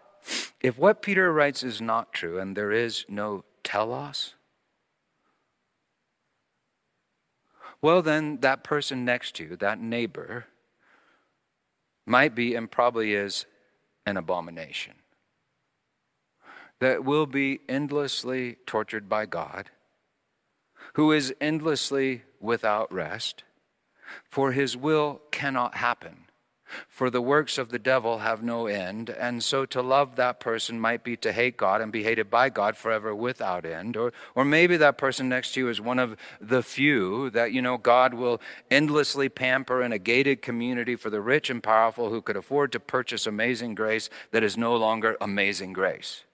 if 0.60 0.78
what 0.78 1.02
Peter 1.02 1.32
writes 1.32 1.62
is 1.62 1.80
not 1.80 2.12
true, 2.12 2.38
and 2.38 2.56
there 2.56 2.72
is 2.72 3.04
no 3.08 3.44
telos, 3.62 4.34
well, 7.82 8.00
then 8.00 8.38
that 8.40 8.64
person 8.64 9.04
next 9.04 9.34
to 9.36 9.44
you, 9.44 9.56
that 9.56 9.80
neighbor, 9.80 10.46
might 12.06 12.34
be 12.34 12.54
and 12.54 12.70
probably 12.70 13.14
is 13.14 13.46
an 14.06 14.16
abomination 14.16 14.94
that 16.80 17.04
will 17.04 17.26
be 17.26 17.60
endlessly 17.68 18.56
tortured 18.66 19.08
by 19.08 19.26
God, 19.26 19.70
who 20.94 21.12
is 21.12 21.34
endlessly 21.40 22.22
without 22.40 22.92
rest, 22.92 23.44
for 24.28 24.52
his 24.52 24.76
will 24.76 25.20
cannot 25.30 25.76
happen 25.76 26.21
for 26.88 27.10
the 27.10 27.20
works 27.20 27.58
of 27.58 27.70
the 27.70 27.78
devil 27.78 28.18
have 28.18 28.42
no 28.42 28.66
end. 28.66 29.10
And 29.10 29.42
so 29.42 29.64
to 29.66 29.82
love 29.82 30.16
that 30.16 30.40
person 30.40 30.80
might 30.80 31.04
be 31.04 31.16
to 31.18 31.32
hate 31.32 31.56
God 31.56 31.80
and 31.80 31.92
be 31.92 32.02
hated 32.02 32.30
by 32.30 32.48
God 32.48 32.76
forever 32.76 33.14
without 33.14 33.64
end. 33.64 33.96
Or, 33.96 34.12
or 34.34 34.44
maybe 34.44 34.76
that 34.76 34.98
person 34.98 35.28
next 35.28 35.54
to 35.54 35.60
you 35.60 35.68
is 35.68 35.80
one 35.80 35.98
of 35.98 36.16
the 36.40 36.62
few 36.62 37.30
that, 37.30 37.52
you 37.52 37.62
know, 37.62 37.78
God 37.78 38.14
will 38.14 38.40
endlessly 38.70 39.28
pamper 39.28 39.82
in 39.82 39.92
a 39.92 39.98
gated 39.98 40.42
community 40.42 40.96
for 40.96 41.10
the 41.10 41.20
rich 41.20 41.50
and 41.50 41.62
powerful 41.62 42.10
who 42.10 42.22
could 42.22 42.36
afford 42.36 42.72
to 42.72 42.80
purchase 42.80 43.26
amazing 43.26 43.74
grace 43.74 44.10
that 44.30 44.42
is 44.42 44.56
no 44.56 44.76
longer 44.76 45.16
amazing 45.20 45.72
grace 45.72 46.24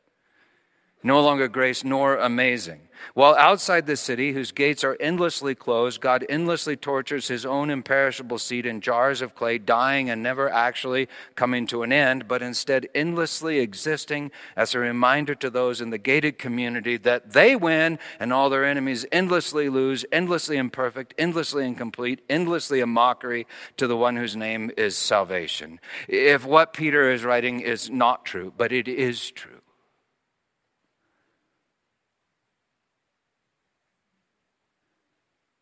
no 1.02 1.20
longer 1.20 1.48
grace 1.48 1.84
nor 1.84 2.16
amazing. 2.16 2.88
While 3.14 3.34
outside 3.36 3.86
the 3.86 3.96
city, 3.96 4.32
whose 4.32 4.52
gates 4.52 4.84
are 4.84 4.96
endlessly 5.00 5.54
closed, 5.54 6.00
God 6.00 6.26
endlessly 6.28 6.76
tortures 6.76 7.28
his 7.28 7.46
own 7.46 7.70
imperishable 7.70 8.38
seed 8.38 8.66
in 8.66 8.80
jars 8.80 9.22
of 9.22 9.34
clay, 9.34 9.58
dying 9.58 10.10
and 10.10 10.22
never 10.22 10.48
actually 10.48 11.08
coming 11.34 11.66
to 11.68 11.82
an 11.82 11.92
end, 11.92 12.28
but 12.28 12.42
instead 12.42 12.88
endlessly 12.94 13.60
existing 13.60 14.30
as 14.56 14.74
a 14.74 14.78
reminder 14.78 15.34
to 15.36 15.50
those 15.50 15.80
in 15.80 15.90
the 15.90 15.98
gated 15.98 16.38
community 16.38 16.96
that 16.96 17.32
they 17.32 17.56
win 17.56 17.98
and 18.18 18.32
all 18.32 18.50
their 18.50 18.64
enemies 18.64 19.06
endlessly 19.12 19.68
lose, 19.68 20.04
endlessly 20.12 20.56
imperfect, 20.56 21.14
endlessly 21.18 21.66
incomplete, 21.66 22.20
endlessly 22.28 22.80
a 22.80 22.86
mockery 22.86 23.46
to 23.76 23.86
the 23.86 23.96
one 23.96 24.16
whose 24.16 24.36
name 24.36 24.70
is 24.76 24.96
salvation. 24.96 25.80
If 26.08 26.44
what 26.44 26.72
Peter 26.72 27.10
is 27.10 27.24
writing 27.24 27.60
is 27.60 27.90
not 27.90 28.24
true, 28.24 28.52
but 28.56 28.72
it 28.72 28.88
is 28.88 29.30
true 29.30 29.57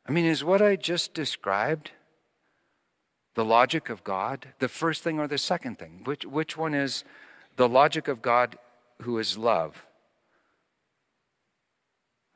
I 0.08 0.12
mean, 0.12 0.24
is 0.24 0.44
what 0.44 0.62
I 0.62 0.76
just 0.76 1.14
described 1.14 1.90
the 3.34 3.44
logic 3.44 3.88
of 3.88 4.04
God 4.04 4.48
the 4.60 4.68
first 4.68 5.02
thing 5.02 5.18
or 5.18 5.26
the 5.26 5.38
second 5.38 5.78
thing? 5.78 6.02
Which, 6.04 6.24
which 6.24 6.56
one 6.56 6.74
is 6.74 7.04
the 7.56 7.68
logic 7.68 8.06
of 8.06 8.22
God 8.22 8.56
who 9.02 9.18
is 9.18 9.36
love? 9.36 9.84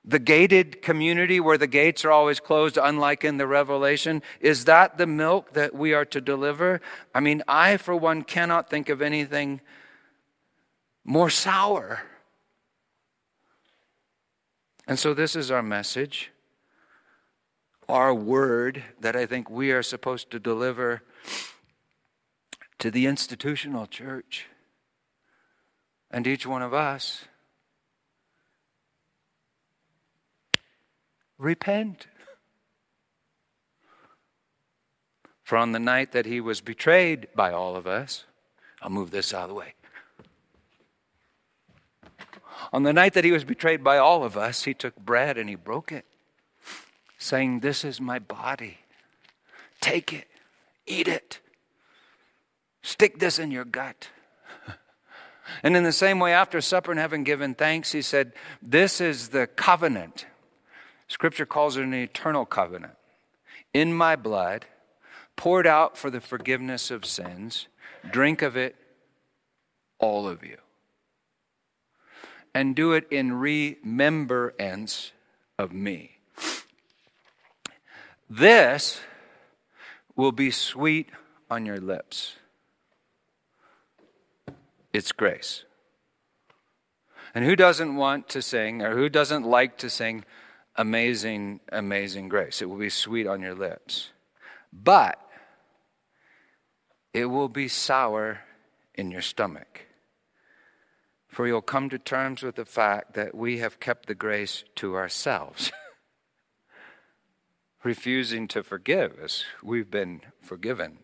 The 0.04 0.18
gated 0.18 0.82
community 0.82 1.38
where 1.38 1.58
the 1.58 1.66
gates 1.66 2.04
are 2.04 2.10
always 2.10 2.40
closed, 2.40 2.76
unlike 2.76 3.22
in 3.22 3.36
the 3.36 3.46
Revelation, 3.46 4.22
is 4.40 4.64
that 4.64 4.98
the 4.98 5.06
milk 5.06 5.52
that 5.52 5.74
we 5.74 5.92
are 5.92 6.06
to 6.06 6.20
deliver? 6.20 6.80
I 7.14 7.20
mean, 7.20 7.42
I, 7.46 7.76
for 7.76 7.94
one, 7.94 8.22
cannot 8.22 8.70
think 8.70 8.88
of 8.88 9.02
anything 9.02 9.60
more 11.04 11.30
sour. 11.30 12.00
And 14.88 14.98
so, 14.98 15.12
this 15.12 15.36
is 15.36 15.50
our 15.50 15.62
message 15.62 16.32
our 17.90 18.14
word 18.14 18.82
that 19.00 19.16
I 19.16 19.26
think 19.26 19.50
we 19.50 19.72
are 19.72 19.82
supposed 19.82 20.30
to 20.30 20.38
deliver 20.38 21.02
to 22.78 22.90
the 22.90 23.06
institutional 23.06 23.86
church 23.86 24.46
and 26.10 26.26
each 26.26 26.46
one 26.46 26.62
of 26.62 26.74
us. 26.74 27.24
Repent. 31.38 32.06
For 35.42 35.56
on 35.56 35.72
the 35.72 35.78
night 35.78 36.12
that 36.12 36.26
he 36.26 36.40
was 36.40 36.60
betrayed 36.60 37.28
by 37.34 37.52
all 37.52 37.76
of 37.76 37.86
us, 37.86 38.24
I'll 38.82 38.90
move 38.90 39.10
this 39.10 39.34
out 39.34 39.44
of 39.44 39.48
the 39.48 39.54
way. 39.54 39.74
On 42.72 42.82
the 42.82 42.92
night 42.92 43.14
that 43.14 43.24
he 43.24 43.32
was 43.32 43.44
betrayed 43.44 43.82
by 43.82 43.98
all 43.98 44.22
of 44.22 44.36
us, 44.36 44.64
he 44.64 44.74
took 44.74 44.96
bread 44.96 45.36
and 45.36 45.48
he 45.48 45.54
broke 45.54 45.90
it, 45.90 46.04
saying, 47.20 47.60
This 47.60 47.84
is 47.84 48.00
my 48.00 48.18
body. 48.18 48.78
Take 49.80 50.12
it, 50.12 50.26
eat 50.86 51.06
it, 51.06 51.38
stick 52.82 53.20
this 53.20 53.38
in 53.38 53.52
your 53.52 53.64
gut. 53.64 54.08
And 55.64 55.76
in 55.76 55.82
the 55.82 55.90
same 55.90 56.20
way, 56.20 56.32
after 56.32 56.60
supper 56.60 56.92
and 56.92 57.00
having 57.00 57.24
given 57.24 57.56
thanks, 57.56 57.90
he 57.90 58.02
said, 58.02 58.32
This 58.62 59.00
is 59.00 59.30
the 59.30 59.48
covenant. 59.48 60.26
Scripture 61.08 61.44
calls 61.44 61.76
it 61.76 61.82
an 61.82 61.92
eternal 61.92 62.46
covenant. 62.46 62.94
In 63.74 63.92
my 63.92 64.14
blood, 64.14 64.66
poured 65.34 65.66
out 65.66 65.98
for 65.98 66.08
the 66.08 66.20
forgiveness 66.20 66.92
of 66.92 67.04
sins. 67.04 67.66
Drink 68.08 68.42
of 68.42 68.56
it, 68.56 68.76
all 69.98 70.28
of 70.28 70.44
you 70.44 70.58
and 72.54 72.74
do 72.74 72.92
it 72.92 73.06
in 73.10 73.32
remembrance 73.32 75.12
of 75.58 75.72
me. 75.72 76.19
This 78.30 79.00
will 80.14 80.30
be 80.30 80.52
sweet 80.52 81.10
on 81.50 81.66
your 81.66 81.80
lips. 81.80 82.36
It's 84.92 85.10
grace. 85.10 85.64
And 87.34 87.44
who 87.44 87.56
doesn't 87.56 87.96
want 87.96 88.28
to 88.30 88.40
sing 88.40 88.82
or 88.82 88.94
who 88.94 89.08
doesn't 89.08 89.44
like 89.44 89.78
to 89.78 89.90
sing 89.90 90.24
Amazing, 90.76 91.60
Amazing 91.70 92.28
Grace? 92.28 92.62
It 92.62 92.66
will 92.66 92.78
be 92.78 92.90
sweet 92.90 93.26
on 93.26 93.40
your 93.40 93.54
lips. 93.54 94.10
But 94.72 95.20
it 97.12 97.26
will 97.26 97.48
be 97.48 97.66
sour 97.66 98.40
in 98.94 99.10
your 99.10 99.22
stomach. 99.22 99.86
For 101.28 101.46
you'll 101.46 101.62
come 101.62 101.88
to 101.90 101.98
terms 101.98 102.42
with 102.42 102.56
the 102.56 102.64
fact 102.64 103.14
that 103.14 103.34
we 103.34 103.58
have 103.58 103.80
kept 103.80 104.06
the 104.06 104.14
grace 104.14 104.64
to 104.76 104.96
ourselves, 104.96 105.70
refusing 107.82 108.48
to 108.48 108.62
forgive 108.62 109.18
as 109.22 109.44
we've 109.62 109.90
been 109.90 110.20
forgiven. 110.40 110.98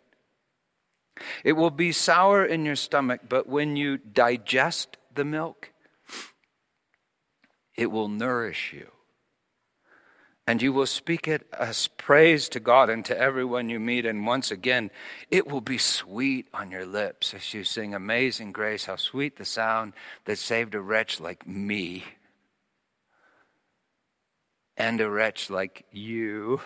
It 1.44 1.52
will 1.52 1.70
be 1.70 1.92
sour 1.92 2.44
in 2.44 2.64
your 2.64 2.76
stomach, 2.76 3.22
but 3.28 3.48
when 3.48 3.76
you 3.76 3.96
digest 3.96 4.96
the 5.14 5.24
milk, 5.24 5.72
it 7.76 7.90
will 7.90 8.08
nourish 8.08 8.72
you 8.72 8.90
and 10.46 10.62
you 10.62 10.72
will 10.72 10.86
speak 10.86 11.26
it 11.26 11.46
as 11.58 11.88
praise 11.88 12.48
to 12.50 12.60
God 12.60 12.88
and 12.88 13.04
to 13.06 13.18
everyone 13.18 13.68
you 13.68 13.80
meet. 13.80 14.06
And 14.06 14.26
once 14.26 14.50
again, 14.50 14.90
it 15.30 15.48
will 15.48 15.60
be 15.60 15.78
sweet 15.78 16.46
on 16.54 16.70
your 16.70 16.86
lips 16.86 17.34
as 17.34 17.52
you 17.52 17.64
sing 17.64 17.94
Amazing 17.94 18.52
Grace. 18.52 18.84
How 18.84 18.96
sweet 18.96 19.36
the 19.36 19.44
sound 19.44 19.92
that 20.24 20.38
saved 20.38 20.74
a 20.76 20.80
wretch 20.80 21.20
like 21.20 21.46
me 21.46 22.04
and 24.76 25.00
a 25.00 25.08
wretch 25.08 25.50
like 25.50 25.84
you 25.90 26.60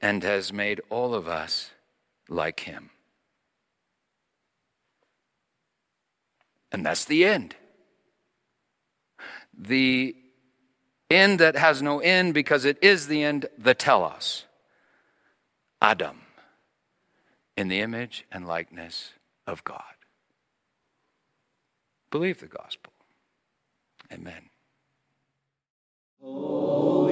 and 0.00 0.22
has 0.22 0.52
made 0.52 0.80
all 0.90 1.14
of 1.14 1.26
us 1.26 1.70
like 2.28 2.60
him. 2.60 2.90
And 6.70 6.84
that's 6.84 7.04
the 7.04 7.24
end. 7.24 7.56
The 9.56 10.14
end 11.10 11.38
that 11.38 11.56
has 11.56 11.80
no 11.80 12.00
end 12.00 12.34
because 12.34 12.64
it 12.64 12.78
is 12.82 13.06
the 13.06 13.22
end, 13.22 13.46
the 13.56 13.74
telos. 13.74 14.44
Adam, 15.80 16.22
in 17.56 17.68
the 17.68 17.80
image 17.80 18.24
and 18.30 18.46
likeness 18.46 19.12
of 19.46 19.64
God. 19.64 19.82
Believe 22.10 22.40
the 22.40 22.46
gospel. 22.46 22.92
Amen. 24.12 24.45
Holy, 26.34 27.05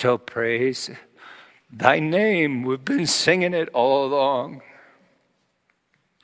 shall 0.00 0.16
praise 0.16 0.90
thy 1.70 1.98
name. 1.98 2.62
We've 2.62 2.82
been 2.82 3.06
singing 3.06 3.52
it 3.52 3.68
all 3.74 4.06
along. 4.06 4.62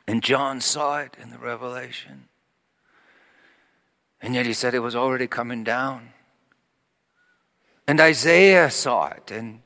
And 0.08 0.22
John 0.22 0.62
saw 0.62 1.00
it 1.00 1.14
in 1.22 1.28
the 1.28 1.36
Revelation. 1.36 2.28
And 4.22 4.34
yet 4.34 4.46
he 4.46 4.54
said 4.54 4.74
it 4.74 4.78
was 4.78 4.96
already 4.96 5.26
coming 5.26 5.62
down. 5.62 6.08
And 7.86 8.00
Isaiah 8.00 8.70
saw 8.70 9.08
it 9.08 9.30
in 9.30 9.62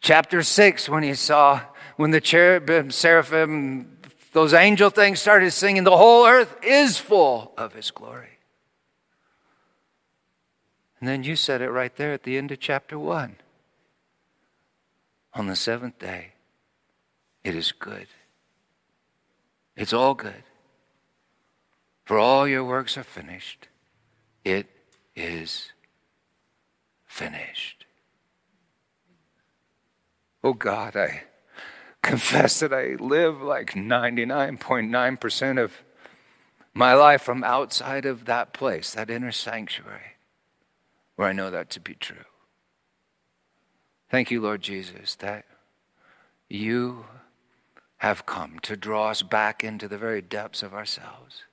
chapter 0.00 0.42
6 0.42 0.88
when 0.88 1.02
he 1.02 1.12
saw, 1.12 1.60
when 1.96 2.12
the 2.12 2.20
cherubim, 2.20 2.90
seraphim, 2.90 3.98
those 4.32 4.54
angel 4.54 4.88
things 4.88 5.20
started 5.20 5.50
singing, 5.50 5.84
the 5.84 5.96
whole 5.98 6.26
earth 6.26 6.56
is 6.62 6.96
full 6.96 7.52
of 7.58 7.74
his 7.74 7.90
glory. 7.90 8.31
And 11.02 11.08
then 11.08 11.24
you 11.24 11.34
said 11.34 11.60
it 11.62 11.70
right 11.72 11.96
there 11.96 12.12
at 12.12 12.22
the 12.22 12.38
end 12.38 12.52
of 12.52 12.60
chapter 12.60 12.96
1. 12.96 13.34
On 15.34 15.46
the 15.48 15.56
seventh 15.56 15.98
day, 15.98 16.34
it 17.42 17.56
is 17.56 17.72
good. 17.72 18.06
It's 19.76 19.92
all 19.92 20.14
good. 20.14 20.44
For 22.04 22.20
all 22.20 22.46
your 22.46 22.62
works 22.62 22.96
are 22.96 23.02
finished. 23.02 23.66
It 24.44 24.68
is 25.16 25.72
finished. 27.04 27.84
Oh 30.44 30.52
God, 30.54 30.94
I 30.96 31.24
confess 32.02 32.60
that 32.60 32.72
I 32.72 32.94
live 33.00 33.42
like 33.42 33.72
99.9% 33.72 35.60
of 35.60 35.72
my 36.72 36.94
life 36.94 37.22
from 37.22 37.42
outside 37.42 38.06
of 38.06 38.26
that 38.26 38.52
place, 38.52 38.92
that 38.92 39.10
inner 39.10 39.32
sanctuary 39.32 40.11
where 41.16 41.28
I 41.28 41.32
know 41.32 41.50
that 41.50 41.70
to 41.70 41.80
be 41.80 41.94
true. 41.94 42.24
Thank 44.10 44.30
you, 44.30 44.40
Lord 44.40 44.62
Jesus, 44.62 45.14
that 45.16 45.46
you 46.48 47.06
have 47.98 48.26
come 48.26 48.58
to 48.62 48.76
draw 48.76 49.10
us 49.10 49.22
back 49.22 49.64
into 49.64 49.88
the 49.88 49.96
very 49.96 50.20
depths 50.20 50.62
of 50.62 50.74
ourselves, 50.74 51.44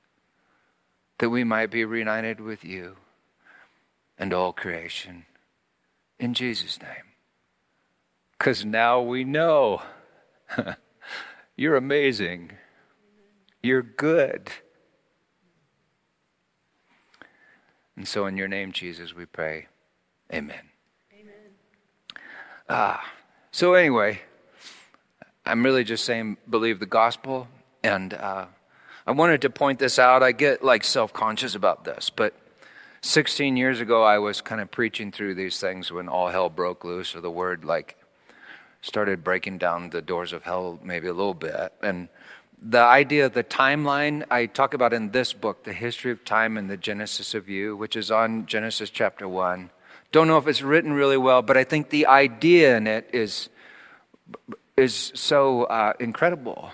that 1.20 1.30
we 1.30 1.43
might 1.43 1.72
be 1.72 1.86
reunited 1.86 2.41
with 2.41 2.66
you 2.66 2.97
and 4.18 4.34
all 4.34 4.51
creation. 4.51 5.26
In 6.20 6.34
Jesus' 6.34 6.82
name. 6.82 7.14
Because 8.38 8.66
now 8.66 9.01
we 9.01 9.24
know 9.24 9.82
you're 11.55 11.76
amazing, 11.76 12.51
you're 13.62 13.82
good. 13.82 14.49
And 18.00 18.08
so, 18.08 18.28
in 18.28 18.38
your 18.38 18.47
name, 18.47 18.72
Jesus, 18.72 19.14
we 19.14 19.26
pray. 19.26 19.68
Amen. 20.32 20.70
Amen. 21.12 21.34
Ah, 22.70 23.06
so, 23.52 23.74
anyway, 23.74 24.22
I'm 25.45 25.66
really 25.66 25.84
just 25.84 26.06
saying 26.06 26.38
believe 26.50 26.80
the 26.80 26.86
gospel. 26.86 27.50
And 27.84 28.14
uh, 28.14 28.45
I 29.06 29.12
wanted 29.12 29.41
to 29.41 29.50
point 29.50 29.80
this 29.80 30.00
out. 30.00 30.24
I 30.24 30.32
get 30.32 30.64
like 30.64 30.86
self 30.86 31.12
conscious 31.12 31.56
about 31.56 31.84
this, 31.84 32.10
but 32.10 32.34
16 33.02 33.58
years 33.58 33.82
ago, 33.82 34.02
I 34.02 34.18
was 34.20 34.39
kind 34.39 34.62
of 34.62 34.72
preaching 34.72 35.12
through 35.12 35.36
these 35.36 35.60
things 35.60 35.91
when 35.91 36.08
all 36.08 36.30
hell 36.30 36.50
broke 36.50 36.86
loose, 36.86 37.18
or 37.18 37.20
the 37.20 37.30
word 37.30 37.66
like 37.66 37.97
started 38.80 39.26
breaking 39.26 39.58
down 39.58 39.89
the 39.89 40.02
doors 40.02 40.32
of 40.32 40.43
hell 40.43 40.80
maybe 40.82 41.10
a 41.10 41.14
little 41.14 41.34
bit. 41.34 41.74
And 41.82 42.08
the 42.62 42.80
idea 42.80 43.26
of 43.26 43.34
the 43.34 43.43
timeline 43.43 44.26
I 44.30 44.45
talk 44.45 44.74
about 44.74 44.93
in 44.93 45.12
this 45.12 45.34
book, 45.34 45.64
The 45.64 45.74
History 45.74 46.12
of 46.12 46.26
Time 46.26 46.57
and 46.57 46.70
the 46.70 46.78
Genesis 46.78 47.34
of 47.34 47.47
You, 47.47 47.76
which 47.76 47.95
is 47.95 48.12
on 48.12 48.45
Genesis 48.45 48.89
chapter 48.89 49.28
1. 49.28 49.70
Don't 50.12 50.28
know 50.28 50.38
if 50.38 50.47
it's 50.47 50.62
written 50.62 50.91
really 50.91 51.18
well, 51.18 51.41
but 51.41 51.55
I 51.55 51.64
think 51.64 51.89
the 51.89 52.07
idea 52.07 52.76
in 52.76 52.88
it 52.88 53.10
is, 53.14 53.49
is 54.76 55.12
so 55.16 55.64
uh, 55.66 55.93
incredible. 55.99 56.72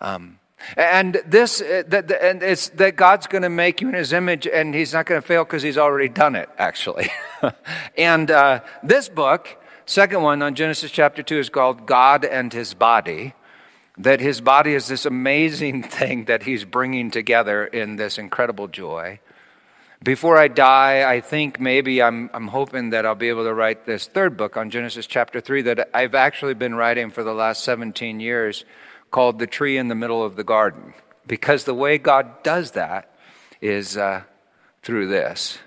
Um, 0.00 0.38
and 0.76 1.20
this, 1.26 1.60
uh, 1.60 1.84
that, 1.88 2.10
and 2.10 2.42
it's 2.42 2.68
that 2.70 2.96
God's 2.96 3.26
going 3.26 3.42
to 3.42 3.48
make 3.48 3.80
you 3.80 3.88
in 3.88 3.94
His 3.94 4.12
image, 4.12 4.46
and 4.46 4.74
He's 4.74 4.92
not 4.92 5.06
going 5.06 5.20
to 5.20 5.26
fail 5.26 5.44
because 5.44 5.62
He's 5.62 5.78
already 5.78 6.08
done 6.08 6.36
it, 6.36 6.50
actually. 6.58 7.08
and 7.96 8.30
uh, 8.30 8.60
this 8.82 9.08
book, 9.08 9.56
second 9.86 10.22
one 10.22 10.42
on 10.42 10.54
Genesis 10.54 10.90
chapter 10.90 11.22
two, 11.22 11.38
is 11.38 11.48
called 11.48 11.86
God 11.86 12.24
and 12.24 12.52
His 12.52 12.74
Body 12.74 13.34
that 14.02 14.20
his 14.20 14.40
body 14.40 14.74
is 14.74 14.88
this 14.88 15.06
amazing 15.06 15.82
thing 15.98 16.24
that 16.24 16.42
he's 16.42 16.64
bringing 16.64 17.10
together 17.10 17.64
in 17.64 17.96
this 17.96 18.18
incredible 18.18 18.68
joy. 18.68 19.20
Before 20.02 20.36
I 20.36 20.48
die, 20.48 21.08
I 21.08 21.20
think 21.20 21.60
maybe 21.60 22.02
I'm, 22.02 22.28
I'm 22.34 22.48
hoping 22.48 22.90
that 22.90 23.06
I'll 23.06 23.14
be 23.14 23.28
able 23.28 23.44
to 23.44 23.54
write 23.54 23.86
this 23.86 24.08
third 24.08 24.36
book 24.36 24.56
on 24.56 24.70
Genesis 24.70 25.06
chapter 25.06 25.40
3 25.40 25.62
that 25.62 25.90
I've 25.94 26.16
actually 26.16 26.54
been 26.54 26.74
writing 26.74 27.10
for 27.10 27.22
the 27.22 27.32
last 27.32 27.62
17 27.62 28.18
years 28.18 28.64
called 29.12 29.38
The 29.38 29.46
Tree 29.46 29.78
in 29.78 29.86
the 29.86 29.94
Middle 29.94 30.24
of 30.24 30.34
the 30.34 30.42
Garden. 30.42 30.94
Because 31.24 31.62
the 31.62 31.74
way 31.74 31.98
God 31.98 32.42
does 32.42 32.72
that 32.72 33.14
is 33.60 33.96
uh, 33.96 34.22
through 34.82 35.06
this. 35.06 35.58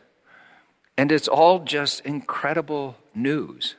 And 0.97 1.13
it's 1.13 1.29
all 1.29 1.59
just 1.59 2.01
incredible 2.01 2.97
news. 3.13 3.75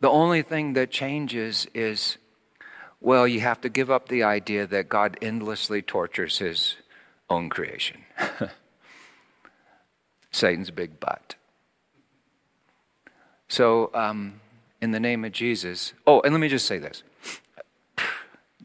The 0.00 0.10
only 0.10 0.42
thing 0.42 0.74
that 0.74 0.90
changes 0.90 1.66
is, 1.72 2.18
well, 3.00 3.26
you 3.26 3.40
have 3.40 3.60
to 3.60 3.68
give 3.68 3.90
up 3.90 4.08
the 4.08 4.22
idea 4.22 4.66
that 4.66 4.88
God 4.88 5.18
endlessly 5.22 5.82
tortures 5.82 6.38
his 6.38 6.76
own 7.28 7.48
creation. 7.48 8.02
Satan's 10.30 10.70
big 10.70 11.00
butt. 11.00 11.34
So, 13.48 13.90
um, 13.94 14.40
in 14.80 14.90
the 14.90 15.00
name 15.00 15.24
of 15.24 15.32
Jesus, 15.32 15.92
oh, 16.06 16.20
and 16.22 16.32
let 16.32 16.40
me 16.40 16.48
just 16.48 16.66
say 16.66 16.78
this. 16.78 17.02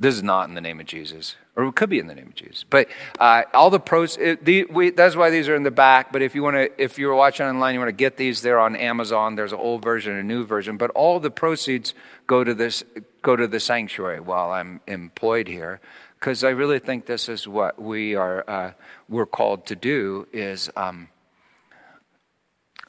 This 0.02 0.16
is 0.16 0.24
not 0.24 0.49
in 0.49 0.56
the 0.56 0.62
name 0.62 0.80
of 0.80 0.88
Jesus, 0.88 1.36
or 1.56 1.64
it 1.66 1.76
could 1.76 1.91
be 1.91 1.99
in 1.99 2.08
the 2.08 2.16
name 2.16 2.30
of 2.30 2.36
Jesus. 2.36 2.66
But 2.68 2.88
uh, 3.20 3.43
all 3.54 3.70
the 3.70 3.80
pros, 3.80 4.18
it, 4.18 4.43
the, 4.43 4.66
we, 4.66 4.89
that's 4.89 5.16
why 5.16 5.30
these 5.30 5.47
are 5.47 5.56
in 5.56 5.62
the 5.62 5.70
back. 5.70 6.12
But 6.12 6.24
if 6.24 6.34
you 6.34 6.41
want 6.41 6.56
to, 6.56 6.84
if 6.84 6.97
you're 6.97 7.14
watching 7.14 7.45
online, 7.45 7.76
you 7.76 7.80
want 7.80 7.89
to 7.89 7.93
get 7.93 8.18
these, 8.18 8.41
they're 8.41 8.60
on 8.60 8.76
Amazon. 8.76 9.36
There's 9.36 9.54
an 9.54 9.60
old 9.60 9.84
version, 9.84 10.18
a 10.18 10.24
new 10.24 10.43
version. 10.43 10.78
But 10.78 10.89
all 10.91 11.20
the 11.20 11.30
proceeds 11.30 11.93
go 12.26 12.43
to 12.43 12.56
this, 12.56 12.84
go 13.22 13.36
to 13.36 13.47
the 13.47 13.60
sanctuary 13.60 14.20
while 14.20 14.49
I'm 14.49 14.82
employed 14.88 15.47
here, 15.47 15.80
because 16.20 16.43
I 16.43 16.49
really 16.49 16.80
think 16.80 17.06
this 17.06 17.30
is 17.30 17.47
what 17.47 17.80
we 17.80 18.16
are, 18.16 18.43
uh, 18.49 18.72
we're 19.08 19.28
called 19.28 19.68
to 19.68 19.76
do 19.76 20.28
is. 20.34 20.70
Um, 20.76 21.10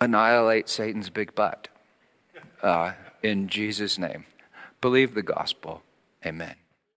annihilate 0.00 0.68
Satan's 0.68 1.10
big 1.10 1.32
butt 1.32 1.68
uh, 2.60 2.92
in 3.22 3.46
Jesus' 3.46 3.98
name. 3.98 4.24
Believe 4.80 5.14
the 5.14 5.22
gospel. 5.22 5.82
Amen. 6.26 6.56